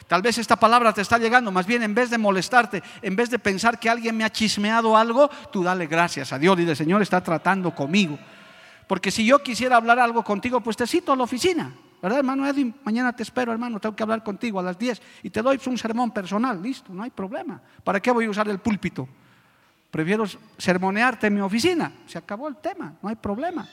Tal 0.06 0.22
vez 0.22 0.38
esta 0.38 0.58
palabra 0.58 0.92
te 0.92 1.00
está 1.00 1.18
llegando, 1.18 1.50
más 1.50 1.66
bien 1.66 1.82
en 1.82 1.96
vez 1.96 2.10
de 2.10 2.18
molestarte, 2.18 2.84
en 3.02 3.16
vez 3.16 3.30
de 3.30 3.40
pensar 3.40 3.80
que 3.80 3.90
alguien 3.90 4.18
me 4.18 4.26
ha 4.26 4.30
chismeado 4.30 4.98
algo, 4.98 5.30
tú 5.50 5.64
dale 5.64 5.88
gracias 5.88 6.34
a 6.34 6.40
Dios. 6.40 6.58
Dile, 6.58 6.76
Señor 6.76 7.02
está 7.02 7.24
tratando 7.24 7.74
conmigo. 7.74 8.20
Porque 8.86 9.12
si 9.12 9.26
yo 9.26 9.40
quisiera 9.40 9.78
hablar 9.78 9.98
algo 10.00 10.26
contigo, 10.26 10.60
pues 10.60 10.76
te 10.76 10.88
cito 10.88 11.14
a 11.14 11.16
la 11.16 11.24
oficina. 11.24 11.74
¿Verdad, 12.02 12.20
hermano 12.20 12.48
Edwin? 12.48 12.76
Mañana 12.84 13.16
te 13.16 13.24
espero, 13.24 13.52
hermano. 13.52 13.80
Tengo 13.80 13.96
que 13.96 14.04
hablar 14.04 14.24
contigo 14.24 14.60
a 14.60 14.64
las 14.64 14.78
10 14.78 15.02
y 15.24 15.30
te 15.30 15.42
doy 15.42 15.60
un 15.66 15.78
sermón 15.78 16.12
personal. 16.12 16.62
Listo, 16.62 16.94
no 16.94 17.04
hay 17.04 17.10
problema. 17.10 17.62
¿Para 17.84 18.00
qué 18.00 18.12
voy 18.12 18.26
a 18.26 18.30
usar 18.30 18.48
el 18.50 18.60
púlpito? 18.60 19.08
Prefiero 19.90 20.26
sermonearte 20.58 21.28
en 21.28 21.36
mi 21.36 21.42
oficina. 21.42 21.92
Se 22.06 22.18
acabó 22.18 22.48
el 22.48 22.58
tema, 22.58 22.94
no 23.02 23.10
hay 23.10 23.16
problema. 23.16 23.68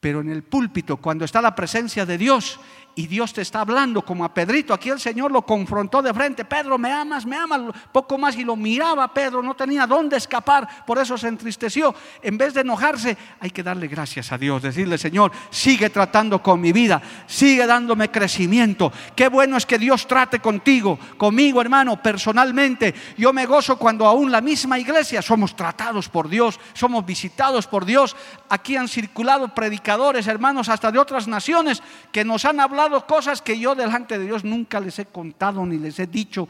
Pero 0.00 0.20
en 0.20 0.30
el 0.30 0.42
púlpito, 0.42 0.96
cuando 0.96 1.24
está 1.24 1.42
la 1.42 1.54
presencia 1.54 2.06
de 2.06 2.16
Dios 2.16 2.58
y 2.94 3.06
Dios 3.06 3.32
te 3.32 3.42
está 3.42 3.60
hablando 3.60 4.02
como 4.02 4.24
a 4.24 4.34
Pedrito, 4.34 4.74
aquí 4.74 4.90
el 4.90 5.00
Señor 5.00 5.30
lo 5.30 5.42
confrontó 5.42 6.02
de 6.02 6.12
frente, 6.12 6.44
Pedro, 6.44 6.76
me 6.76 6.92
amas, 6.92 7.24
me 7.24 7.36
amas, 7.36 7.60
poco 7.92 8.18
más. 8.18 8.36
Y 8.36 8.44
lo 8.44 8.56
miraba 8.56 9.12
Pedro, 9.12 9.42
no 9.42 9.54
tenía 9.54 9.86
dónde 9.86 10.16
escapar, 10.16 10.84
por 10.84 10.98
eso 10.98 11.16
se 11.16 11.28
entristeció. 11.28 11.94
En 12.22 12.36
vez 12.36 12.54
de 12.54 12.62
enojarse, 12.62 13.16
hay 13.38 13.50
que 13.50 13.62
darle 13.62 13.86
gracias 13.86 14.32
a 14.32 14.38
Dios, 14.38 14.62
decirle, 14.62 14.98
Señor, 14.98 15.30
sigue 15.50 15.90
tratando 15.90 16.42
con 16.42 16.60
mi 16.60 16.72
vida, 16.72 17.00
sigue 17.26 17.66
dándome 17.66 18.10
crecimiento. 18.10 18.92
Qué 19.14 19.28
bueno 19.28 19.56
es 19.56 19.66
que 19.66 19.78
Dios 19.78 20.06
trate 20.06 20.40
contigo, 20.40 20.98
conmigo, 21.16 21.60
hermano, 21.60 22.02
personalmente. 22.02 22.94
Yo 23.16 23.32
me 23.32 23.46
gozo 23.46 23.76
cuando 23.76 24.06
aún 24.06 24.32
la 24.32 24.40
misma 24.40 24.78
iglesia 24.78 25.22
somos 25.22 25.54
tratados 25.54 26.08
por 26.08 26.28
Dios, 26.28 26.58
somos 26.72 27.06
visitados 27.06 27.66
por 27.66 27.84
Dios. 27.84 28.16
Aquí 28.48 28.76
han 28.76 28.88
circulado 28.88 29.54
predicadores, 29.54 30.26
hermanos, 30.26 30.68
hasta 30.68 30.90
de 30.90 30.98
otras 30.98 31.28
naciones 31.28 31.82
que 32.10 32.24
nos 32.24 32.44
han 32.44 32.58
hablado 32.58 32.79
cosas 33.06 33.42
que 33.42 33.58
yo 33.58 33.74
delante 33.74 34.18
de 34.18 34.26
Dios 34.26 34.44
nunca 34.44 34.80
les 34.80 34.98
he 34.98 35.06
contado 35.06 35.64
ni 35.66 35.78
les 35.78 35.98
he 35.98 36.06
dicho. 36.06 36.48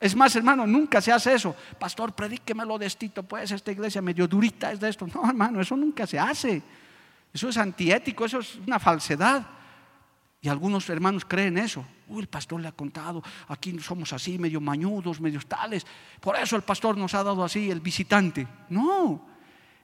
Es 0.00 0.14
más, 0.14 0.34
hermano, 0.36 0.66
nunca 0.66 1.00
se 1.00 1.12
hace 1.12 1.34
eso. 1.34 1.54
Pastor, 1.78 2.12
predíquemelo 2.12 2.78
de 2.78 2.88
Tito, 2.90 3.22
pues 3.22 3.50
esta 3.50 3.72
iglesia 3.72 4.00
medio 4.00 4.28
durita 4.28 4.70
es 4.72 4.80
de 4.80 4.88
esto. 4.88 5.06
No, 5.12 5.28
hermano, 5.28 5.60
eso 5.60 5.76
nunca 5.76 6.06
se 6.06 6.18
hace. 6.18 6.62
Eso 7.32 7.48
es 7.48 7.56
antiético, 7.56 8.24
eso 8.24 8.38
es 8.38 8.56
una 8.66 8.78
falsedad. 8.78 9.44
Y 10.40 10.48
algunos 10.48 10.88
hermanos 10.88 11.24
creen 11.24 11.58
eso. 11.58 11.84
Uy, 12.06 12.20
el 12.20 12.28
pastor 12.28 12.60
le 12.60 12.68
ha 12.68 12.72
contado, 12.72 13.22
aquí 13.48 13.76
somos 13.80 14.12
así, 14.12 14.38
medio 14.38 14.60
mañudos, 14.60 15.20
medio 15.20 15.40
tales. 15.40 15.84
Por 16.20 16.36
eso 16.36 16.56
el 16.56 16.62
pastor 16.62 16.96
nos 16.96 17.12
ha 17.14 17.24
dado 17.24 17.42
así, 17.44 17.70
el 17.70 17.80
visitante. 17.80 18.46
No, 18.70 19.20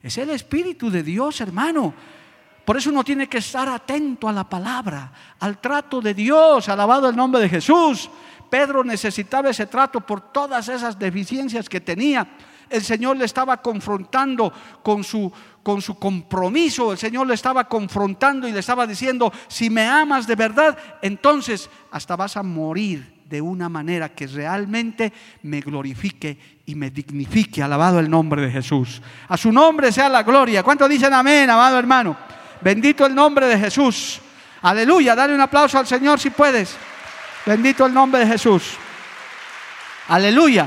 es 0.01 0.17
el 0.17 0.31
Espíritu 0.31 0.91
de 0.91 1.03
Dios, 1.03 1.41
hermano. 1.41 1.93
Por 2.65 2.77
eso 2.77 2.91
uno 2.91 3.05
tiene 3.05 3.29
que 3.29 3.39
estar 3.39 3.69
atento 3.69 4.29
a 4.29 4.33
la 4.33 4.49
palabra, 4.49 5.13
al 5.41 5.59
trato 5.59 6.01
de 6.01 6.15
Dios, 6.15 6.69
alabado 6.69 7.09
el 7.09 7.17
nombre 7.17 7.43
de 7.43 7.49
Jesús. 7.49 8.09
Pedro 8.49 8.83
necesitaba 8.83 9.51
ese 9.51 9.67
trato 9.67 10.01
por 10.01 10.33
todas 10.33 10.69
esas 10.69 10.99
deficiencias 10.99 11.69
que 11.69 11.81
tenía. 11.81 12.27
El 12.71 12.83
Señor 12.83 13.19
le 13.19 13.27
estaba 13.27 13.59
confrontando 13.59 14.53
con 14.83 15.05
su, 15.05 15.31
con 15.63 15.83
su 15.83 15.99
compromiso, 15.99 16.93
el 16.93 16.99
Señor 16.99 17.27
le 17.27 17.35
estaba 17.35 17.65
confrontando 17.65 18.49
y 18.49 18.53
le 18.53 18.61
estaba 18.61 18.87
diciendo, 18.87 19.31
si 19.49 19.69
me 19.69 19.87
amas 19.87 20.27
de 20.27 20.35
verdad, 20.35 20.79
entonces 21.03 21.69
hasta 21.91 22.17
vas 22.17 22.37
a 22.39 22.43
morir 22.43 23.15
de 23.29 23.41
una 23.41 23.69
manera 23.69 24.09
que 24.11 24.27
realmente 24.27 25.13
me 25.43 25.61
glorifique 25.61 26.39
y 26.65 26.75
me 26.75 26.91
dignifique. 26.91 27.63
Alabado 27.63 27.99
el 27.99 28.09
nombre 28.09 28.43
de 28.43 28.51
Jesús. 28.51 29.03
A 29.29 29.37
su 29.37 29.53
nombre 29.53 29.93
sea 29.93 30.09
la 30.09 30.23
gloria. 30.23 30.63
¿Cuántos 30.63 30.89
dicen 30.89 31.13
amén, 31.13 31.51
amado 31.51 31.79
hermano? 31.79 32.17
Bendito 32.65 33.05
el 33.05 33.15
nombre 33.15 33.47
de 33.47 33.59
Jesús. 33.59 34.23
Aleluya. 34.63 35.15
Dale 35.15 35.35
un 35.35 35.41
aplauso 35.43 35.79
al 35.79 35.87
Señor 35.87 36.19
si 36.19 36.31
puedes. 36.31 36.75
Bendito 37.45 37.85
el 37.85 37.93
nombre 37.93 38.21
de 38.21 38.27
Jesús. 38.27 38.79
Aleluya. 40.09 40.67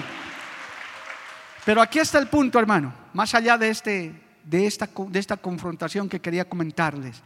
Pero 1.66 1.82
aquí 1.82 1.98
está 1.98 2.20
el 2.20 2.28
punto, 2.28 2.60
hermano. 2.60 2.94
Más 3.14 3.34
allá 3.34 3.58
de 3.58 3.70
este, 3.70 4.14
de 4.44 4.68
esta, 4.68 4.88
de 5.08 5.18
esta 5.18 5.38
confrontación 5.38 6.08
que 6.08 6.22
quería 6.22 6.48
comentarles. 6.48 7.24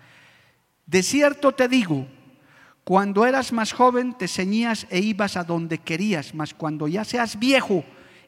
De 0.86 1.04
cierto 1.04 1.52
te 1.52 1.68
digo, 1.68 2.08
cuando 2.86 3.26
eras 3.26 3.52
más 3.52 3.74
joven 3.74 4.18
te 4.18 4.30
ceñías 4.30 4.88
e 4.90 5.00
ibas 5.00 5.36
a 5.36 5.44
donde 5.44 5.80
querías, 5.80 6.34
mas 6.34 6.54
cuando 6.54 6.88
ya 6.88 7.04
seas 7.04 7.38
viejo, 7.38 7.84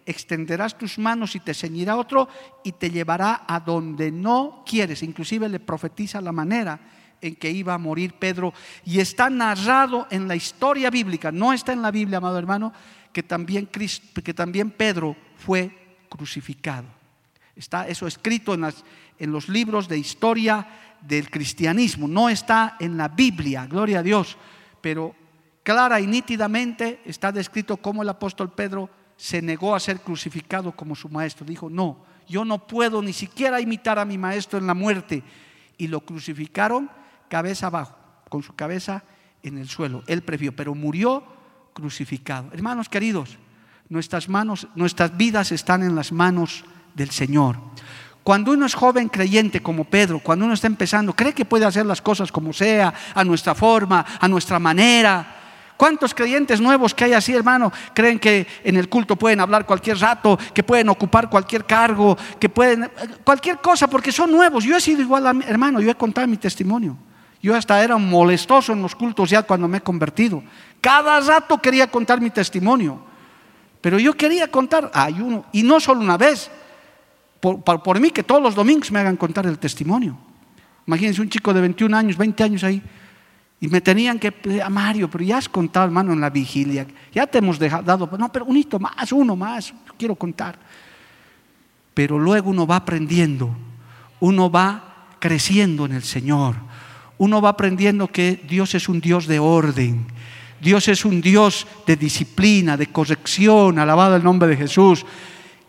extenderás 0.06 0.78
tus 0.78 0.98
manos 0.98 1.36
y 1.36 1.40
te 1.40 1.54
ceñirá 1.54 1.98
otro 1.98 2.28
y 2.64 2.74
te 2.74 2.90
llevará 2.90 3.44
a 3.48 3.60
donde 3.60 4.12
no 4.12 4.64
quieres. 4.66 5.04
Inclusive 5.04 5.50
le 5.50 5.60
profetiza 5.60 6.22
la 6.22 6.32
manera 6.32 6.80
en 7.22 7.36
que 7.36 7.50
iba 7.50 7.74
a 7.74 7.78
morir 7.78 8.14
Pedro 8.14 8.54
y 8.86 9.00
está 9.00 9.30
narrado 9.30 10.08
en 10.12 10.28
la 10.28 10.36
historia 10.36 10.90
bíblica, 10.90 11.32
no 11.32 11.54
está 11.54 11.74
en 11.74 11.82
la 11.82 11.92
Biblia, 11.92 12.18
amado 12.18 12.38
hermano, 12.38 12.74
que 13.12 13.24
también, 13.24 13.68
que 13.68 14.34
también 14.34 14.72
Pedro 14.72 15.16
fue 15.38 15.98
crucificado. 16.10 16.88
Está 17.56 17.88
eso 17.88 18.08
escrito 18.08 18.54
en, 18.54 18.66
en 19.20 19.32
los 19.32 19.48
libros 19.48 19.88
de 19.88 19.98
historia 19.98 20.68
del 21.02 21.30
cristianismo, 21.30 22.08
no 22.08 22.30
está 22.30 22.78
en 22.80 22.98
la 22.98 23.10
Biblia, 23.10 23.68
gloria 23.68 24.00
a 24.00 24.04
Dios, 24.04 24.38
pero 24.82 25.16
clara 25.64 26.00
y 26.00 26.08
nítidamente 26.08 27.02
está 27.06 27.32
descrito 27.32 27.78
cómo 27.78 28.04
el 28.04 28.10
apóstol 28.10 28.52
Pedro 28.52 28.90
se 29.18 29.42
negó 29.42 29.76
a 29.76 29.80
ser 29.80 30.00
crucificado 30.02 30.72
como 30.72 30.96
su 30.96 31.10
maestro. 31.10 31.46
Dijo, 31.46 31.70
no, 31.70 31.98
yo 32.28 32.46
no 32.46 32.68
puedo 32.68 33.02
ni 33.02 33.14
siquiera 33.14 33.62
imitar 33.62 34.00
a 34.00 34.06
mi 34.06 34.18
maestro 34.18 34.60
en 34.60 34.68
la 34.68 34.74
muerte. 34.74 35.24
Y 35.78 35.88
lo 35.88 36.02
crucificaron 36.02 36.90
cabeza 37.30 37.68
abajo, 37.68 37.98
con 38.30 38.44
su 38.44 38.56
cabeza 38.56 39.04
en 39.42 39.58
el 39.58 39.68
suelo. 39.68 40.04
Él 40.08 40.22
prefirió, 40.22 40.56
pero 40.56 40.76
murió 40.76 41.24
crucificado. 41.74 42.50
Hermanos 42.54 42.90
queridos, 42.90 43.38
nuestras 43.90 44.30
manos, 44.30 44.68
nuestras 44.76 45.16
vidas 45.18 45.52
están 45.52 45.84
en 45.84 45.96
las 45.96 46.12
manos 46.12 46.64
del 46.96 47.10
Señor. 47.10 47.58
Cuando 48.24 48.54
uno 48.54 48.66
es 48.66 48.74
joven 48.74 49.10
creyente 49.10 49.62
como 49.62 49.84
Pedro, 49.84 50.20
cuando 50.20 50.46
uno 50.46 50.54
está 50.54 50.68
empezando, 50.68 51.14
cree 51.14 51.34
que 51.34 51.44
puede 51.44 51.66
hacer 51.66 51.86
las 51.86 52.02
cosas 52.02 52.32
como 52.32 52.54
sea, 52.54 52.94
a 53.14 53.24
nuestra 53.24 53.54
forma, 53.54 54.06
a 54.20 54.28
nuestra 54.28 54.60
manera. 54.60 55.43
¿Cuántos 55.84 56.14
creyentes 56.14 56.62
nuevos 56.62 56.94
que 56.94 57.04
hay 57.04 57.12
así, 57.12 57.36
hermano, 57.36 57.70
creen 57.94 58.18
que 58.18 58.48
en 58.64 58.78
el 58.78 58.88
culto 58.88 59.18
pueden 59.18 59.42
hablar 59.42 59.66
cualquier 59.66 59.98
rato, 59.98 60.40
que 60.54 60.64
pueden 60.64 60.88
ocupar 60.88 61.30
cualquier 61.30 61.66
cargo, 61.66 62.18
que 62.40 62.48
pueden 62.48 62.90
cualquier 63.26 63.58
cosa, 63.58 63.90
porque 63.90 64.10
son 64.10 64.32
nuevos? 64.32 64.64
Yo 64.64 64.78
he 64.78 64.80
sido 64.80 65.02
igual, 65.02 65.44
hermano, 65.46 65.82
yo 65.82 65.92
he 65.92 65.96
contado 65.96 66.26
mi 66.26 66.38
testimonio. 66.38 66.96
Yo 67.42 67.54
hasta 67.54 67.84
era 67.84 67.98
molestoso 67.98 68.72
en 68.72 68.82
los 68.82 68.96
cultos 68.96 69.30
ya 69.30 69.44
cuando 69.44 69.68
me 69.68 69.80
he 69.80 69.82
convertido. 69.82 70.42
Cada 70.80 71.20
rato 71.20 71.58
quería 71.58 71.92
contar 71.92 72.22
mi 72.22 72.30
testimonio. 72.30 73.02
Pero 73.82 74.00
yo 74.00 74.14
quería 74.14 74.50
contar, 74.50 74.90
hay 74.94 75.20
uno, 75.20 75.44
y 75.52 75.64
no 75.64 75.82
solo 75.82 76.00
una 76.00 76.16
vez, 76.16 76.50
por, 77.42 78.00
mí 78.00 78.10
que 78.12 78.24
todos 78.24 78.42
los 78.42 78.56
domingos 78.56 78.90
me 78.90 79.02
hagan 79.02 79.18
contar 79.18 79.46
el 79.48 79.60
testimonio. 79.60 80.18
Imagínense 80.88 81.20
un 81.20 81.28
chico 81.28 81.54
de 81.54 81.60
21 81.60 81.98
años, 81.98 82.16
20 82.16 82.42
años 82.42 82.64
ahí, 82.64 82.82
y 83.64 83.70
me 83.70 83.80
tenían 83.80 84.20
que, 84.20 84.34
a 84.62 84.70
Mario, 84.70 85.10
pero 85.10 85.24
ya 85.24 85.38
has 85.38 85.48
contado, 85.48 85.86
hermano, 85.86 86.12
en 86.12 86.20
la 86.20 86.30
vigilia, 86.30 86.86
ya 87.14 87.26
te 87.26 87.38
hemos 87.38 87.58
dejado, 87.58 88.10
no, 88.18 88.30
pero 88.30 88.44
un 88.44 88.58
hito 88.58 88.78
más, 88.78 89.14
uno 89.14 89.38
más, 89.38 89.74
quiero 89.98 90.16
contar. 90.16 90.60
Pero 91.94 92.20
luego 92.20 92.50
uno 92.50 92.68
va 92.68 92.76
aprendiendo, 92.76 93.56
uno 94.20 94.52
va 94.52 95.06
creciendo 95.18 95.86
en 95.86 95.94
el 95.94 96.04
Señor, 96.04 96.58
uno 97.18 97.42
va 97.42 97.52
aprendiendo 97.52 98.10
que 98.10 98.44
Dios 98.46 98.76
es 98.76 98.90
un 98.90 99.00
Dios 99.00 99.28
de 99.28 99.40
orden, 99.40 100.08
Dios 100.60 100.90
es 100.90 101.06
un 101.06 101.22
Dios 101.22 101.66
de 101.88 101.96
disciplina, 101.96 102.76
de 102.76 102.88
corrección, 102.88 103.80
alabado 103.80 104.18
el 104.18 104.26
nombre 104.26 104.50
de 104.50 104.58
Jesús 104.58 105.06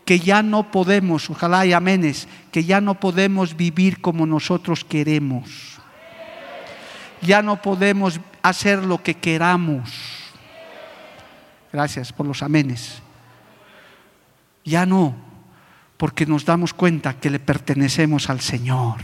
que 0.03 0.19
ya 0.19 0.43
no 0.43 0.69
podemos, 0.69 1.29
ojalá 1.29 1.65
y 1.65 1.71
amenes, 1.71 2.27
que 2.51 2.65
ya 2.65 2.81
no 2.81 2.99
podemos 2.99 3.55
vivir 3.55 4.01
como 4.01 4.25
nosotros 4.25 4.83
queremos. 4.83 5.74
Ya 7.21 7.41
no 7.41 7.61
podemos 7.61 8.19
hacer 8.41 8.83
lo 8.83 9.01
que 9.01 9.15
queramos. 9.15 9.89
Gracias 11.71 12.13
por 12.13 12.25
los 12.25 12.43
amenes. 12.43 13.01
Ya 14.63 14.85
no, 14.85 15.15
porque 15.97 16.25
nos 16.25 16.45
damos 16.45 16.73
cuenta 16.73 17.19
que 17.19 17.29
le 17.29 17.39
pertenecemos 17.39 18.29
al 18.29 18.41
Señor. 18.41 18.97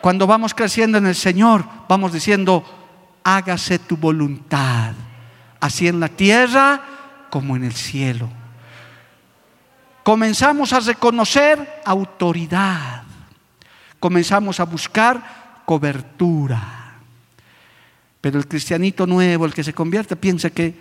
Cuando 0.00 0.26
vamos 0.26 0.54
creciendo 0.54 0.98
en 0.98 1.06
el 1.06 1.14
Señor, 1.14 1.64
vamos 1.88 2.12
diciendo, 2.12 2.64
hágase 3.24 3.78
tu 3.78 3.96
voluntad, 3.96 4.92
así 5.60 5.88
en 5.88 6.00
la 6.00 6.08
tierra 6.08 6.80
como 7.30 7.56
en 7.56 7.64
el 7.64 7.74
cielo 7.74 8.28
comenzamos 10.08 10.72
a 10.72 10.80
reconocer 10.80 11.82
autoridad, 11.84 13.02
comenzamos 14.00 14.58
a 14.58 14.64
buscar 14.64 15.37
cobertura. 15.68 16.96
Pero 18.22 18.38
el 18.38 18.48
cristianito 18.48 19.06
nuevo, 19.06 19.44
el 19.44 19.52
que 19.52 19.62
se 19.62 19.74
convierte, 19.74 20.16
piensa 20.16 20.48
que 20.48 20.74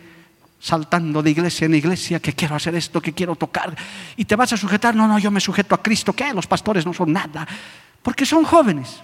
saltando 0.61 1.21
de 1.21 1.29
iglesia 1.29 1.65
en 1.65 1.75
iglesia, 1.75 2.21
que 2.21 2.31
quiero 2.31 2.55
hacer 2.55 2.73
esto, 2.73 3.01
que 3.01 3.11
quiero 3.11 3.35
tocar, 3.35 3.75
y 4.15 4.23
te 4.23 4.37
vas 4.37 4.53
a 4.53 4.57
sujetar, 4.57 4.95
no, 4.95 5.05
no, 5.05 5.19
yo 5.19 5.29
me 5.29 5.41
sujeto 5.41 5.75
a 5.75 5.83
Cristo, 5.83 6.13
que 6.13 6.33
los 6.33 6.47
pastores 6.47 6.85
no 6.85 6.93
son 6.93 7.11
nada, 7.11 7.45
porque 8.01 8.25
son 8.25 8.45
jóvenes, 8.45 9.03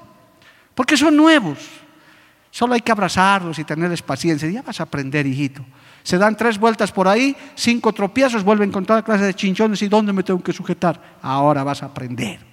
porque 0.74 0.96
son 0.96 1.18
nuevos. 1.18 1.60
Solo 2.50 2.76
hay 2.76 2.82
que 2.82 2.94
abrazarlos 2.94 3.60
y 3.60 3.66
tenerles 3.66 4.02
paciencia, 4.02 4.50
ya 4.50 4.62
vas 4.62 4.80
a 4.80 4.84
aprender, 4.84 5.28
hijito. 5.28 5.66
Se 6.02 6.18
dan 6.18 6.38
tres 6.38 6.58
vueltas 6.58 6.94
por 6.94 7.10
ahí, 7.10 7.36
cinco 7.56 7.92
tropiezos, 7.92 8.46
vuelven 8.46 8.72
con 8.72 8.86
toda 8.86 9.04
clase 9.04 9.26
de 9.26 9.34
chinchones 9.34 9.82
y 9.82 9.90
¿dónde 9.90 10.14
me 10.14 10.24
tengo 10.24 10.42
que 10.42 10.54
sujetar? 10.54 11.18
Ahora 11.22 11.62
vas 11.66 11.84
a 11.84 11.88
aprender 11.88 12.53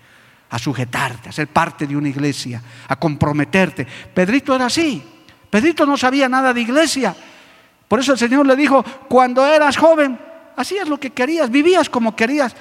a 0.50 0.58
sujetarte, 0.58 1.28
a 1.28 1.32
ser 1.32 1.48
parte 1.48 1.86
de 1.86 1.96
una 1.96 2.08
iglesia, 2.08 2.60
a 2.88 2.96
comprometerte. 2.96 3.86
Pedrito 4.12 4.54
era 4.54 4.66
así. 4.66 5.02
Pedrito 5.48 5.86
no 5.86 5.96
sabía 5.96 6.28
nada 6.28 6.52
de 6.52 6.60
iglesia. 6.60 7.14
Por 7.86 8.00
eso 8.00 8.12
el 8.12 8.18
Señor 8.18 8.46
le 8.46 8.56
dijo, 8.56 8.84
cuando 9.08 9.46
eras 9.46 9.76
joven, 9.76 10.18
hacías 10.56 10.88
lo 10.88 10.98
que 10.98 11.10
querías, 11.10 11.50
vivías 11.50 11.88
como 11.88 12.16
querías, 12.16 12.54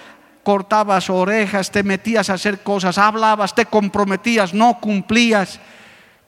cortabas 0.43 1.09
orejas, 1.09 1.71
te 1.71 1.83
metías 1.83 2.29
a 2.29 2.35
hacer 2.35 2.61
cosas, 2.61 2.97
hablabas, 2.97 3.55
te 3.55 3.65
comprometías, 3.65 4.53
no 4.53 4.79
cumplías. 4.79 5.59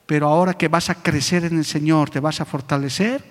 Pero 0.07 0.27
ahora 0.27 0.55
que 0.55 0.67
vas 0.67 0.89
a 0.89 0.95
crecer 0.95 1.45
en 1.45 1.59
el 1.59 1.65
Señor, 1.65 2.09
te 2.09 2.19
vas 2.19 2.41
a 2.41 2.45
fortalecer, 2.45 3.23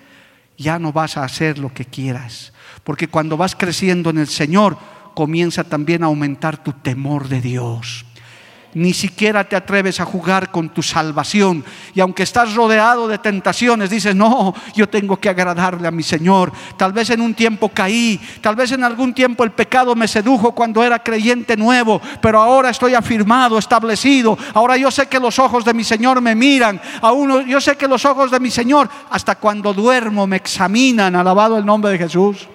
ya 0.57 0.79
no 0.79 0.93
vas 0.93 1.17
a 1.17 1.23
hacer 1.23 1.59
lo 1.59 1.73
que 1.73 1.85
quieras. 1.85 2.53
Porque 2.83 3.07
cuando 3.07 3.35
vas 3.35 3.55
creciendo 3.55 4.09
en 4.09 4.19
el 4.19 4.27
Señor, 4.27 4.77
comienza 5.13 5.65
también 5.65 6.03
a 6.03 6.07
aumentar 6.07 6.63
tu 6.63 6.71
temor 6.71 7.27
de 7.27 7.41
Dios 7.41 8.05
ni 8.73 8.93
siquiera 8.93 9.43
te 9.43 9.55
atreves 9.55 9.99
a 9.99 10.05
jugar 10.05 10.51
con 10.51 10.69
tu 10.69 10.81
salvación. 10.81 11.63
Y 11.93 11.99
aunque 11.99 12.23
estás 12.23 12.53
rodeado 12.55 13.07
de 13.07 13.17
tentaciones, 13.17 13.89
dices, 13.89 14.15
no, 14.15 14.53
yo 14.75 14.87
tengo 14.87 15.17
que 15.17 15.29
agradarle 15.29 15.87
a 15.87 15.91
mi 15.91 16.03
Señor. 16.03 16.51
Tal 16.77 16.93
vez 16.93 17.09
en 17.09 17.21
un 17.21 17.33
tiempo 17.33 17.69
caí, 17.69 18.19
tal 18.41 18.55
vez 18.55 18.71
en 18.71 18.83
algún 18.83 19.13
tiempo 19.13 19.43
el 19.43 19.51
pecado 19.51 19.95
me 19.95 20.07
sedujo 20.07 20.53
cuando 20.53 20.83
era 20.83 20.99
creyente 20.99 21.57
nuevo, 21.57 22.01
pero 22.21 22.41
ahora 22.41 22.69
estoy 22.69 22.93
afirmado, 22.93 23.57
establecido. 23.57 24.37
Ahora 24.53 24.77
yo 24.77 24.91
sé 24.91 25.07
que 25.07 25.19
los 25.19 25.39
ojos 25.39 25.65
de 25.65 25.73
mi 25.73 25.83
Señor 25.83 26.21
me 26.21 26.35
miran. 26.35 26.79
Aún 27.01 27.45
yo 27.47 27.59
sé 27.61 27.75
que 27.75 27.87
los 27.87 28.05
ojos 28.05 28.31
de 28.31 28.39
mi 28.39 28.49
Señor, 28.49 28.89
hasta 29.09 29.35
cuando 29.35 29.73
duermo, 29.73 30.27
me 30.27 30.37
examinan. 30.37 31.15
Alabado 31.15 31.57
el 31.57 31.65
nombre 31.65 31.91
de 31.91 31.97
Jesús. 31.97 32.47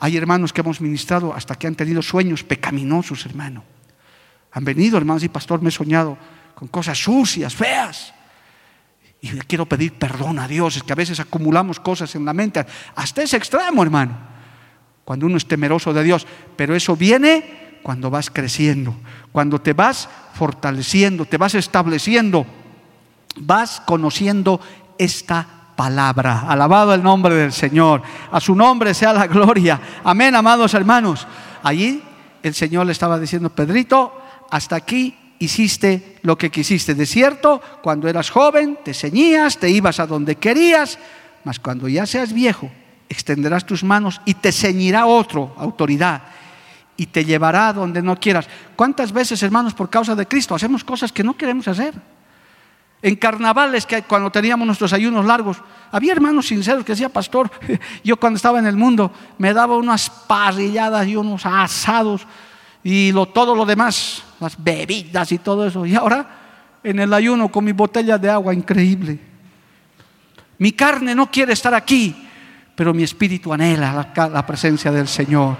Hay 0.00 0.16
hermanos 0.16 0.52
que 0.52 0.60
hemos 0.62 0.80
ministrado 0.80 1.32
hasta 1.32 1.54
que 1.54 1.68
han 1.68 1.76
tenido 1.76 2.02
sueños 2.02 2.42
pecaminosos, 2.42 3.24
hermano. 3.24 3.62
Han 4.52 4.64
venido, 4.64 4.98
hermanos 4.98 5.22
y 5.22 5.28
pastor, 5.28 5.62
me 5.62 5.70
he 5.70 5.72
soñado 5.72 6.16
con 6.54 6.68
cosas 6.68 6.98
sucias, 6.98 7.54
feas. 7.54 8.12
Y 9.20 9.28
quiero 9.40 9.66
pedir 9.66 9.94
perdón 9.94 10.38
a 10.38 10.48
Dios, 10.48 10.76
es 10.76 10.82
que 10.82 10.92
a 10.92 10.96
veces 10.96 11.20
acumulamos 11.20 11.78
cosas 11.78 12.14
en 12.16 12.24
la 12.24 12.32
mente, 12.32 12.64
hasta 12.96 13.22
ese 13.22 13.36
extremo, 13.36 13.82
hermano, 13.82 14.16
cuando 15.04 15.26
uno 15.26 15.36
es 15.36 15.46
temeroso 15.46 15.92
de 15.92 16.02
Dios. 16.02 16.26
Pero 16.56 16.74
eso 16.74 16.96
viene 16.96 17.78
cuando 17.82 18.10
vas 18.10 18.30
creciendo, 18.30 18.94
cuando 19.30 19.60
te 19.60 19.72
vas 19.72 20.08
fortaleciendo, 20.34 21.24
te 21.24 21.36
vas 21.36 21.54
estableciendo, 21.54 22.46
vas 23.36 23.80
conociendo 23.86 24.60
esta 24.98 25.46
palabra. 25.76 26.40
Alabado 26.48 26.94
el 26.94 27.02
nombre 27.02 27.34
del 27.34 27.52
Señor. 27.52 28.02
A 28.30 28.40
su 28.40 28.54
nombre 28.54 28.94
sea 28.94 29.12
la 29.12 29.26
gloria. 29.26 29.80
Amén, 30.04 30.34
amados 30.34 30.74
hermanos. 30.74 31.26
Allí 31.62 32.02
el 32.42 32.54
Señor 32.54 32.86
le 32.86 32.92
estaba 32.92 33.18
diciendo, 33.18 33.50
Pedrito, 33.50 34.21
hasta 34.52 34.76
aquí 34.76 35.16
hiciste 35.38 36.18
lo 36.20 36.36
que 36.36 36.50
quisiste. 36.50 36.94
De 36.94 37.06
cierto, 37.06 37.60
cuando 37.82 38.06
eras 38.06 38.28
joven, 38.28 38.78
te 38.84 38.92
ceñías, 38.92 39.56
te 39.56 39.70
ibas 39.70 39.98
a 39.98 40.06
donde 40.06 40.36
querías, 40.36 40.98
mas 41.42 41.58
cuando 41.58 41.88
ya 41.88 42.04
seas 42.04 42.34
viejo, 42.34 42.70
extenderás 43.08 43.64
tus 43.64 43.82
manos 43.82 44.20
y 44.26 44.34
te 44.34 44.52
ceñirá 44.52 45.06
otro, 45.06 45.54
autoridad, 45.56 46.22
y 46.98 47.06
te 47.06 47.24
llevará 47.24 47.68
a 47.68 47.72
donde 47.72 48.02
no 48.02 48.20
quieras. 48.20 48.46
¿Cuántas 48.76 49.10
veces, 49.10 49.42
hermanos, 49.42 49.72
por 49.72 49.88
causa 49.88 50.14
de 50.14 50.28
Cristo, 50.28 50.54
hacemos 50.54 50.84
cosas 50.84 51.10
que 51.10 51.24
no 51.24 51.34
queremos 51.34 51.66
hacer? 51.66 51.94
En 53.00 53.16
carnavales, 53.16 53.86
que 53.86 54.02
cuando 54.02 54.30
teníamos 54.30 54.66
nuestros 54.66 54.92
ayunos 54.92 55.24
largos, 55.24 55.56
había 55.90 56.12
hermanos 56.12 56.48
sinceros 56.48 56.84
que 56.84 56.92
decía, 56.92 57.08
pastor, 57.08 57.50
yo 58.04 58.18
cuando 58.18 58.36
estaba 58.36 58.58
en 58.58 58.66
el 58.66 58.76
mundo 58.76 59.10
me 59.38 59.54
daba 59.54 59.78
unas 59.78 60.10
parrilladas 60.10 61.08
y 61.08 61.16
unos 61.16 61.46
asados 61.46 62.26
y 62.84 63.12
lo, 63.12 63.26
todo 63.26 63.54
lo 63.54 63.64
demás, 63.64 64.24
las 64.42 64.62
bebidas 64.62 65.32
y 65.32 65.38
todo 65.38 65.66
eso. 65.66 65.86
Y 65.86 65.94
ahora 65.94 66.42
en 66.82 66.98
el 66.98 67.12
ayuno 67.12 67.48
con 67.48 67.64
mi 67.64 67.72
botella 67.72 68.18
de 68.18 68.28
agua, 68.28 68.52
increíble. 68.52 69.18
Mi 70.58 70.72
carne 70.72 71.14
no 71.14 71.30
quiere 71.30 71.52
estar 71.52 71.74
aquí, 71.74 72.28
pero 72.74 72.92
mi 72.92 73.02
espíritu 73.02 73.52
anhela 73.52 74.12
la, 74.14 74.28
la 74.28 74.46
presencia 74.46 74.90
del 74.90 75.08
Señor. 75.08 75.56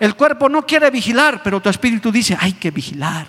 El 0.00 0.14
cuerpo 0.14 0.48
no 0.48 0.66
quiere 0.66 0.90
vigilar, 0.90 1.42
pero 1.42 1.60
tu 1.60 1.68
espíritu 1.68 2.10
dice, 2.10 2.36
hay 2.38 2.52
que 2.54 2.70
vigilar. 2.70 3.26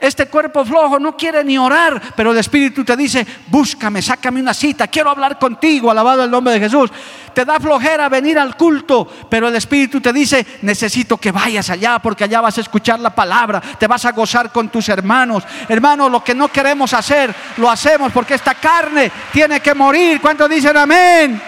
Este 0.00 0.26
cuerpo 0.26 0.64
flojo 0.64 0.98
no 0.98 1.16
quiere 1.16 1.42
ni 1.42 1.58
orar, 1.58 2.00
pero 2.14 2.30
el 2.30 2.38
Espíritu 2.38 2.84
te 2.84 2.96
dice, 2.96 3.26
búscame, 3.48 4.00
sácame 4.00 4.40
una 4.40 4.54
cita, 4.54 4.86
quiero 4.86 5.10
hablar 5.10 5.38
contigo, 5.38 5.90
alabado 5.90 6.22
el 6.22 6.30
nombre 6.30 6.54
de 6.54 6.60
Jesús. 6.60 6.90
Te 7.34 7.44
da 7.44 7.58
flojera 7.58 8.08
venir 8.08 8.38
al 8.38 8.56
culto, 8.56 9.10
pero 9.28 9.48
el 9.48 9.56
Espíritu 9.56 10.00
te 10.00 10.12
dice, 10.12 10.46
necesito 10.62 11.16
que 11.16 11.32
vayas 11.32 11.70
allá, 11.70 11.98
porque 11.98 12.24
allá 12.24 12.40
vas 12.40 12.58
a 12.58 12.60
escuchar 12.60 13.00
la 13.00 13.14
palabra, 13.14 13.60
te 13.60 13.86
vas 13.86 14.04
a 14.04 14.12
gozar 14.12 14.52
con 14.52 14.68
tus 14.68 14.88
hermanos. 14.88 15.44
Hermanos, 15.68 16.10
lo 16.10 16.22
que 16.22 16.34
no 16.34 16.48
queremos 16.48 16.94
hacer, 16.94 17.34
lo 17.56 17.70
hacemos, 17.70 18.12
porque 18.12 18.34
esta 18.34 18.54
carne 18.54 19.10
tiene 19.32 19.60
que 19.60 19.74
morir. 19.74 20.20
¿Cuántos 20.20 20.48
dicen 20.48 20.76
amén? 20.76 21.40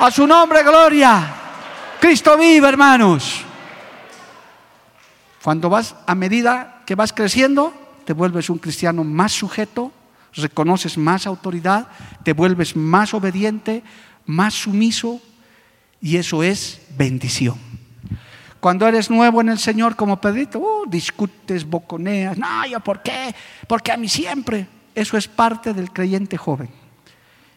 A 0.00 0.10
su 0.10 0.26
nombre, 0.26 0.62
gloria. 0.62 1.34
Cristo 2.00 2.38
vive, 2.38 2.68
hermanos. 2.68 3.44
Cuando 5.42 5.70
vas 5.70 5.94
a 6.06 6.14
medida 6.14 6.82
que 6.84 6.94
vas 6.94 7.12
creciendo, 7.12 7.72
te 8.04 8.12
vuelves 8.12 8.50
un 8.50 8.58
cristiano 8.58 9.04
más 9.04 9.32
sujeto, 9.32 9.92
reconoces 10.34 10.98
más 10.98 11.26
autoridad, 11.26 11.88
te 12.24 12.32
vuelves 12.32 12.76
más 12.76 13.14
obediente, 13.14 13.82
más 14.26 14.54
sumiso 14.54 15.20
y 16.00 16.16
eso 16.16 16.42
es 16.42 16.80
bendición. 16.96 17.58
Cuando 18.60 18.86
eres 18.86 19.08
nuevo 19.08 19.40
en 19.40 19.48
el 19.48 19.58
Señor 19.58 19.96
como 19.96 20.20
Pedrito, 20.20 20.58
uh, 20.58 20.88
discutes, 20.88 21.64
boconeas, 21.64 22.36
no, 22.36 22.66
yo 22.66 22.80
por 22.80 23.02
qué, 23.02 23.34
porque 23.66 23.92
a 23.92 23.96
mí 23.96 24.08
siempre. 24.08 24.66
Eso 24.94 25.16
es 25.16 25.28
parte 25.28 25.72
del 25.72 25.90
creyente 25.92 26.36
joven. 26.36 26.68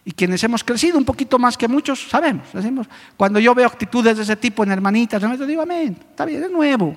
Y 0.04 0.12
quienes 0.12 0.42
hemos 0.44 0.62
crecido 0.62 0.96
un 0.96 1.04
poquito 1.04 1.38
más 1.38 1.58
que 1.58 1.68
muchos, 1.68 2.08
sabemos. 2.08 2.46
Decimos, 2.52 2.86
cuando 3.16 3.38
yo 3.40 3.54
veo 3.54 3.66
actitudes 3.66 4.16
de 4.16 4.22
ese 4.22 4.36
tipo 4.36 4.62
en 4.62 4.70
hermanitas, 4.70 5.20
yo 5.20 5.46
digo, 5.46 5.62
amén, 5.62 5.98
está 6.10 6.24
bien, 6.24 6.42
es 6.42 6.50
nuevo. 6.50 6.96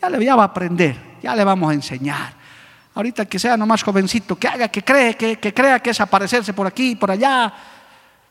Ya 0.00 0.10
le 0.10 0.24
va 0.34 0.42
a 0.42 0.46
aprender, 0.46 0.96
ya 1.22 1.34
le 1.34 1.44
vamos 1.44 1.70
a 1.70 1.74
enseñar. 1.74 2.34
Ahorita 2.94 3.26
que 3.26 3.38
sea 3.38 3.56
nomás 3.56 3.82
jovencito, 3.82 4.36
que 4.36 4.48
haga, 4.48 4.68
que 4.68 4.82
cree, 4.82 5.16
que, 5.16 5.36
que 5.36 5.52
crea 5.52 5.80
que 5.80 5.90
es 5.90 6.00
aparecerse 6.00 6.54
por 6.54 6.66
aquí 6.66 6.96
por 6.96 7.10
allá, 7.10 7.52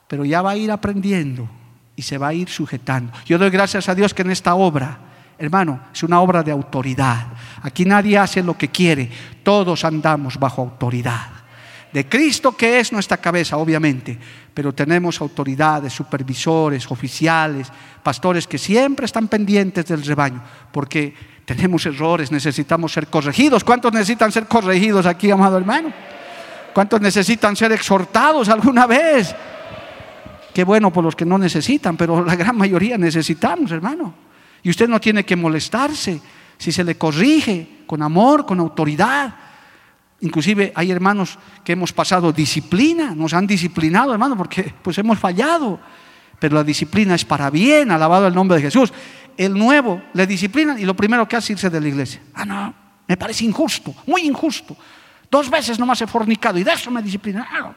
pero 0.07 0.25
ya 0.25 0.41
va 0.41 0.51
a 0.51 0.57
ir 0.57 0.71
aprendiendo 0.71 1.47
y 1.95 2.01
se 2.01 2.17
va 2.17 2.29
a 2.29 2.33
ir 2.33 2.49
sujetando. 2.49 3.11
Yo 3.25 3.37
doy 3.37 3.49
gracias 3.49 3.89
a 3.89 3.95
Dios 3.95 4.13
que 4.13 4.23
en 4.23 4.31
esta 4.31 4.55
obra, 4.55 4.97
hermano, 5.37 5.81
es 5.93 6.03
una 6.03 6.19
obra 6.19 6.43
de 6.43 6.51
autoridad. 6.51 7.27
Aquí 7.61 7.85
nadie 7.85 8.17
hace 8.17 8.43
lo 8.43 8.57
que 8.57 8.69
quiere, 8.69 9.09
todos 9.43 9.85
andamos 9.85 10.37
bajo 10.39 10.61
autoridad. 10.61 11.29
De 11.93 12.09
Cristo 12.09 12.57
que 12.57 12.79
es 12.79 12.91
nuestra 12.91 13.17
cabeza, 13.17 13.55
obviamente, 13.55 14.19
pero 14.53 14.73
tenemos 14.73 15.21
autoridades, 15.21 15.93
supervisores, 15.93 16.91
oficiales, 16.91 17.71
pastores 18.03 18.47
que 18.47 18.57
siempre 18.57 19.05
están 19.05 19.29
pendientes 19.29 19.85
del 19.85 20.03
rebaño, 20.03 20.43
porque 20.73 21.13
tenemos 21.45 21.85
errores, 21.85 22.31
necesitamos 22.31 22.91
ser 22.91 23.07
corregidos. 23.07 23.63
¿Cuántos 23.63 23.93
necesitan 23.93 24.31
ser 24.31 24.47
corregidos 24.47 25.05
aquí, 25.05 25.29
amado 25.31 25.57
hermano? 25.57 25.93
¿Cuántos 26.73 26.99
necesitan 26.99 27.55
ser 27.55 27.71
exhortados 27.71 28.49
alguna 28.49 28.87
vez? 28.87 29.33
Qué 30.53 30.63
bueno 30.63 30.91
por 30.91 31.03
los 31.03 31.15
que 31.15 31.25
no 31.25 31.37
necesitan, 31.37 31.95
pero 31.97 32.25
la 32.25 32.35
gran 32.35 32.57
mayoría 32.57 32.97
necesitamos, 32.97 33.71
hermano. 33.71 34.13
Y 34.63 34.69
usted 34.69 34.89
no 34.89 34.99
tiene 34.99 35.23
que 35.23 35.35
molestarse 35.35 36.19
si 36.57 36.71
se 36.71 36.83
le 36.83 36.97
corrige 36.97 37.83
con 37.85 38.01
amor, 38.01 38.45
con 38.45 38.59
autoridad. 38.59 39.35
Inclusive 40.21 40.71
hay 40.75 40.91
hermanos 40.91 41.37
que 41.63 41.73
hemos 41.73 41.93
pasado 41.93 42.31
disciplina, 42.31 43.13
nos 43.13 43.33
han 43.33 43.45
disciplinado, 43.45 44.11
hermano, 44.11 44.35
porque 44.35 44.73
pues 44.81 44.97
hemos 44.97 45.19
fallado. 45.19 45.79
Pero 46.45 46.57
la 46.57 46.63
disciplina 46.63 47.15
es 47.15 47.25
para 47.25 47.49
bien, 47.49 47.89
alabado 47.89 48.27
el 48.27 48.35
nombre 48.35 48.57
de 48.57 48.61
Jesús 48.61 48.93
el 49.35 49.57
nuevo 49.57 49.99
le 50.13 50.27
disciplinan 50.27 50.77
y 50.79 50.85
lo 50.85 50.93
primero 50.93 51.27
que 51.27 51.35
hace 51.35 51.53
es 51.53 51.57
irse 51.57 51.69
de 51.71 51.81
la 51.81 51.87
iglesia. 51.87 52.21
Ah, 52.35 52.45
no, 52.45 52.73
me 53.07 53.17
parece 53.17 53.43
injusto, 53.45 53.95
muy 54.05 54.21
injusto. 54.21 54.77
Dos 55.29 55.49
veces 55.49 55.79
nomás 55.79 55.99
he 56.01 56.07
fornicado 56.07 56.59
y 56.59 56.63
de 56.63 56.71
eso 56.71 56.91
me 56.91 57.01
disciplinan. 57.01 57.43
Ah, 57.49 57.73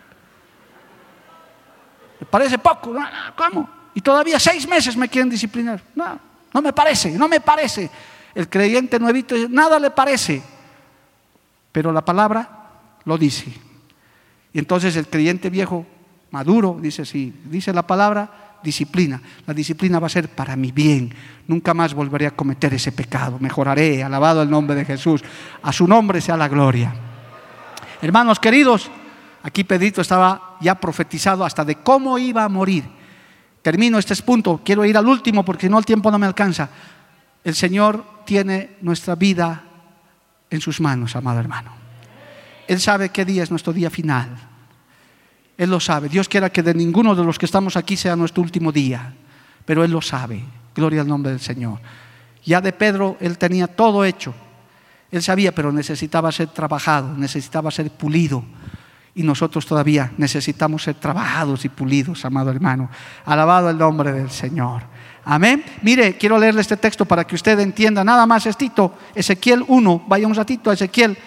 me 2.21 2.27
parece 2.27 2.59
poco. 2.59 2.95
¿Cómo? 3.35 3.71
Y 3.95 4.03
todavía 4.03 4.39
seis 4.39 4.69
meses 4.69 4.99
me 4.99 5.09
quieren 5.09 5.31
disciplinar. 5.31 5.81
No, 5.95 6.21
no 6.53 6.61
me 6.61 6.75
parece, 6.75 7.13
no 7.13 7.27
me 7.27 7.41
parece. 7.41 7.91
El 8.35 8.51
creyente 8.51 8.99
nuevito, 8.99 9.35
nada 9.49 9.79
le 9.79 9.91
parece. 9.91 10.43
Pero 11.73 11.91
la 11.91 12.05
palabra 12.05 12.49
lo 13.07 13.17
dice. 13.17 13.51
Y 14.53 14.59
entonces 14.59 14.95
el 14.97 15.09
creyente 15.09 15.49
viejo, 15.49 15.87
maduro, 16.31 16.77
dice, 16.81 17.07
sí, 17.07 17.35
dice 17.47 17.73
la 17.73 17.87
palabra, 17.87 18.48
disciplina. 18.63 19.21
La 19.47 19.55
disciplina 19.55 19.99
va 19.99 20.07
a 20.07 20.11
ser 20.11 20.29
para 20.29 20.57
mi 20.57 20.73
bien. 20.73 21.13
Nunca 21.47 21.75
más 21.75 21.95
volveré 21.95 22.27
a 22.27 22.33
cometer 22.33 22.75
ese 22.75 22.93
pecado. 22.93 23.39
Mejoraré, 23.39 24.03
alabado 24.03 24.43
el 24.43 24.51
nombre 24.51 24.77
de 24.77 24.85
Jesús. 24.85 25.23
A 25.63 25.73
su 25.73 25.87
nombre 25.87 26.21
sea 26.21 26.37
la 26.37 26.49
gloria. 26.49 26.95
Hermanos 28.01 28.39
queridos, 28.39 28.91
aquí 29.43 29.65
Pedrito 29.65 30.01
estaba 30.01 30.57
ya 30.61 30.75
profetizado 30.77 31.45
hasta 31.45 31.65
de 31.65 31.77
cómo 31.77 32.19
iba 32.19 32.45
a 32.45 32.49
morir. 32.49 32.85
Termino 33.63 33.99
este 33.99 34.15
punto, 34.17 34.61
quiero 34.65 34.85
ir 34.85 34.97
al 34.97 35.07
último 35.07 35.45
porque 35.45 35.67
si 35.67 35.71
no 35.71 35.79
el 35.79 35.85
tiempo 35.85 36.11
no 36.11 36.19
me 36.19 36.27
alcanza. 36.27 36.69
El 37.43 37.55
Señor 37.55 38.05
tiene 38.25 38.77
nuestra 38.83 39.15
vida 39.15 39.65
en 40.51 40.61
sus 40.61 40.81
manos, 40.81 41.17
amado 41.17 41.41
hermano. 41.41 41.73
Él 42.67 42.81
sabe 42.81 43.09
qué 43.09 43.25
día 43.25 43.43
es 43.43 43.51
nuestro 43.51 43.73
día 43.73 43.91
final. 43.91 44.48
Él 45.59 45.71
lo 45.71 45.81
sabe. 45.81 46.09
Dios 46.09 46.29
quiera 46.29 46.51
que 46.51 46.63
de 46.63 46.73
ninguno 46.73 47.17
de 47.17 47.25
los 47.25 47.37
que 47.37 47.45
estamos 47.45 47.77
aquí 47.77 47.97
sea 47.97 48.15
nuestro 48.15 48.43
último 48.43 48.71
día, 48.71 49.13
pero 49.65 49.83
Él 49.85 49.91
lo 49.91 50.01
sabe. 50.01 50.45
Gloria 50.75 51.01
al 51.01 51.09
nombre 51.09 51.33
del 51.33 51.41
Señor. 51.41 51.81
Ya 52.45 52.61
de 52.61 52.73
Pedro 52.73 53.17
Él 53.21 53.37
tenía 53.37 53.67
todo 53.67 54.05
hecho. 54.05 54.33
Él 55.11 55.21
sabía, 55.21 55.53
pero 55.53 55.73
necesitaba 55.73 56.31
ser 56.31 56.49
trabajado, 56.49 57.13
necesitaba 57.17 57.73
ser 57.73 57.91
pulido. 57.91 58.45
Y 59.15 59.25
nosotros 59.25 59.67
todavía 59.67 60.13
necesitamos 60.17 60.85
ser 60.85 60.95
trabajados 60.95 61.65
y 61.65 61.69
pulidos, 61.69 62.25
amado 62.25 62.51
hermano. 62.51 62.89
Alabado 63.25 63.69
el 63.69 63.79
nombre 63.79 64.13
del 64.13 64.31
Señor. 64.31 64.83
Amén. 65.25 65.65
Mire, 65.83 66.17
quiero 66.17 66.39
leerle 66.39 66.61
este 66.61 66.77
texto 66.77 67.05
para 67.05 67.27
que 67.27 67.35
usted 67.35 67.59
entienda 67.59 68.05
nada 68.05 68.27
más 68.27 68.47
estito. 68.47 68.97
Ezequiel 69.13 69.65
1, 69.67 70.05
vaya 70.07 70.27
un 70.27 70.35
ratito 70.35 70.71
a 70.71 70.75
Ezequiel, 70.75 71.19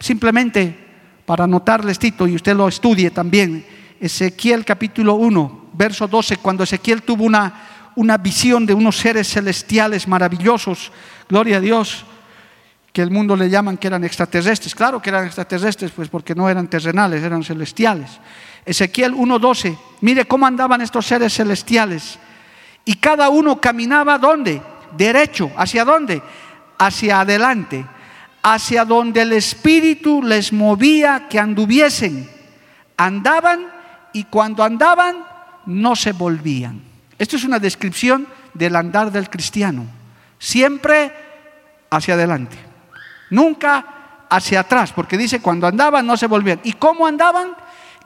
simplemente 0.00 0.87
para 1.28 1.44
anotarle 1.44 1.92
estito 1.92 2.26
y 2.26 2.36
usted 2.36 2.56
lo 2.56 2.66
estudie 2.68 3.10
también. 3.10 3.62
Ezequiel 4.00 4.64
capítulo 4.64 5.12
1, 5.16 5.66
verso 5.74 6.08
12, 6.08 6.38
cuando 6.38 6.64
Ezequiel 6.64 7.02
tuvo 7.02 7.24
una, 7.24 7.90
una 7.96 8.16
visión 8.16 8.64
de 8.64 8.72
unos 8.72 8.96
seres 8.96 9.28
celestiales 9.28 10.08
maravillosos, 10.08 10.90
gloria 11.28 11.58
a 11.58 11.60
Dios, 11.60 12.06
que 12.94 13.02
el 13.02 13.10
mundo 13.10 13.36
le 13.36 13.50
llaman 13.50 13.76
que 13.76 13.88
eran 13.88 14.04
extraterrestres. 14.04 14.74
Claro 14.74 15.02
que 15.02 15.10
eran 15.10 15.26
extraterrestres, 15.26 15.90
pues 15.90 16.08
porque 16.08 16.34
no 16.34 16.48
eran 16.48 16.66
terrenales, 16.66 17.22
eran 17.22 17.44
celestiales. 17.44 18.08
Ezequiel 18.64 19.12
1.12, 19.12 19.76
mire 20.00 20.24
cómo 20.24 20.46
andaban 20.46 20.80
estos 20.80 21.04
seres 21.04 21.34
celestiales. 21.34 22.18
Y 22.86 22.94
cada 22.94 23.28
uno 23.28 23.60
caminaba 23.60 24.16
¿dónde? 24.16 24.62
Derecho. 24.96 25.50
¿Hacia 25.58 25.84
dónde? 25.84 26.22
Hacia 26.78 27.20
adelante 27.20 27.84
hacia 28.42 28.84
donde 28.84 29.22
el 29.22 29.32
Espíritu 29.32 30.22
les 30.22 30.52
movía 30.52 31.28
que 31.28 31.38
anduviesen. 31.38 32.28
Andaban 32.96 33.66
y 34.12 34.24
cuando 34.24 34.62
andaban 34.62 35.24
no 35.66 35.96
se 35.96 36.12
volvían. 36.12 36.82
Esto 37.18 37.36
es 37.36 37.44
una 37.44 37.58
descripción 37.58 38.26
del 38.54 38.76
andar 38.76 39.10
del 39.12 39.28
cristiano. 39.28 39.86
Siempre 40.38 41.12
hacia 41.90 42.14
adelante. 42.14 42.56
Nunca 43.30 44.26
hacia 44.30 44.60
atrás, 44.60 44.92
porque 44.92 45.18
dice 45.18 45.40
cuando 45.40 45.66
andaban 45.66 46.06
no 46.06 46.16
se 46.16 46.26
volvían. 46.26 46.60
¿Y 46.64 46.74
cómo 46.74 47.06
andaban? 47.06 47.50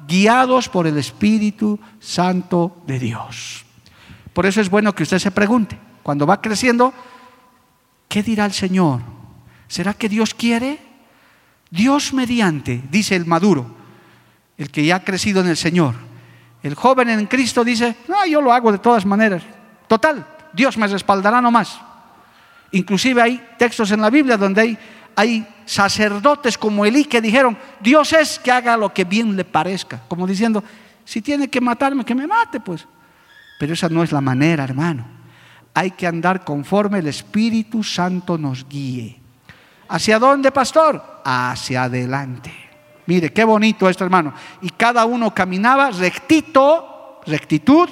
Guiados 0.06 0.68
por 0.68 0.86
el 0.86 0.98
Espíritu 0.98 1.78
Santo 2.00 2.82
de 2.86 2.98
Dios. 2.98 3.64
Por 4.32 4.46
eso 4.46 4.60
es 4.60 4.70
bueno 4.70 4.94
que 4.94 5.02
usted 5.02 5.18
se 5.18 5.30
pregunte, 5.30 5.78
cuando 6.02 6.26
va 6.26 6.40
creciendo, 6.40 6.92
¿qué 8.08 8.22
dirá 8.22 8.46
el 8.46 8.52
Señor? 8.52 9.00
¿Será 9.72 9.94
que 9.94 10.10
Dios 10.10 10.34
quiere? 10.34 10.78
Dios 11.70 12.12
mediante, 12.12 12.84
dice 12.90 13.16
el 13.16 13.24
maduro, 13.24 13.74
el 14.58 14.70
que 14.70 14.84
ya 14.84 14.96
ha 14.96 15.02
crecido 15.02 15.40
en 15.40 15.48
el 15.48 15.56
Señor. 15.56 15.94
El 16.62 16.74
joven 16.74 17.08
en 17.08 17.24
Cristo 17.24 17.64
dice, 17.64 17.96
no, 18.06 18.26
yo 18.26 18.42
lo 18.42 18.52
hago 18.52 18.70
de 18.70 18.76
todas 18.76 19.06
maneras. 19.06 19.42
Total, 19.88 20.26
Dios 20.52 20.76
me 20.76 20.86
respaldará 20.88 21.40
nomás. 21.40 21.80
Inclusive 22.72 23.22
hay 23.22 23.42
textos 23.56 23.90
en 23.92 24.02
la 24.02 24.10
Biblia 24.10 24.36
donde 24.36 24.60
hay, 24.60 24.78
hay 25.16 25.48
sacerdotes 25.64 26.58
como 26.58 26.84
Elí 26.84 27.06
que 27.06 27.22
dijeron, 27.22 27.56
Dios 27.80 28.12
es 28.12 28.38
que 28.38 28.52
haga 28.52 28.76
lo 28.76 28.92
que 28.92 29.04
bien 29.04 29.34
le 29.34 29.46
parezca. 29.46 30.02
Como 30.06 30.26
diciendo, 30.26 30.62
si 31.06 31.22
tiene 31.22 31.48
que 31.48 31.62
matarme, 31.62 32.04
que 32.04 32.14
me 32.14 32.26
mate, 32.26 32.60
pues. 32.60 32.86
Pero 33.58 33.72
esa 33.72 33.88
no 33.88 34.02
es 34.02 34.12
la 34.12 34.20
manera, 34.20 34.64
hermano. 34.64 35.06
Hay 35.72 35.92
que 35.92 36.06
andar 36.06 36.44
conforme 36.44 36.98
el 36.98 37.06
Espíritu 37.06 37.82
Santo 37.82 38.36
nos 38.36 38.68
guíe. 38.68 39.21
¿Hacia 39.92 40.18
dónde, 40.18 40.50
pastor? 40.50 41.20
Hacia 41.22 41.82
adelante. 41.82 42.50
Mire, 43.04 43.30
qué 43.30 43.44
bonito 43.44 43.90
esto, 43.90 44.04
hermano. 44.04 44.32
Y 44.62 44.70
cada 44.70 45.04
uno 45.04 45.34
caminaba 45.34 45.90
rectito, 45.90 47.20
rectitud, 47.26 47.90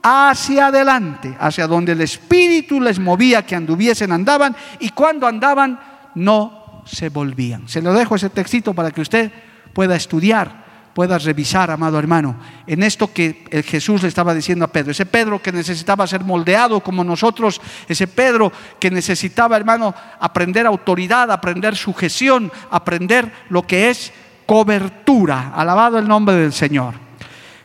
hacia 0.00 0.66
adelante, 0.66 1.36
hacia 1.40 1.66
donde 1.66 1.92
el 1.92 2.00
Espíritu 2.00 2.80
les 2.80 3.00
movía 3.00 3.44
que 3.44 3.56
anduviesen, 3.56 4.12
andaban, 4.12 4.54
y 4.78 4.90
cuando 4.90 5.26
andaban 5.26 5.80
no 6.14 6.84
se 6.86 7.08
volvían. 7.08 7.68
Se 7.68 7.82
lo 7.82 7.92
dejo 7.92 8.14
ese 8.14 8.30
textito 8.30 8.72
para 8.72 8.92
que 8.92 9.00
usted 9.00 9.32
pueda 9.72 9.96
estudiar 9.96 10.61
puedas 10.94 11.24
revisar, 11.24 11.70
amado 11.70 11.98
hermano, 11.98 12.36
en 12.66 12.82
esto 12.82 13.12
que 13.12 13.64
Jesús 13.66 14.02
le 14.02 14.08
estaba 14.08 14.34
diciendo 14.34 14.64
a 14.64 14.68
Pedro. 14.68 14.92
Ese 14.92 15.06
Pedro 15.06 15.40
que 15.40 15.52
necesitaba 15.52 16.06
ser 16.06 16.22
moldeado 16.22 16.80
como 16.80 17.02
nosotros, 17.04 17.60
ese 17.88 18.06
Pedro 18.06 18.52
que 18.78 18.90
necesitaba, 18.90 19.56
hermano, 19.56 19.94
aprender 20.20 20.66
autoridad, 20.66 21.30
aprender 21.30 21.76
sujeción, 21.76 22.52
aprender 22.70 23.32
lo 23.48 23.66
que 23.66 23.90
es 23.90 24.12
cobertura. 24.46 25.52
Alabado 25.54 25.98
el 25.98 26.08
nombre 26.08 26.34
del 26.36 26.52
Señor. 26.52 26.94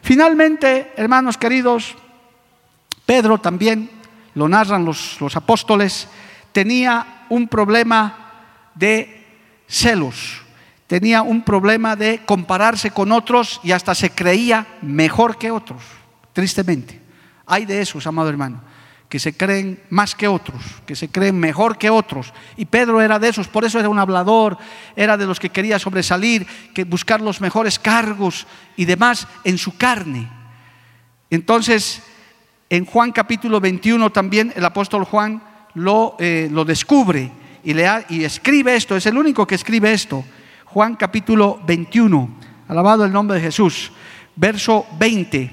Finalmente, 0.02 0.94
hermanos 0.96 1.38
queridos, 1.38 1.96
Pedro 3.06 3.40
también, 3.40 3.90
lo 4.36 4.48
narran 4.48 4.86
los, 4.86 5.20
los 5.20 5.36
apóstoles, 5.36 6.08
tenía 6.52 7.26
un 7.30 7.48
problema 7.48 8.72
de 8.76 9.26
celos 9.68 10.47
tenía 10.88 11.22
un 11.22 11.44
problema 11.44 11.96
de 11.96 12.22
compararse 12.26 12.92
con 12.92 13.12
otros 13.12 13.60
y 13.62 13.74
hasta 13.74 13.94
se 13.94 14.10
creía 14.10 14.66
mejor 14.82 15.38
que 15.38 15.52
otros, 15.52 15.84
tristemente. 16.34 17.00
Hay 17.46 17.66
de 17.66 17.82
esos, 17.82 18.08
amado 18.08 18.30
hermano, 18.30 18.62
que 19.10 19.20
se 19.20 19.36
creen 19.36 19.82
más 19.90 20.16
que 20.16 20.28
otros, 20.28 20.62
que 20.86 20.96
se 20.96 21.10
creen 21.10 21.38
mejor 21.38 21.78
que 21.78 21.90
otros. 21.90 22.34
Y 22.56 22.66
Pedro 22.66 23.02
era 23.02 23.20
de 23.20 23.30
esos, 23.30 23.48
por 23.48 23.66
eso 23.66 23.80
era 23.80 23.90
un 23.90 24.00
hablador, 24.00 24.58
era 24.96 25.18
de 25.18 25.26
los 25.26 25.40
que 25.40 25.50
quería 25.50 25.78
sobresalir, 25.78 26.48
que 26.74 26.86
buscar 26.86 27.22
los 27.22 27.42
mejores 27.42 27.80
cargos 27.80 28.48
y 28.76 28.86
demás 28.86 29.28
en 29.44 29.58
su 29.58 29.78
carne. 29.78 30.30
Entonces, 31.30 32.02
en 32.70 32.86
Juan 32.86 33.12
capítulo 33.12 33.60
21 33.60 34.10
también 34.12 34.54
el 34.56 34.64
apóstol 34.64 35.04
Juan 35.04 35.42
lo, 35.74 36.16
eh, 36.20 36.50
lo 36.52 36.66
descubre 36.66 37.32
y, 37.64 37.74
le 37.74 37.88
y 38.10 38.24
escribe 38.24 38.76
esto, 38.76 38.96
es 38.96 39.06
el 39.06 39.18
único 39.18 39.46
que 39.46 39.56
escribe 39.56 39.92
esto 39.92 40.24
Juan 40.70 40.96
capítulo 40.96 41.62
21, 41.66 42.30
alabado 42.68 43.06
el 43.06 43.12
nombre 43.14 43.38
de 43.38 43.44
Jesús, 43.44 43.90
verso 44.36 44.86
20. 45.00 45.50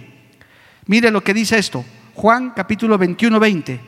Mire 0.87 1.11
lo 1.13 1.23
que 1.23 1.33
dice 1.33 1.57
esto, 1.57 1.85
Juan 2.15 2.51
capítulo 2.51 2.99
21, 2.99 3.39
20. 3.39 3.81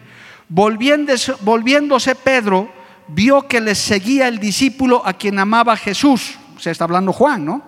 Volviéndose, 0.49 2.15
Pedro, 2.15 2.71
vio 3.09 3.43
que 3.49 3.61
le 3.61 3.75
seguía 3.75 4.29
el 4.29 4.39
discípulo 4.39 5.03
a 5.05 5.15
quien 5.15 5.41
amaba 5.41 5.77
Jesús. 5.77 6.39
Se 6.61 6.71
está 6.71 6.85
hablando 6.85 7.13
Juan, 7.13 7.45
¿no? 7.45 7.63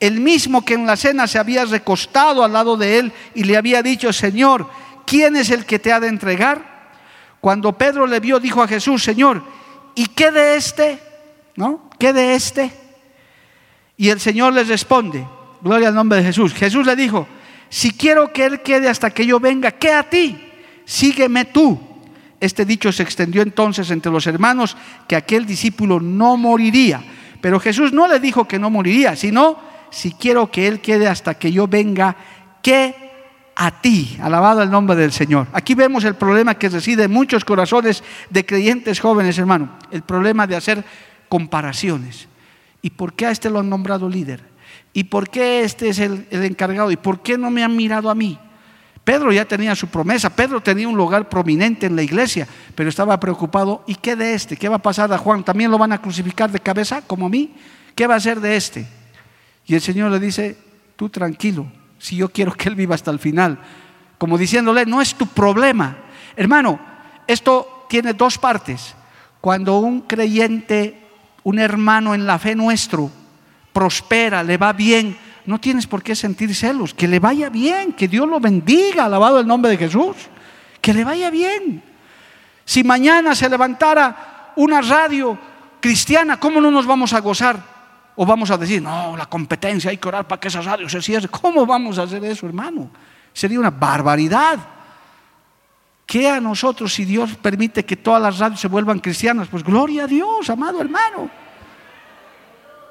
El 0.00 0.18
mismo 0.18 0.64
que 0.64 0.74
en 0.74 0.84
la 0.84 0.96
cena 0.96 1.28
se 1.28 1.38
había 1.38 1.64
recostado 1.66 2.42
al 2.42 2.52
lado 2.52 2.76
de 2.76 2.98
él 2.98 3.12
y 3.36 3.44
le 3.44 3.56
había 3.56 3.84
dicho, 3.84 4.12
Señor, 4.12 4.68
¿quién 5.06 5.36
es 5.36 5.50
el 5.50 5.64
que 5.64 5.78
te 5.78 5.92
ha 5.92 6.00
de 6.00 6.08
entregar? 6.08 6.90
Cuando 7.40 7.78
Pedro 7.78 8.08
le 8.08 8.18
vio, 8.18 8.40
dijo 8.40 8.60
a 8.64 8.68
Jesús, 8.68 9.04
Señor, 9.04 9.44
¿y 9.94 10.06
qué 10.06 10.32
de 10.32 10.56
este? 10.56 11.09
¿No? 11.60 11.90
¿Qué 11.98 12.14
de 12.14 12.34
este? 12.34 12.70
Y 13.98 14.08
el 14.08 14.18
Señor 14.18 14.54
les 14.54 14.66
responde, 14.66 15.26
gloria 15.60 15.88
al 15.88 15.94
nombre 15.94 16.16
de 16.16 16.24
Jesús. 16.24 16.54
Jesús 16.54 16.86
le 16.86 16.96
dijo, 16.96 17.28
si 17.68 17.90
quiero 17.90 18.32
que 18.32 18.46
Él 18.46 18.62
quede 18.62 18.88
hasta 18.88 19.10
que 19.10 19.26
yo 19.26 19.38
venga, 19.38 19.72
¿qué 19.72 19.92
a 19.92 20.02
ti? 20.04 20.42
Sígueme 20.86 21.44
tú. 21.44 21.78
Este 22.40 22.64
dicho 22.64 22.90
se 22.92 23.02
extendió 23.02 23.42
entonces 23.42 23.90
entre 23.90 24.10
los 24.10 24.26
hermanos 24.26 24.74
que 25.06 25.16
aquel 25.16 25.44
discípulo 25.44 26.00
no 26.00 26.38
moriría. 26.38 27.02
Pero 27.42 27.60
Jesús 27.60 27.92
no 27.92 28.08
le 28.08 28.20
dijo 28.20 28.48
que 28.48 28.58
no 28.58 28.70
moriría, 28.70 29.14
sino, 29.14 29.58
si 29.90 30.12
quiero 30.12 30.50
que 30.50 30.66
Él 30.66 30.80
quede 30.80 31.08
hasta 31.08 31.34
que 31.34 31.52
yo 31.52 31.68
venga, 31.68 32.16
¿qué 32.62 32.94
a 33.54 33.82
ti? 33.82 34.16
Alabado 34.22 34.62
el 34.62 34.70
nombre 34.70 34.96
del 34.96 35.12
Señor. 35.12 35.46
Aquí 35.52 35.74
vemos 35.74 36.04
el 36.04 36.14
problema 36.14 36.54
que 36.54 36.70
reside 36.70 37.04
en 37.04 37.10
muchos 37.10 37.44
corazones 37.44 38.02
de 38.30 38.46
creyentes 38.46 38.98
jóvenes, 38.98 39.36
hermano. 39.36 39.76
El 39.90 40.00
problema 40.00 40.46
de 40.46 40.56
hacer 40.56 40.82
comparaciones. 41.30 42.28
¿Y 42.82 42.90
por 42.90 43.14
qué 43.14 43.26
a 43.26 43.30
este 43.30 43.48
lo 43.48 43.60
han 43.60 43.70
nombrado 43.70 44.08
líder? 44.08 44.42
¿Y 44.92 45.04
por 45.04 45.30
qué 45.30 45.62
este 45.62 45.88
es 45.88 45.98
el, 46.00 46.26
encargado? 46.30 46.90
¿Y 46.90 46.96
por 46.96 47.22
qué 47.22 47.38
no 47.38 47.50
me 47.50 47.62
han 47.64 47.74
mirado 47.74 48.10
a 48.10 48.14
mí? 48.14 48.38
Pedro 49.04 49.32
ya 49.32 49.46
tenía 49.46 49.74
su 49.74 49.86
promesa, 49.86 50.28
Pedro 50.28 50.60
tenía 50.60 50.86
un 50.86 50.96
lugar 50.96 51.28
prominente 51.28 51.86
en 51.86 51.96
la 51.96 52.02
iglesia, 52.02 52.46
pero 52.74 52.88
estaba 52.88 53.18
preocupado, 53.18 53.82
¿y 53.86 53.94
qué 53.94 54.14
de 54.14 54.34
este? 54.34 54.56
¿Qué 54.56 54.68
va 54.68 54.76
a 54.76 54.82
pasar 54.82 55.10
a 55.12 55.18
Juan? 55.18 55.42
¿También 55.42 55.70
lo 55.70 55.78
van 55.78 55.92
a 55.92 56.02
crucificar 56.02 56.50
de 56.50 56.60
cabeza 56.60 57.00
como 57.02 57.26
a 57.26 57.30
mí? 57.30 57.54
¿Qué 57.94 58.06
va 58.06 58.14
a 58.14 58.18
hacer 58.18 58.40
de 58.40 58.56
este? 58.56 58.86
Y 59.66 59.74
el 59.74 59.80
Señor 59.80 60.10
le 60.10 60.20
dice, 60.20 60.58
tú 60.96 61.08
tranquilo, 61.08 61.66
si 61.98 62.16
yo 62.16 62.28
quiero 62.28 62.52
que 62.52 62.68
él 62.68 62.74
viva 62.74 62.94
hasta 62.94 63.10
el 63.10 63.18
final, 63.18 63.58
como 64.18 64.36
diciéndole, 64.36 64.84
no 64.84 65.00
es 65.00 65.14
tu 65.14 65.26
problema. 65.26 65.96
Hermano, 66.36 66.78
esto 67.26 67.86
tiene 67.88 68.12
dos 68.12 68.36
partes. 68.36 68.94
Cuando 69.40 69.78
un 69.78 70.02
creyente 70.02 70.99
un 71.42 71.58
hermano 71.58 72.14
en 72.14 72.26
la 72.26 72.38
fe 72.38 72.54
nuestro 72.54 73.10
prospera, 73.72 74.42
le 74.42 74.56
va 74.56 74.72
bien, 74.72 75.16
no 75.46 75.58
tienes 75.58 75.86
por 75.86 76.02
qué 76.02 76.14
sentir 76.14 76.54
celos, 76.54 76.94
que 76.94 77.08
le 77.08 77.18
vaya 77.18 77.48
bien, 77.48 77.92
que 77.92 78.08
Dios 78.08 78.28
lo 78.28 78.40
bendiga, 78.40 79.04
alabado 79.04 79.40
el 79.40 79.46
nombre 79.46 79.70
de 79.70 79.78
Jesús, 79.78 80.16
que 80.80 80.92
le 80.92 81.04
vaya 81.04 81.30
bien. 81.30 81.82
Si 82.64 82.84
mañana 82.84 83.34
se 83.34 83.48
levantara 83.48 84.52
una 84.56 84.80
radio 84.80 85.38
cristiana, 85.80 86.38
¿cómo 86.38 86.60
no 86.60 86.70
nos 86.70 86.86
vamos 86.86 87.12
a 87.12 87.20
gozar? 87.20 87.58
O 88.16 88.26
vamos 88.26 88.50
a 88.50 88.58
decir, 88.58 88.82
no, 88.82 89.16
la 89.16 89.26
competencia, 89.26 89.90
hay 89.90 89.96
que 89.96 90.08
orar 90.08 90.26
para 90.28 90.40
que 90.40 90.48
esa 90.48 90.60
radio 90.60 90.88
se 90.88 91.00
cierre. 91.00 91.28
¿Cómo 91.28 91.64
vamos 91.64 91.98
a 91.98 92.02
hacer 92.02 92.22
eso, 92.24 92.46
hermano? 92.46 92.90
Sería 93.32 93.58
una 93.58 93.70
barbaridad. 93.70 94.58
¿Qué 96.10 96.28
a 96.28 96.40
nosotros 96.40 96.92
si 96.92 97.04
Dios 97.04 97.36
permite 97.36 97.84
que 97.84 97.94
todas 97.94 98.20
las 98.20 98.36
radios 98.36 98.58
se 98.58 98.66
vuelvan 98.66 98.98
cristianas? 98.98 99.46
Pues 99.46 99.62
gloria 99.62 100.02
a 100.02 100.06
Dios, 100.08 100.50
amado 100.50 100.80
hermano. 100.80 101.30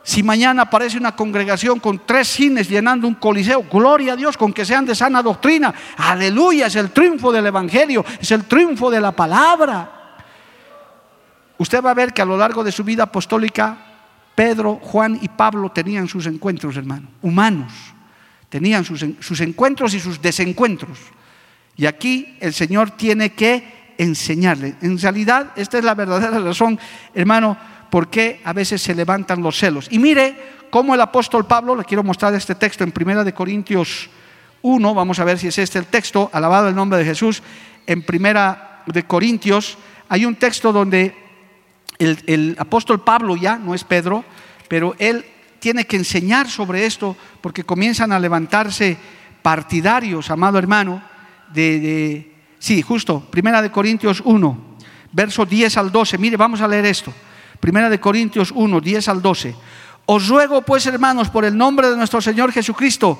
Si 0.04 0.24
mañana 0.24 0.62
aparece 0.62 0.98
una 0.98 1.14
congregación 1.14 1.82
con 1.82 2.06
tres 2.06 2.30
cines 2.30 2.70
llenando 2.70 3.10
un 3.10 3.16
coliseo, 3.16 3.66
gloria 3.70 4.14
a 4.14 4.16
Dios, 4.16 4.38
con 4.38 4.54
que 4.54 4.64
sean 4.64 4.86
de 4.86 4.96
sana 4.96 5.22
doctrina. 5.22 5.74
Aleluya, 5.98 6.68
es 6.68 6.78
el 6.78 6.92
triunfo 6.92 7.30
del 7.30 7.48
Evangelio, 7.48 8.06
es 8.22 8.32
el 8.32 8.46
triunfo 8.46 8.90
de 8.90 9.02
la 9.02 9.12
palabra. 9.12 10.16
Usted 11.58 11.84
va 11.84 11.92
a 11.92 11.96
ver 11.96 12.14
que 12.14 12.22
a 12.22 12.26
lo 12.26 12.38
largo 12.38 12.64
de 12.64 12.72
su 12.72 12.86
vida 12.86 13.04
apostólica, 13.04 13.80
Pedro, 14.34 14.80
Juan 14.82 15.20
y 15.22 15.28
Pablo 15.28 15.70
tenían 15.72 16.08
sus 16.08 16.26
encuentros, 16.26 16.78
hermano, 16.78 17.10
humanos. 17.22 17.74
Tenían 18.48 18.86
sus, 18.86 19.04
sus 19.20 19.42
encuentros 19.42 19.94
y 19.94 20.00
sus 20.00 20.22
desencuentros. 20.22 21.00
Y 21.80 21.86
aquí 21.86 22.36
el 22.42 22.54
Señor 22.54 22.92
tiene 22.92 23.30
que 23.30 23.94
enseñarle. 23.98 24.76
En 24.82 25.00
realidad, 25.00 25.54
esta 25.56 25.78
es 25.78 25.84
la 25.86 25.96
verdadera 25.96 26.38
razón, 26.38 26.78
hermano, 27.14 27.58
por 27.90 28.10
qué 28.10 28.42
a 28.44 28.52
veces 28.52 28.82
se 28.82 28.94
levantan 28.94 29.42
los 29.42 29.58
celos. 29.58 29.88
Y 29.90 29.98
mire 29.98 30.36
cómo 30.70 30.94
el 30.94 31.00
apóstol 31.00 31.48
Pablo, 31.48 31.78
le 31.78 31.86
quiero 31.86 32.04
mostrar 32.04 32.34
este 32.34 32.56
texto 32.56 32.84
en 32.84 32.92
Primera 32.92 33.24
de 33.24 33.34
Corintios 33.34 34.10
1, 34.62 34.94
vamos 34.94 35.20
a 35.20 35.24
ver 35.24 35.40
si 35.40 35.48
es 35.48 35.58
este 35.58 35.80
el 35.80 35.86
texto, 35.86 36.30
alabado 36.34 36.68
el 36.68 36.76
nombre 36.76 37.00
de 37.00 37.06
Jesús, 37.06 37.42
en 37.88 38.04
Primera 38.04 38.84
de 38.86 39.04
Corintios 39.04 39.78
hay 40.10 40.26
un 40.26 40.36
texto 40.36 40.74
donde 40.74 41.16
el, 41.98 42.22
el 42.28 42.56
apóstol 42.60 43.06
Pablo 43.06 43.38
ya, 43.38 43.58
no 43.58 43.74
es 43.74 43.86
Pedro, 43.86 44.26
pero 44.68 44.96
él 45.00 45.24
tiene 45.60 45.88
que 45.88 45.96
enseñar 45.96 46.50
sobre 46.50 46.86
esto 46.86 47.16
porque 47.40 47.64
comienzan 47.64 48.12
a 48.12 48.20
levantarse 48.20 48.98
partidarios, 49.42 50.30
amado 50.30 50.60
hermano, 50.60 51.09
de, 51.54 52.36
sí, 52.60 52.82
justo, 52.82 53.22
Primera 53.30 53.62
de 53.62 53.72
Corintios 53.72 54.22
1, 54.26 54.58
verso 55.12 55.46
10 55.46 55.78
al 55.78 55.92
12. 55.92 56.18
Mire, 56.18 56.38
vamos 56.38 56.62
a 56.62 56.68
leer 56.68 56.86
esto. 56.86 57.14
Primera 57.60 57.90
de 57.90 58.00
Corintios 58.00 58.52
1, 58.56 58.80
10 58.80 59.08
al 59.10 59.22
12. 59.22 59.56
Os 60.06 60.28
ruego 60.28 60.62
pues, 60.62 60.86
hermanos, 60.86 61.30
por 61.30 61.46
el 61.46 61.58
nombre 61.58 61.90
de 61.90 61.98
nuestro 61.98 62.22
Señor 62.22 62.52
Jesucristo, 62.52 63.20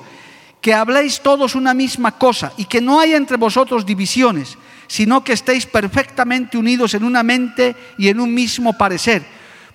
que 0.60 0.74
habléis 0.74 1.20
todos 1.20 1.54
una 1.54 1.74
misma 1.74 2.12
cosa 2.12 2.52
y 2.56 2.64
que 2.64 2.80
no 2.80 3.00
haya 3.00 3.16
entre 3.16 3.36
vosotros 3.36 3.86
divisiones, 3.86 4.58
sino 4.86 5.22
que 5.22 5.32
estéis 5.32 5.66
perfectamente 5.66 6.58
unidos 6.58 6.94
en 6.94 7.04
una 7.04 7.22
mente 7.22 7.76
y 7.96 8.08
en 8.08 8.20
un 8.20 8.34
mismo 8.34 8.76
parecer. 8.76 9.24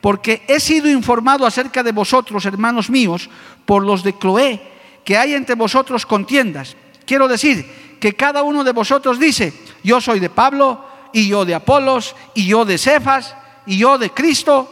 Porque 0.02 0.44
he 0.48 0.60
sido 0.60 0.90
informado 0.90 1.46
acerca 1.46 1.82
de 1.82 1.92
vosotros, 1.92 2.46
hermanos 2.46 2.90
míos, 2.90 3.30
por 3.66 3.84
los 3.84 4.04
de 4.04 4.14
Cloé, 4.14 4.62
que 5.04 5.18
hay 5.18 5.34
entre 5.34 5.56
vosotros 5.56 6.06
contiendas. 6.06 6.76
Quiero 7.06 7.28
decir 7.28 7.98
que 8.00 8.14
cada 8.14 8.44
uno 8.44 8.64
de 8.64 8.72
vosotros 8.72 9.20
dice, 9.20 9.54
yo 9.84 10.02
soy 10.02 10.20
de 10.20 10.30
Pablo, 10.30 10.86
y 11.14 11.30
yo 11.30 11.46
de 11.46 11.56
Apolos, 11.56 12.16
y 12.34 12.46
yo 12.46 12.66
de 12.66 12.78
Cefas, 12.78 13.36
y 13.66 13.78
yo 13.78 13.98
de 13.98 14.10
Cristo. 14.10 14.70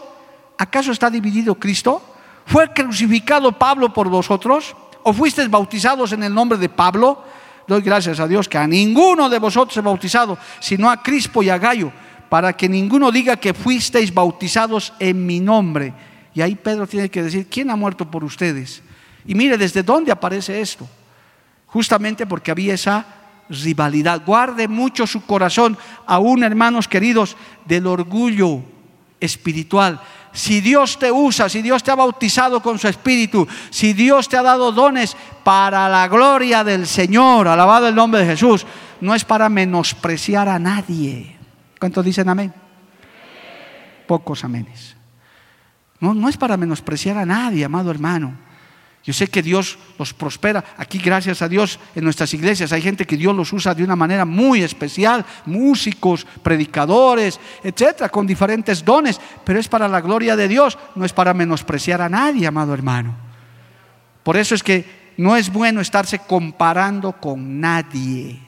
¿Acaso 0.57 0.91
está 0.91 1.09
dividido 1.09 1.55
Cristo? 1.55 2.01
¿Fue 2.45 2.73
crucificado 2.73 3.53
Pablo 3.53 3.93
por 3.93 4.09
vosotros? 4.09 4.75
¿O 5.03 5.13
fuisteis 5.13 5.49
bautizados 5.49 6.11
en 6.11 6.23
el 6.23 6.33
nombre 6.33 6.57
de 6.57 6.69
Pablo? 6.69 7.23
doy 7.65 7.81
gracias 7.81 8.19
a 8.19 8.27
Dios 8.27 8.49
que 8.49 8.57
a 8.57 8.67
ninguno 8.67 9.29
de 9.29 9.39
vosotros 9.39 9.77
he 9.77 9.81
bautizado, 9.81 10.37
sino 10.59 10.89
a 10.89 11.01
Crispo 11.01 11.41
y 11.43 11.49
a 11.49 11.57
Gallo, 11.57 11.93
para 12.27 12.51
que 12.53 12.67
ninguno 12.67 13.09
diga 13.09 13.37
que 13.37 13.53
fuisteis 13.53 14.13
bautizados 14.13 14.91
en 14.99 15.25
mi 15.25 15.39
nombre. 15.39 15.93
Y 16.33 16.41
ahí 16.41 16.55
Pedro 16.55 16.87
tiene 16.87 17.09
que 17.09 17.23
decir, 17.23 17.47
¿quién 17.49 17.69
ha 17.69 17.75
muerto 17.75 18.09
por 18.11 18.23
ustedes? 18.23 18.81
Y 19.25 19.33
mire, 19.33 19.57
¿desde 19.57 19.81
dónde 19.81 20.11
aparece 20.11 20.59
esto? 20.59 20.87
Justamente 21.73 22.27
porque 22.27 22.51
había 22.51 22.75
esa 22.75 23.03
rivalidad. 23.49 24.21
Guarde 24.23 24.67
mucho 24.67 25.07
su 25.07 25.25
corazón, 25.25 25.75
aún 26.05 26.43
hermanos 26.43 26.87
queridos, 26.87 27.35
del 27.65 27.87
orgullo 27.87 28.61
espiritual. 29.19 29.99
Si 30.31 30.61
Dios 30.61 30.99
te 30.99 31.11
usa, 31.11 31.49
si 31.49 31.63
Dios 31.63 31.81
te 31.81 31.89
ha 31.89 31.95
bautizado 31.95 32.61
con 32.61 32.77
su 32.77 32.87
espíritu, 32.87 33.47
si 33.71 33.93
Dios 33.93 34.29
te 34.29 34.37
ha 34.37 34.43
dado 34.43 34.71
dones 34.71 35.17
para 35.43 35.89
la 35.89 36.07
gloria 36.07 36.63
del 36.63 36.85
Señor, 36.85 37.47
alabado 37.47 37.87
el 37.87 37.95
nombre 37.95 38.21
de 38.21 38.27
Jesús, 38.27 38.67
no 39.01 39.15
es 39.15 39.25
para 39.25 39.49
menospreciar 39.49 40.47
a 40.49 40.59
nadie. 40.59 41.35
¿Cuántos 41.79 42.05
dicen 42.05 42.29
amén? 42.29 42.53
Pocos 44.07 44.43
amenes. 44.43 44.95
No, 45.99 46.13
no 46.13 46.29
es 46.29 46.37
para 46.37 46.55
menospreciar 46.55 47.17
a 47.17 47.25
nadie, 47.25 47.65
amado 47.65 47.89
hermano. 47.89 48.52
Yo 49.03 49.11
sé 49.11 49.27
que 49.27 49.41
Dios 49.41 49.77
los 49.99 50.13
prospera. 50.13 50.63
Aquí, 50.77 50.97
gracias 50.97 51.41
a 51.41 51.49
Dios, 51.49 51.77
en 51.93 52.05
nuestras 52.05 52.33
iglesias 52.33 52.71
hay 52.71 52.81
gente 52.81 53.05
que 53.05 53.17
Dios 53.17 53.35
los 53.35 53.51
usa 53.51 53.75
de 53.75 53.83
una 53.83 53.97
manera 53.97 54.23
muy 54.23 54.63
especial, 54.63 55.25
músicos, 55.45 56.25
predicadores, 56.41 57.37
etcétera, 57.63 58.07
con 58.07 58.25
diferentes 58.25 58.85
dones, 58.85 59.19
pero 59.43 59.59
es 59.59 59.67
para 59.67 59.89
la 59.89 59.99
gloria 59.99 60.37
de 60.37 60.47
Dios, 60.47 60.77
no 60.95 61.03
es 61.03 61.11
para 61.11 61.33
menospreciar 61.33 62.01
a 62.01 62.07
nadie, 62.07 62.47
amado 62.47 62.73
hermano. 62.73 63.13
Por 64.23 64.37
eso 64.37 64.55
es 64.55 64.63
que 64.63 65.13
no 65.17 65.35
es 65.35 65.51
bueno 65.51 65.81
estarse 65.81 66.19
comparando 66.19 67.11
con 67.11 67.59
nadie. 67.59 68.39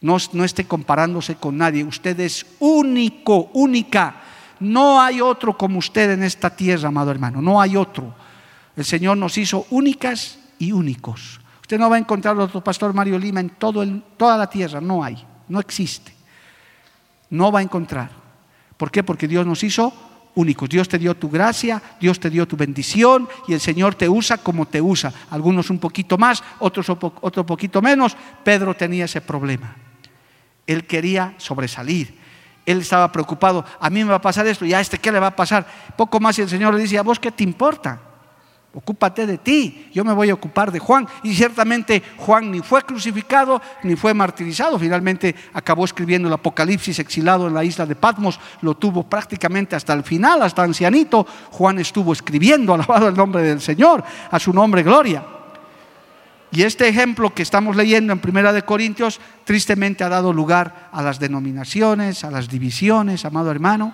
No, 0.00 0.18
no 0.32 0.44
esté 0.44 0.64
comparándose 0.66 1.34
con 1.34 1.58
nadie. 1.58 1.82
Usted 1.82 2.18
es 2.20 2.46
único, 2.60 3.50
única. 3.54 4.22
No 4.60 5.00
hay 5.00 5.20
otro 5.20 5.58
como 5.58 5.80
usted 5.80 6.12
en 6.12 6.22
esta 6.22 6.48
tierra, 6.48 6.88
amado 6.88 7.10
hermano. 7.10 7.42
No 7.42 7.60
hay 7.60 7.76
otro. 7.76 8.14
El 8.80 8.86
Señor 8.86 9.18
nos 9.18 9.36
hizo 9.36 9.66
únicas 9.68 10.38
y 10.58 10.72
únicos. 10.72 11.38
Usted 11.60 11.78
no 11.78 11.90
va 11.90 11.96
a 11.96 11.98
encontrar 11.98 12.38
otro 12.38 12.64
pastor 12.64 12.94
Mario 12.94 13.18
Lima 13.18 13.38
en 13.40 13.50
toda 13.50 14.38
la 14.38 14.48
tierra, 14.48 14.80
no 14.80 15.04
hay, 15.04 15.22
no 15.48 15.60
existe. 15.60 16.14
No 17.28 17.52
va 17.52 17.58
a 17.58 17.62
encontrar. 17.62 18.10
¿Por 18.78 18.90
qué? 18.90 19.02
Porque 19.02 19.28
Dios 19.28 19.46
nos 19.46 19.62
hizo 19.64 19.92
únicos. 20.34 20.66
Dios 20.70 20.88
te 20.88 20.98
dio 20.98 21.14
tu 21.14 21.28
gracia, 21.28 21.82
Dios 22.00 22.18
te 22.18 22.30
dio 22.30 22.48
tu 22.48 22.56
bendición 22.56 23.28
y 23.46 23.52
el 23.52 23.60
Señor 23.60 23.96
te 23.96 24.08
usa 24.08 24.38
como 24.38 24.64
te 24.64 24.80
usa. 24.80 25.12
Algunos 25.28 25.68
un 25.68 25.78
poquito 25.78 26.16
más, 26.16 26.42
otros 26.58 26.88
otro 26.88 27.44
poquito 27.44 27.82
menos. 27.82 28.16
Pedro 28.42 28.74
tenía 28.74 29.04
ese 29.04 29.20
problema. 29.20 29.76
Él 30.66 30.86
quería 30.86 31.34
sobresalir. 31.36 32.16
Él 32.64 32.80
estaba 32.80 33.12
preocupado, 33.12 33.62
a 33.78 33.90
mí 33.90 34.02
me 34.02 34.08
va 34.08 34.16
a 34.16 34.22
pasar 34.22 34.46
esto, 34.46 34.64
y 34.64 34.72
a 34.72 34.80
este 34.80 34.96
qué 34.96 35.12
le 35.12 35.20
va 35.20 35.26
a 35.26 35.36
pasar. 35.36 35.66
Poco 35.98 36.18
más 36.18 36.38
y 36.38 36.42
el 36.42 36.48
Señor 36.48 36.72
le 36.72 36.80
dice, 36.80 36.96
¿a 36.96 37.02
vos 37.02 37.20
qué 37.20 37.30
te 37.30 37.44
importa? 37.44 38.04
Ocúpate 38.72 39.26
de 39.26 39.36
ti, 39.36 39.88
yo 39.92 40.04
me 40.04 40.12
voy 40.12 40.30
a 40.30 40.34
ocupar 40.34 40.70
de 40.70 40.78
Juan. 40.78 41.06
Y 41.24 41.34
ciertamente 41.34 42.02
Juan 42.18 42.52
ni 42.52 42.60
fue 42.60 42.82
crucificado 42.82 43.60
ni 43.82 43.96
fue 43.96 44.14
martirizado. 44.14 44.78
Finalmente 44.78 45.34
acabó 45.52 45.84
escribiendo 45.84 46.28
el 46.28 46.34
Apocalipsis 46.34 47.00
exilado 47.00 47.48
en 47.48 47.54
la 47.54 47.64
isla 47.64 47.84
de 47.84 47.96
Patmos. 47.96 48.38
Lo 48.62 48.76
tuvo 48.76 49.02
prácticamente 49.02 49.74
hasta 49.74 49.92
el 49.92 50.04
final, 50.04 50.42
hasta 50.42 50.62
ancianito. 50.62 51.26
Juan 51.50 51.80
estuvo 51.80 52.12
escribiendo, 52.12 52.72
alabado 52.74 53.08
el 53.08 53.16
nombre 53.16 53.42
del 53.42 53.60
Señor, 53.60 54.04
a 54.30 54.38
su 54.38 54.52
nombre 54.52 54.84
gloria. 54.84 55.24
Y 56.52 56.62
este 56.62 56.88
ejemplo 56.88 57.34
que 57.34 57.42
estamos 57.42 57.74
leyendo 57.74 58.12
en 58.12 58.20
Primera 58.20 58.52
de 58.52 58.62
Corintios 58.62 59.20
tristemente 59.44 60.04
ha 60.04 60.08
dado 60.08 60.32
lugar 60.32 60.90
a 60.92 61.02
las 61.02 61.18
denominaciones, 61.18 62.22
a 62.22 62.30
las 62.30 62.48
divisiones, 62.48 63.24
amado 63.24 63.50
hermano, 63.50 63.92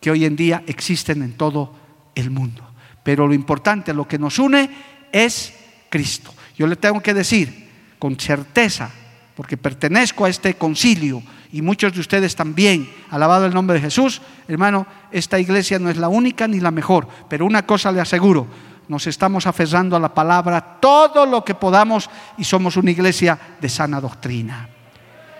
que 0.00 0.10
hoy 0.10 0.24
en 0.24 0.34
día 0.34 0.62
existen 0.66 1.22
en 1.22 1.36
todo 1.36 1.72
el 2.14 2.30
mundo. 2.30 2.71
Pero 3.02 3.26
lo 3.26 3.34
importante, 3.34 3.92
lo 3.92 4.06
que 4.06 4.18
nos 4.18 4.38
une 4.38 4.70
es 5.10 5.52
Cristo. 5.88 6.32
Yo 6.56 6.66
le 6.66 6.76
tengo 6.76 7.00
que 7.00 7.14
decir 7.14 7.70
con 7.98 8.16
certeza, 8.18 8.90
porque 9.36 9.56
pertenezco 9.56 10.24
a 10.24 10.28
este 10.28 10.54
concilio 10.54 11.22
y 11.52 11.62
muchos 11.62 11.92
de 11.92 12.00
ustedes 12.00 12.34
también, 12.34 12.90
alabado 13.10 13.46
el 13.46 13.54
nombre 13.54 13.74
de 13.74 13.82
Jesús, 13.82 14.22
hermano, 14.48 14.86
esta 15.10 15.38
iglesia 15.38 15.78
no 15.78 15.90
es 15.90 15.96
la 15.96 16.08
única 16.08 16.48
ni 16.48 16.60
la 16.60 16.70
mejor, 16.70 17.06
pero 17.28 17.44
una 17.44 17.66
cosa 17.66 17.92
le 17.92 18.00
aseguro, 18.00 18.46
nos 18.88 19.06
estamos 19.06 19.46
aferrando 19.46 19.96
a 19.96 20.00
la 20.00 20.12
palabra 20.12 20.78
todo 20.80 21.26
lo 21.26 21.44
que 21.44 21.54
podamos 21.54 22.10
y 22.36 22.44
somos 22.44 22.76
una 22.76 22.90
iglesia 22.90 23.38
de 23.60 23.68
sana 23.68 24.00
doctrina. 24.00 24.68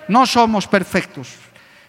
No 0.09 0.27
somos 0.27 0.67
perfectos, 0.67 1.29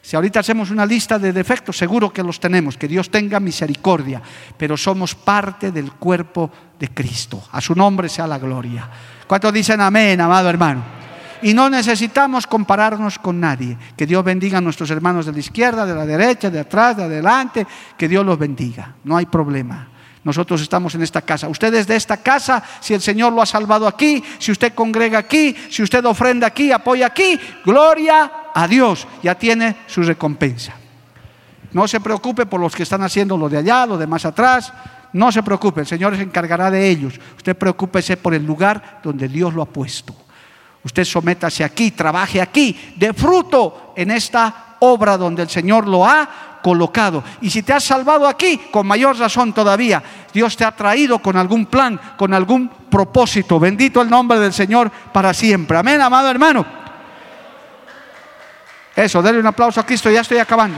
si 0.03 0.17
ahorita 0.17 0.41
hacemos 0.41 0.69
una 0.69 0.85
lista 0.85 1.17
de 1.17 1.31
defectos, 1.31 1.77
seguro 1.77 2.11
que 2.11 2.23
los 2.23 2.37
tenemos, 2.37 2.75
que 2.75 2.89
Dios 2.89 3.09
tenga 3.09 3.39
misericordia, 3.39 4.21
pero 4.57 4.75
somos 4.75 5.15
parte 5.15 5.71
del 5.71 5.93
cuerpo 5.93 6.51
de 6.77 6.89
Cristo. 6.89 7.41
A 7.53 7.61
su 7.61 7.73
nombre 7.73 8.09
sea 8.09 8.27
la 8.27 8.37
gloria. 8.37 8.89
¿Cuántos 9.25 9.53
dicen 9.53 9.79
amén, 9.79 10.19
amado 10.19 10.49
hermano? 10.49 10.83
Y 11.41 11.53
no 11.53 11.69
necesitamos 11.69 12.45
compararnos 12.47 13.17
con 13.17 13.39
nadie. 13.39 13.77
Que 13.95 14.05
Dios 14.05 14.25
bendiga 14.25 14.57
a 14.57 14.61
nuestros 14.61 14.91
hermanos 14.91 15.25
de 15.25 15.31
la 15.31 15.39
izquierda, 15.39 15.85
de 15.85 15.95
la 15.95 16.05
derecha, 16.05 16.49
de 16.49 16.59
atrás, 16.59 16.97
de 16.97 17.03
adelante. 17.03 17.65
Que 17.97 18.09
Dios 18.09 18.25
los 18.25 18.37
bendiga. 18.37 18.95
No 19.05 19.15
hay 19.15 19.25
problema. 19.25 19.87
Nosotros 20.23 20.61
estamos 20.61 20.95
en 20.95 21.03
esta 21.03 21.21
casa. 21.21 21.49
Usted 21.49 21.73
es 21.73 21.87
de 21.87 21.95
esta 21.95 22.17
casa, 22.17 22.63
si 22.79 22.93
el 22.93 23.01
Señor 23.01 23.33
lo 23.33 23.41
ha 23.41 23.45
salvado 23.45 23.87
aquí, 23.87 24.23
si 24.39 24.51
usted 24.51 24.73
congrega 24.73 25.19
aquí, 25.19 25.55
si 25.69 25.83
usted 25.83 26.03
ofrenda 26.05 26.47
aquí, 26.47 26.71
apoya 26.71 27.07
aquí, 27.07 27.39
gloria 27.65 28.31
a 28.53 28.67
Dios, 28.67 29.05
ya 29.21 29.35
tiene 29.35 29.77
su 29.87 30.01
recompensa. 30.01 30.73
No 31.73 31.87
se 31.87 31.99
preocupe 31.99 32.45
por 32.45 32.61
los 32.61 32.75
que 32.75 32.83
están 32.83 33.01
haciendo 33.01 33.35
lo 33.35 33.49
de 33.49 33.57
allá, 33.57 33.85
lo 33.85 33.97
de 33.97 34.07
más 34.07 34.25
atrás. 34.25 34.71
No 35.11 35.31
se 35.31 35.43
preocupe, 35.43 35.81
el 35.81 35.87
Señor 35.87 36.15
se 36.15 36.23
encargará 36.23 36.71
de 36.71 36.87
ellos. 36.87 37.19
Usted 37.35 37.57
preocúpese 37.57 38.15
por 38.15 38.33
el 38.33 38.45
lugar 38.45 39.01
donde 39.03 39.27
Dios 39.27 39.53
lo 39.53 39.61
ha 39.61 39.65
puesto. 39.65 40.15
Usted 40.83 41.03
sométase 41.03 41.63
aquí, 41.63 41.91
trabaje 41.91 42.41
aquí, 42.41 42.93
de 42.97 43.13
fruto 43.13 43.93
en 43.95 44.11
esta 44.11 44.72
obra 44.83 45.17
donde 45.17 45.43
el 45.43 45.49
Señor 45.49 45.87
lo 45.87 46.05
ha 46.05 46.59
colocado. 46.61 47.23
Y 47.41 47.49
si 47.49 47.63
te 47.63 47.73
has 47.73 47.83
salvado 47.83 48.27
aquí, 48.27 48.57
con 48.71 48.87
mayor 48.87 49.17
razón 49.17 49.53
todavía, 49.53 50.01
Dios 50.33 50.55
te 50.55 50.65
ha 50.65 50.71
traído 50.71 51.19
con 51.19 51.37
algún 51.37 51.65
plan, 51.65 51.99
con 52.17 52.33
algún 52.33 52.69
propósito. 52.89 53.59
Bendito 53.59 54.01
el 54.01 54.09
nombre 54.09 54.39
del 54.39 54.53
Señor 54.53 54.89
para 55.11 55.33
siempre. 55.33 55.77
Amén, 55.77 56.01
amado 56.01 56.29
hermano. 56.29 56.65
Eso, 58.95 59.21
denle 59.21 59.39
un 59.39 59.47
aplauso 59.47 59.79
a 59.79 59.85
Cristo, 59.85 60.09
ya 60.09 60.21
estoy 60.21 60.37
acabando. 60.37 60.77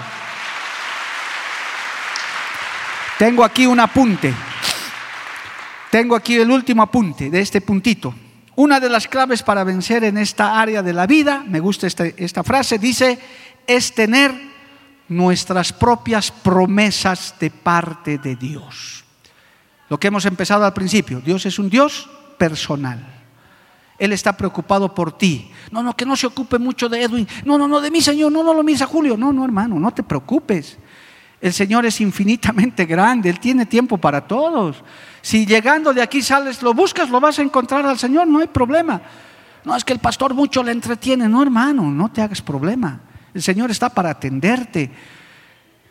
Tengo 3.17 3.43
aquí 3.43 3.65
un 3.65 3.79
apunte. 3.79 4.33
Tengo 5.89 6.15
aquí 6.15 6.35
el 6.35 6.51
último 6.51 6.83
apunte 6.83 7.29
de 7.29 7.39
este 7.39 7.61
puntito. 7.61 8.13
Una 8.55 8.79
de 8.79 8.89
las 8.89 9.07
claves 9.07 9.43
para 9.43 9.63
vencer 9.63 10.03
en 10.03 10.17
esta 10.17 10.59
área 10.59 10.81
de 10.81 10.93
la 10.93 11.07
vida, 11.07 11.43
me 11.45 11.59
gusta 11.59 11.87
este, 11.87 12.15
esta 12.17 12.43
frase, 12.43 12.77
dice, 12.77 13.19
es 13.67 13.93
tener 13.93 14.33
nuestras 15.07 15.73
propias 15.73 16.31
promesas 16.31 17.35
de 17.39 17.51
parte 17.51 18.17
de 18.17 18.35
Dios. 18.35 19.03
Lo 19.89 19.99
que 19.99 20.07
hemos 20.07 20.25
empezado 20.25 20.65
al 20.65 20.73
principio, 20.73 21.21
Dios 21.21 21.45
es 21.45 21.59
un 21.59 21.69
Dios 21.69 22.09
personal. 22.37 23.15
Él 23.97 24.11
está 24.11 24.35
preocupado 24.35 24.93
por 24.93 25.17
ti. 25.17 25.51
No, 25.71 25.81
no, 25.81 25.95
que 25.95 26.05
no 26.05 26.15
se 26.15 26.27
ocupe 26.27 26.59
mucho 26.59 26.89
de 26.89 27.03
Edwin. 27.03 27.27
No, 27.45 27.57
no, 27.57 27.67
no, 27.67 27.79
de 27.79 27.91
mí, 27.91 28.01
Señor. 28.01 28.31
No, 28.31 28.43
no 28.43 28.53
lo 28.53 28.61
mires 28.61 28.81
a 28.81 28.87
Julio. 28.87 29.15
No, 29.15 29.31
no, 29.31 29.45
hermano, 29.45 29.79
no 29.79 29.91
te 29.91 30.03
preocupes. 30.03 30.77
El 31.39 31.53
Señor 31.53 31.85
es 31.85 32.01
infinitamente 32.01 32.85
grande. 32.87 33.29
Él 33.29 33.39
tiene 33.39 33.65
tiempo 33.65 33.97
para 33.97 34.27
todos. 34.27 34.83
Si 35.25 35.43
llegando 35.43 35.91
de 35.91 36.03
aquí 36.03 36.21
sales, 36.21 36.61
lo 36.61 36.75
buscas, 36.75 37.09
lo 37.09 37.19
vas 37.19 37.39
a 37.39 37.41
encontrar 37.41 37.83
al 37.83 37.97
Señor. 37.97 38.27
No 38.27 38.41
hay 38.41 38.47
problema. 38.47 39.01
No, 39.63 39.75
es 39.75 39.83
que 39.83 39.91
el 39.91 39.97
pastor 39.97 40.35
mucho 40.35 40.61
le 40.61 40.71
entretiene. 40.71 41.27
No, 41.27 41.41
hermano, 41.41 41.89
no 41.89 42.11
te 42.11 42.21
hagas 42.21 42.43
problema. 42.43 42.99
El 43.33 43.41
Señor 43.41 43.71
está 43.71 43.89
para 43.89 44.11
atenderte. 44.11 44.91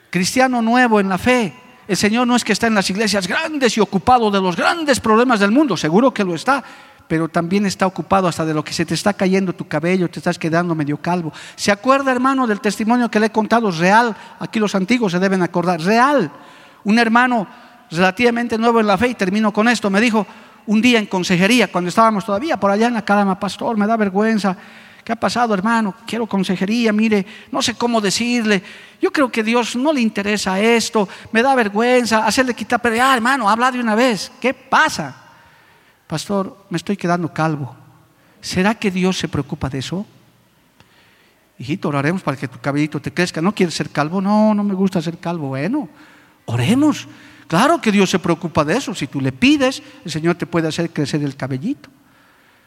Cristiano 0.09 0.63
nuevo 0.63 1.01
en 1.01 1.09
la 1.09 1.19
fe. 1.19 1.53
El 1.89 1.97
Señor 1.97 2.29
no 2.29 2.37
es 2.37 2.45
que 2.45 2.53
está 2.53 2.69
en 2.69 2.77
las 2.77 2.89
iglesias 2.89 3.27
grandes 3.27 3.77
y 3.77 3.81
ocupado 3.81 4.31
de 4.31 4.41
los 4.41 4.55
grandes 4.55 5.01
problemas 5.01 5.41
del 5.41 5.51
mundo. 5.51 5.77
Seguro 5.77 6.15
que 6.15 6.23
lo 6.23 6.37
está 6.37 6.63
pero 7.09 7.29
también 7.29 7.67
está 7.67 7.87
ocupado 7.87 8.29
hasta 8.29 8.47
de 8.47 8.55
lo 8.55 8.65
que 8.65 8.73
se 8.73 8.87
te 8.87 8.95
está 8.95 9.13
cayendo 9.13 9.53
tu 9.53 9.69
cabello, 9.69 10.09
te 10.09 10.21
estás 10.21 10.39
quedando 10.39 10.75
medio 10.75 10.97
calvo. 10.97 11.35
¿Se 11.55 11.71
acuerda, 11.71 12.11
hermano, 12.11 12.47
del 12.47 12.63
testimonio 12.63 13.11
que 13.11 13.21
le 13.21 13.27
he 13.27 13.31
contado? 13.31 13.71
Real, 13.71 14.17
aquí 14.39 14.59
los 14.59 14.75
antiguos 14.75 15.13
se 15.13 15.19
deben 15.19 15.43
acordar, 15.43 15.83
real. 15.83 16.33
Un 16.85 16.99
hermano 16.99 17.47
relativamente 17.97 18.59
nuevo 18.59 18.81
en 18.81 18.87
la 18.87 18.99
fe, 18.99 19.09
y 19.09 19.15
termino 19.15 19.53
con 19.53 19.69
esto, 19.69 19.91
me 19.91 20.01
dijo 20.01 20.27
un 20.67 20.81
día 20.81 20.99
en 20.99 21.07
consejería, 21.07 21.71
cuando 21.71 21.89
estábamos 21.89 22.25
todavía 22.25 22.59
por 22.59 22.71
allá 22.71 22.87
en 22.87 22.95
la 22.95 23.05
calama, 23.05 23.39
pastor, 23.39 23.77
me 23.77 23.87
da 23.87 23.97
vergüenza. 23.97 24.57
¿Qué 25.05 25.13
ha 25.13 25.17
pasado, 25.17 25.53
hermano? 25.53 25.95
Quiero 26.07 26.27
consejería, 26.27 26.91
mire, 26.91 27.27
no 27.53 27.61
sé 27.61 27.75
cómo 27.75 28.01
decirle. 28.01 28.63
Yo 29.03 29.13
creo 29.13 29.31
que 29.31 29.43
Dios 29.43 29.77
no 29.77 29.93
le 29.93 30.01
interesa 30.01 30.59
esto, 30.59 31.09
me 31.31 31.43
da 31.43 31.55
vergüenza 31.55 32.27
hacerle 32.27 32.55
quitar, 32.55 32.81
pero 32.81 32.97
ya, 32.97 33.15
hermano, 33.15 33.49
habla 33.49 33.71
de 33.71 33.81
una 33.81 33.95
vez. 33.95 34.33
¿Qué 34.41 34.55
pasa? 34.55 35.21
pastor, 36.07 36.57
me 36.71 36.77
estoy 36.77 36.97
quedando 36.97 37.33
calvo. 37.33 37.75
¿será 38.45 38.75
que 38.75 38.91
Dios 38.91 39.19
se 39.19 39.27
preocupa 39.27 39.71
de 39.71 39.79
eso? 39.79 40.07
Hijito, 41.59 41.89
oraremos 41.89 42.23
para 42.23 42.37
que 42.37 42.47
tu 42.47 42.59
cabellito 42.61 43.01
te 43.01 43.13
crezca. 43.13 43.41
¿No 43.41 43.55
quieres 43.55 43.75
ser 43.75 43.89
calvo? 43.89 44.21
No, 44.21 44.55
no 44.55 44.63
me 44.63 44.75
gusta 44.75 45.01
ser 45.01 45.19
calvo. 45.19 45.49
Bueno, 45.49 45.89
oremos. 46.45 47.09
Claro 47.55 47.81
que 47.81 47.93
Dios 47.93 48.11
se 48.11 48.19
preocupa 48.19 48.65
de 48.65 48.77
eso. 48.77 48.93
Si 48.97 49.07
tú 49.07 49.21
le 49.21 49.31
pides, 49.31 49.81
el 50.05 50.11
Señor 50.11 50.35
te 50.35 50.45
puede 50.45 50.67
hacer 50.67 50.91
crecer 50.91 51.23
el 51.23 51.37
cabellito. 51.37 51.89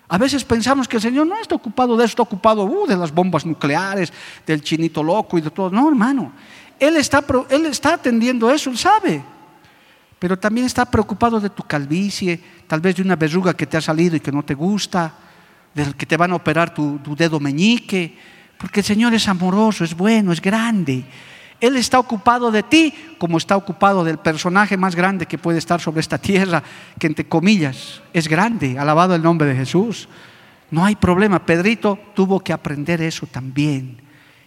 A 0.07 0.17
veces 0.17 0.45
pensamos 0.45 0.87
que 0.87 0.95
el 0.95 1.01
Señor 1.01 1.27
no 1.27 1.37
está 1.37 1.55
ocupado 1.55 1.97
de 1.97 2.05
eso, 2.05 2.11
está 2.11 2.21
ocupado 2.21 2.63
uh, 2.63 2.87
de 2.87 2.95
las 2.95 3.13
bombas 3.13 3.45
nucleares, 3.45 4.13
del 4.45 4.61
chinito 4.61 5.03
loco 5.03 5.37
y 5.37 5.41
de 5.41 5.49
todo. 5.49 5.69
No, 5.71 5.89
hermano. 5.89 6.31
Él 6.79 6.95
está, 6.95 7.21
él 7.49 7.65
está 7.65 7.95
atendiendo 7.95 8.49
eso, 8.49 8.69
Él 8.69 8.77
sabe. 8.77 9.21
Pero 10.19 10.39
también 10.39 10.65
está 10.65 10.85
preocupado 10.85 11.41
de 11.41 11.49
tu 11.49 11.63
calvicie, 11.63 12.41
tal 12.65 12.79
vez 12.79 12.95
de 12.95 13.01
una 13.01 13.17
verruga 13.17 13.53
que 13.53 13.67
te 13.67 13.75
ha 13.75 13.81
salido 13.81 14.15
y 14.15 14.21
que 14.21 14.31
no 14.31 14.45
te 14.45 14.53
gusta, 14.53 15.13
del 15.73 15.97
que 15.97 16.05
te 16.05 16.15
van 16.15 16.31
a 16.31 16.35
operar 16.35 16.73
tu, 16.73 16.97
tu 16.99 17.13
dedo 17.13 17.41
meñique 17.41 18.17
porque 18.57 18.79
el 18.79 18.85
Señor 18.85 19.13
es 19.13 19.27
amoroso, 19.27 19.83
es 19.83 19.95
bueno, 19.95 20.31
es 20.31 20.41
grande. 20.41 21.05
Él 21.59 21.75
está 21.75 21.97
ocupado 21.99 22.51
de 22.51 22.63
ti 22.63 22.93
como 23.17 23.37
está 23.37 23.57
ocupado 23.57 24.03
del 24.03 24.19
personaje 24.19 24.77
más 24.77 24.95
grande 24.95 25.25
que 25.25 25.37
puede 25.37 25.57
estar 25.57 25.81
sobre 25.81 26.01
esta 26.01 26.17
tierra, 26.17 26.61
que 26.99 27.07
entre 27.07 27.27
comillas 27.27 28.01
es 28.13 28.27
grande, 28.27 28.77
alabado 28.77 29.15
el 29.15 29.23
nombre 29.23 29.47
de 29.47 29.55
Jesús. 29.55 30.07
No 30.69 30.85
hay 30.85 30.95
problema, 30.95 31.45
Pedrito 31.45 31.97
tuvo 32.13 32.39
que 32.41 32.53
aprender 32.53 33.01
eso 33.01 33.25
también 33.25 33.97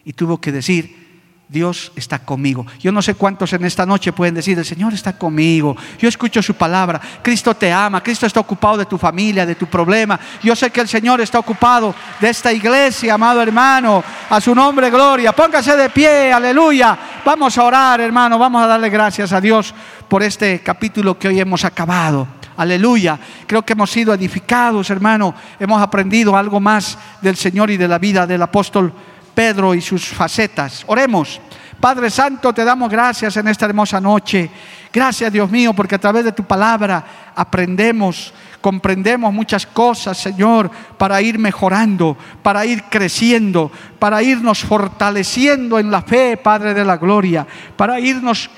y 0.05 0.13
tuvo 0.13 0.41
que 0.41 0.53
decir, 0.53 1.10
Dios 1.51 1.90
está 1.96 2.20
conmigo. 2.20 2.64
Yo 2.78 2.92
no 2.92 3.03
sé 3.03 3.16
cuántos 3.16 3.53
en 3.53 3.64
esta 3.64 3.84
noche 3.84 4.12
pueden 4.12 4.36
decir, 4.36 4.57
el 4.57 4.64
Señor 4.64 4.94
está 4.94 5.14
conmigo. 5.14 5.76
Yo 5.98 6.09
escucho 6.09 6.40
su 6.40 6.55
palabra. 6.55 7.01
Cristo 7.22 7.57
te 7.57 7.72
ama. 7.72 8.01
Cristo 8.05 8.24
está 8.24 8.38
ocupado 8.38 8.76
de 8.76 8.86
tu 8.86 8.96
familia, 8.96 9.44
de 9.44 9.57
tu 9.57 9.66
problema. 9.66 10.18
Yo 10.44 10.55
sé 10.55 10.70
que 10.70 10.80
el 10.80 10.86
Señor 10.86 11.20
está 11.20 11.40
ocupado 11.40 11.92
de 12.20 12.28
esta 12.30 12.53
iglesia, 12.53 13.14
amado 13.14 13.42
hermano. 13.42 14.05
A 14.30 14.40
su 14.40 14.55
nombre, 14.55 14.90
gloria. 14.90 15.32
Póngase 15.32 15.76
de 15.76 15.90
pie, 15.90 16.32
aleluya. 16.32 16.96
Vamos 17.24 17.59
a 17.59 17.64
orar, 17.64 18.01
hermano. 18.01 18.38
Vamos 18.38 18.62
a 18.62 18.68
darle 18.68 18.88
gracias 18.88 19.32
a 19.32 19.40
Dios 19.40 19.74
por 20.07 20.22
este 20.22 20.61
capítulo 20.61 21.18
que 21.18 21.26
hoy 21.26 21.40
hemos 21.40 21.64
acabado. 21.64 22.28
Aleluya. 22.59 23.18
Creo 23.48 23.62
que 23.62 23.72
hemos 23.72 23.90
sido 23.90 24.14
edificados, 24.14 24.88
hermano. 24.88 25.34
Hemos 25.59 25.82
aprendido 25.82 26.36
algo 26.36 26.61
más 26.61 26.96
del 27.20 27.34
Señor 27.34 27.72
y 27.72 27.76
de 27.76 27.88
la 27.88 27.98
vida 27.98 28.24
del 28.24 28.42
apóstol 28.42 28.94
Pedro 29.41 29.74
y 29.74 29.80
sus 29.80 30.05
facetas. 30.05 30.84
Oremos. 30.86 31.41
Padre 31.80 32.11
Santo, 32.11 32.53
te 32.53 32.62
damos 32.62 32.91
gracias 32.91 33.38
en 33.38 33.49
esta 33.49 33.64
hermosa 33.64 33.99
noche. 33.99 34.51
Gracias, 34.93 35.32
Dios 35.32 35.51
mío, 35.51 35.72
porque 35.72 35.95
a 35.95 35.99
través 35.99 36.26
de 36.26 36.32
tu 36.32 36.45
palabra 36.45 37.32
aprendemos, 37.34 38.34
comprendemos 38.61 39.32
muchas 39.32 39.64
cosas, 39.64 40.18
Señor, 40.18 40.70
para 40.99 41.22
ir 41.22 41.38
mejorando, 41.38 42.18
para 42.43 42.66
ir 42.66 42.82
creciendo, 42.91 43.72
para 43.99 44.22
irnos 44.22 44.59
fortaleciendo 44.59 45.78
en 45.78 45.91
la 45.91 46.03
fe, 46.03 46.36
Padre 46.36 46.74
de 46.74 46.84
la 46.84 46.99
gloria, 46.99 47.47
para 47.78 47.99
irnos 47.99 48.51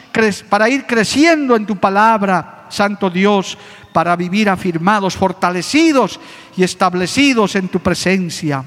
para 0.49 0.68
ir 0.68 0.85
creciendo 0.85 1.55
en 1.55 1.64
tu 1.64 1.76
palabra, 1.76 2.66
Santo 2.70 3.09
Dios, 3.09 3.57
para 3.93 4.16
vivir 4.16 4.51
afirmados, 4.51 5.16
fortalecidos 5.16 6.18
y 6.57 6.64
establecidos 6.64 7.55
en 7.55 7.68
tu 7.68 7.78
presencia. 7.78 8.64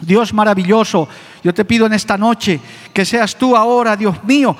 Dios 0.00 0.32
maravilloso, 0.32 1.08
yo 1.42 1.54
te 1.54 1.64
pido 1.64 1.86
en 1.86 1.92
esta 1.92 2.18
noche 2.18 2.60
que 2.92 3.04
seas 3.04 3.36
tú 3.36 3.56
ahora, 3.56 3.96
Dios 3.96 4.22
mío, 4.24 4.56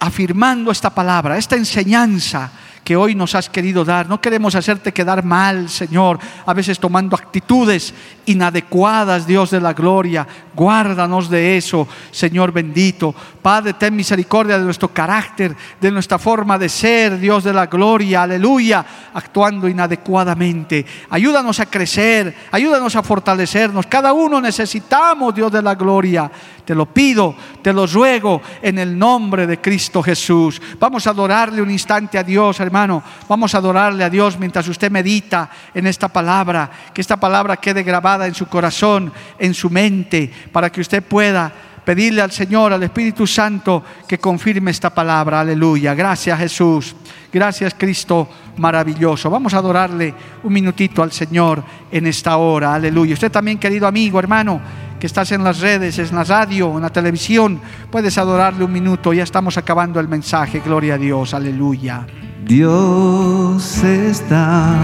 afirmando 0.00 0.70
esta 0.70 0.90
palabra, 0.90 1.38
esta 1.38 1.56
enseñanza 1.56 2.50
que 2.84 2.96
hoy 2.96 3.14
nos 3.14 3.34
has 3.34 3.48
querido 3.48 3.84
dar. 3.84 4.08
No 4.08 4.20
queremos 4.20 4.54
hacerte 4.54 4.92
quedar 4.92 5.24
mal, 5.24 5.70
Señor, 5.70 6.18
a 6.44 6.52
veces 6.52 6.78
tomando 6.78 7.16
actitudes 7.16 7.94
inadecuadas, 8.26 9.26
Dios 9.26 9.50
de 9.50 9.60
la 9.60 9.72
gloria. 9.72 10.26
Guárdanos 10.54 11.30
de 11.30 11.56
eso, 11.56 11.88
Señor 12.10 12.52
bendito. 12.52 13.14
Padre, 13.42 13.72
ten 13.72 13.96
misericordia 13.96 14.58
de 14.58 14.64
nuestro 14.64 14.88
carácter, 14.88 15.56
de 15.80 15.90
nuestra 15.90 16.18
forma 16.18 16.58
de 16.58 16.68
ser, 16.68 17.18
Dios 17.18 17.42
de 17.42 17.52
la 17.52 17.66
gloria, 17.66 18.22
aleluya, 18.22 18.84
actuando 19.14 19.66
inadecuadamente. 19.66 20.84
Ayúdanos 21.10 21.58
a 21.60 21.66
crecer, 21.66 22.34
ayúdanos 22.52 22.94
a 22.96 23.02
fortalecernos. 23.02 23.86
Cada 23.86 24.12
uno 24.12 24.40
necesitamos, 24.40 25.34
Dios 25.34 25.50
de 25.50 25.62
la 25.62 25.74
gloria. 25.74 26.30
Te 26.64 26.74
lo 26.74 26.86
pido, 26.86 27.34
te 27.60 27.72
lo 27.74 27.86
ruego 27.86 28.40
en 28.62 28.78
el 28.78 28.98
nombre 28.98 29.46
de 29.46 29.60
Cristo 29.60 30.02
Jesús. 30.02 30.60
Vamos 30.78 31.06
a 31.06 31.10
adorarle 31.10 31.60
un 31.60 31.70
instante 31.70 32.16
a 32.16 32.22
Dios, 32.22 32.58
hermano. 32.58 33.02
Vamos 33.28 33.54
a 33.54 33.58
adorarle 33.58 34.02
a 34.02 34.08
Dios 34.08 34.38
mientras 34.38 34.66
usted 34.68 34.90
medita 34.90 35.50
en 35.74 35.86
esta 35.86 36.08
palabra. 36.08 36.70
Que 36.94 37.02
esta 37.02 37.18
palabra 37.18 37.58
quede 37.58 37.82
grabada 37.82 38.26
en 38.26 38.34
su 38.34 38.46
corazón, 38.46 39.12
en 39.38 39.52
su 39.52 39.68
mente, 39.68 40.30
para 40.52 40.70
que 40.72 40.80
usted 40.80 41.02
pueda 41.02 41.52
pedirle 41.84 42.22
al 42.22 42.32
Señor, 42.32 42.72
al 42.72 42.82
Espíritu 42.82 43.26
Santo, 43.26 43.84
que 44.08 44.18
confirme 44.18 44.70
esta 44.70 44.88
palabra. 44.88 45.40
Aleluya. 45.40 45.94
Gracias 45.94 46.38
Jesús. 46.38 46.96
Gracias 47.30 47.74
Cristo 47.76 48.26
maravilloso. 48.56 49.28
Vamos 49.28 49.52
a 49.52 49.58
adorarle 49.58 50.14
un 50.42 50.52
minutito 50.52 51.02
al 51.02 51.12
Señor 51.12 51.62
en 51.90 52.06
esta 52.06 52.38
hora. 52.38 52.74
Aleluya. 52.74 53.12
Usted 53.12 53.30
también, 53.30 53.58
querido 53.58 53.86
amigo, 53.86 54.18
hermano 54.18 54.83
que 54.98 55.06
estás 55.06 55.32
en 55.32 55.44
las 55.44 55.60
redes, 55.60 55.98
en 55.98 56.14
la 56.14 56.24
radio, 56.24 56.76
en 56.76 56.82
la 56.82 56.90
televisión, 56.90 57.60
puedes 57.90 58.16
adorarle 58.18 58.64
un 58.64 58.72
minuto. 58.72 59.12
Ya 59.12 59.22
estamos 59.22 59.56
acabando 59.56 60.00
el 60.00 60.08
mensaje. 60.08 60.60
Gloria 60.60 60.94
a 60.94 60.98
Dios. 60.98 61.34
Aleluya. 61.34 62.06
Dios 62.44 63.82
está 63.82 64.76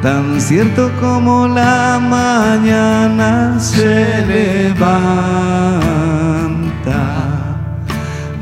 Tan 0.01 0.39
cierto 0.41 0.91
como 0.99 1.47
la 1.47 1.99
mañana 2.01 3.57
se 3.59 4.25
levanta 4.25 5.82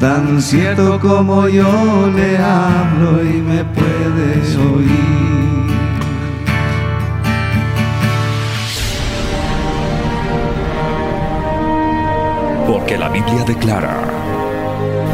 tan 0.02 0.42
cierto 0.42 1.00
como 1.00 1.48
yo 1.48 2.12
le 2.16 2.36
hablo 2.36 3.24
y 3.24 3.40
me 3.40 3.64
puedes 3.64 4.56
oír. 4.56 5.76
Porque 12.66 12.98
la 12.98 13.10
Biblia 13.10 13.44
declara, 13.46 14.02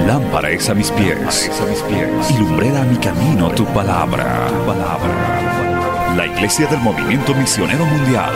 lámpara 0.07 0.51
es 0.51 0.69
a 0.69 0.73
mis 0.73 0.89
pies, 0.91 1.51
a 1.61 1.65
mis 1.65 1.81
pies 1.81 2.31
y 2.31 2.37
lumbrera 2.37 2.83
a 2.83 2.85
mi 2.85 2.95
camino 2.95 3.49
tu 3.49 3.65
palabra, 3.65 4.47
tu 4.47 4.65
palabra. 4.65 6.15
La 6.15 6.27
Iglesia 6.27 6.65
del 6.67 6.79
Movimiento 6.79 7.35
Misionero 7.35 7.85
Mundial 7.85 8.31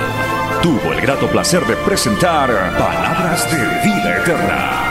tuvo 0.62 0.92
el 0.92 1.00
grato 1.00 1.28
placer 1.28 1.66
de 1.66 1.78
presentar 1.78 2.50
Palabras 2.78 3.50
de 3.50 3.90
Vida 3.90 4.18
Eterna. 4.18 4.91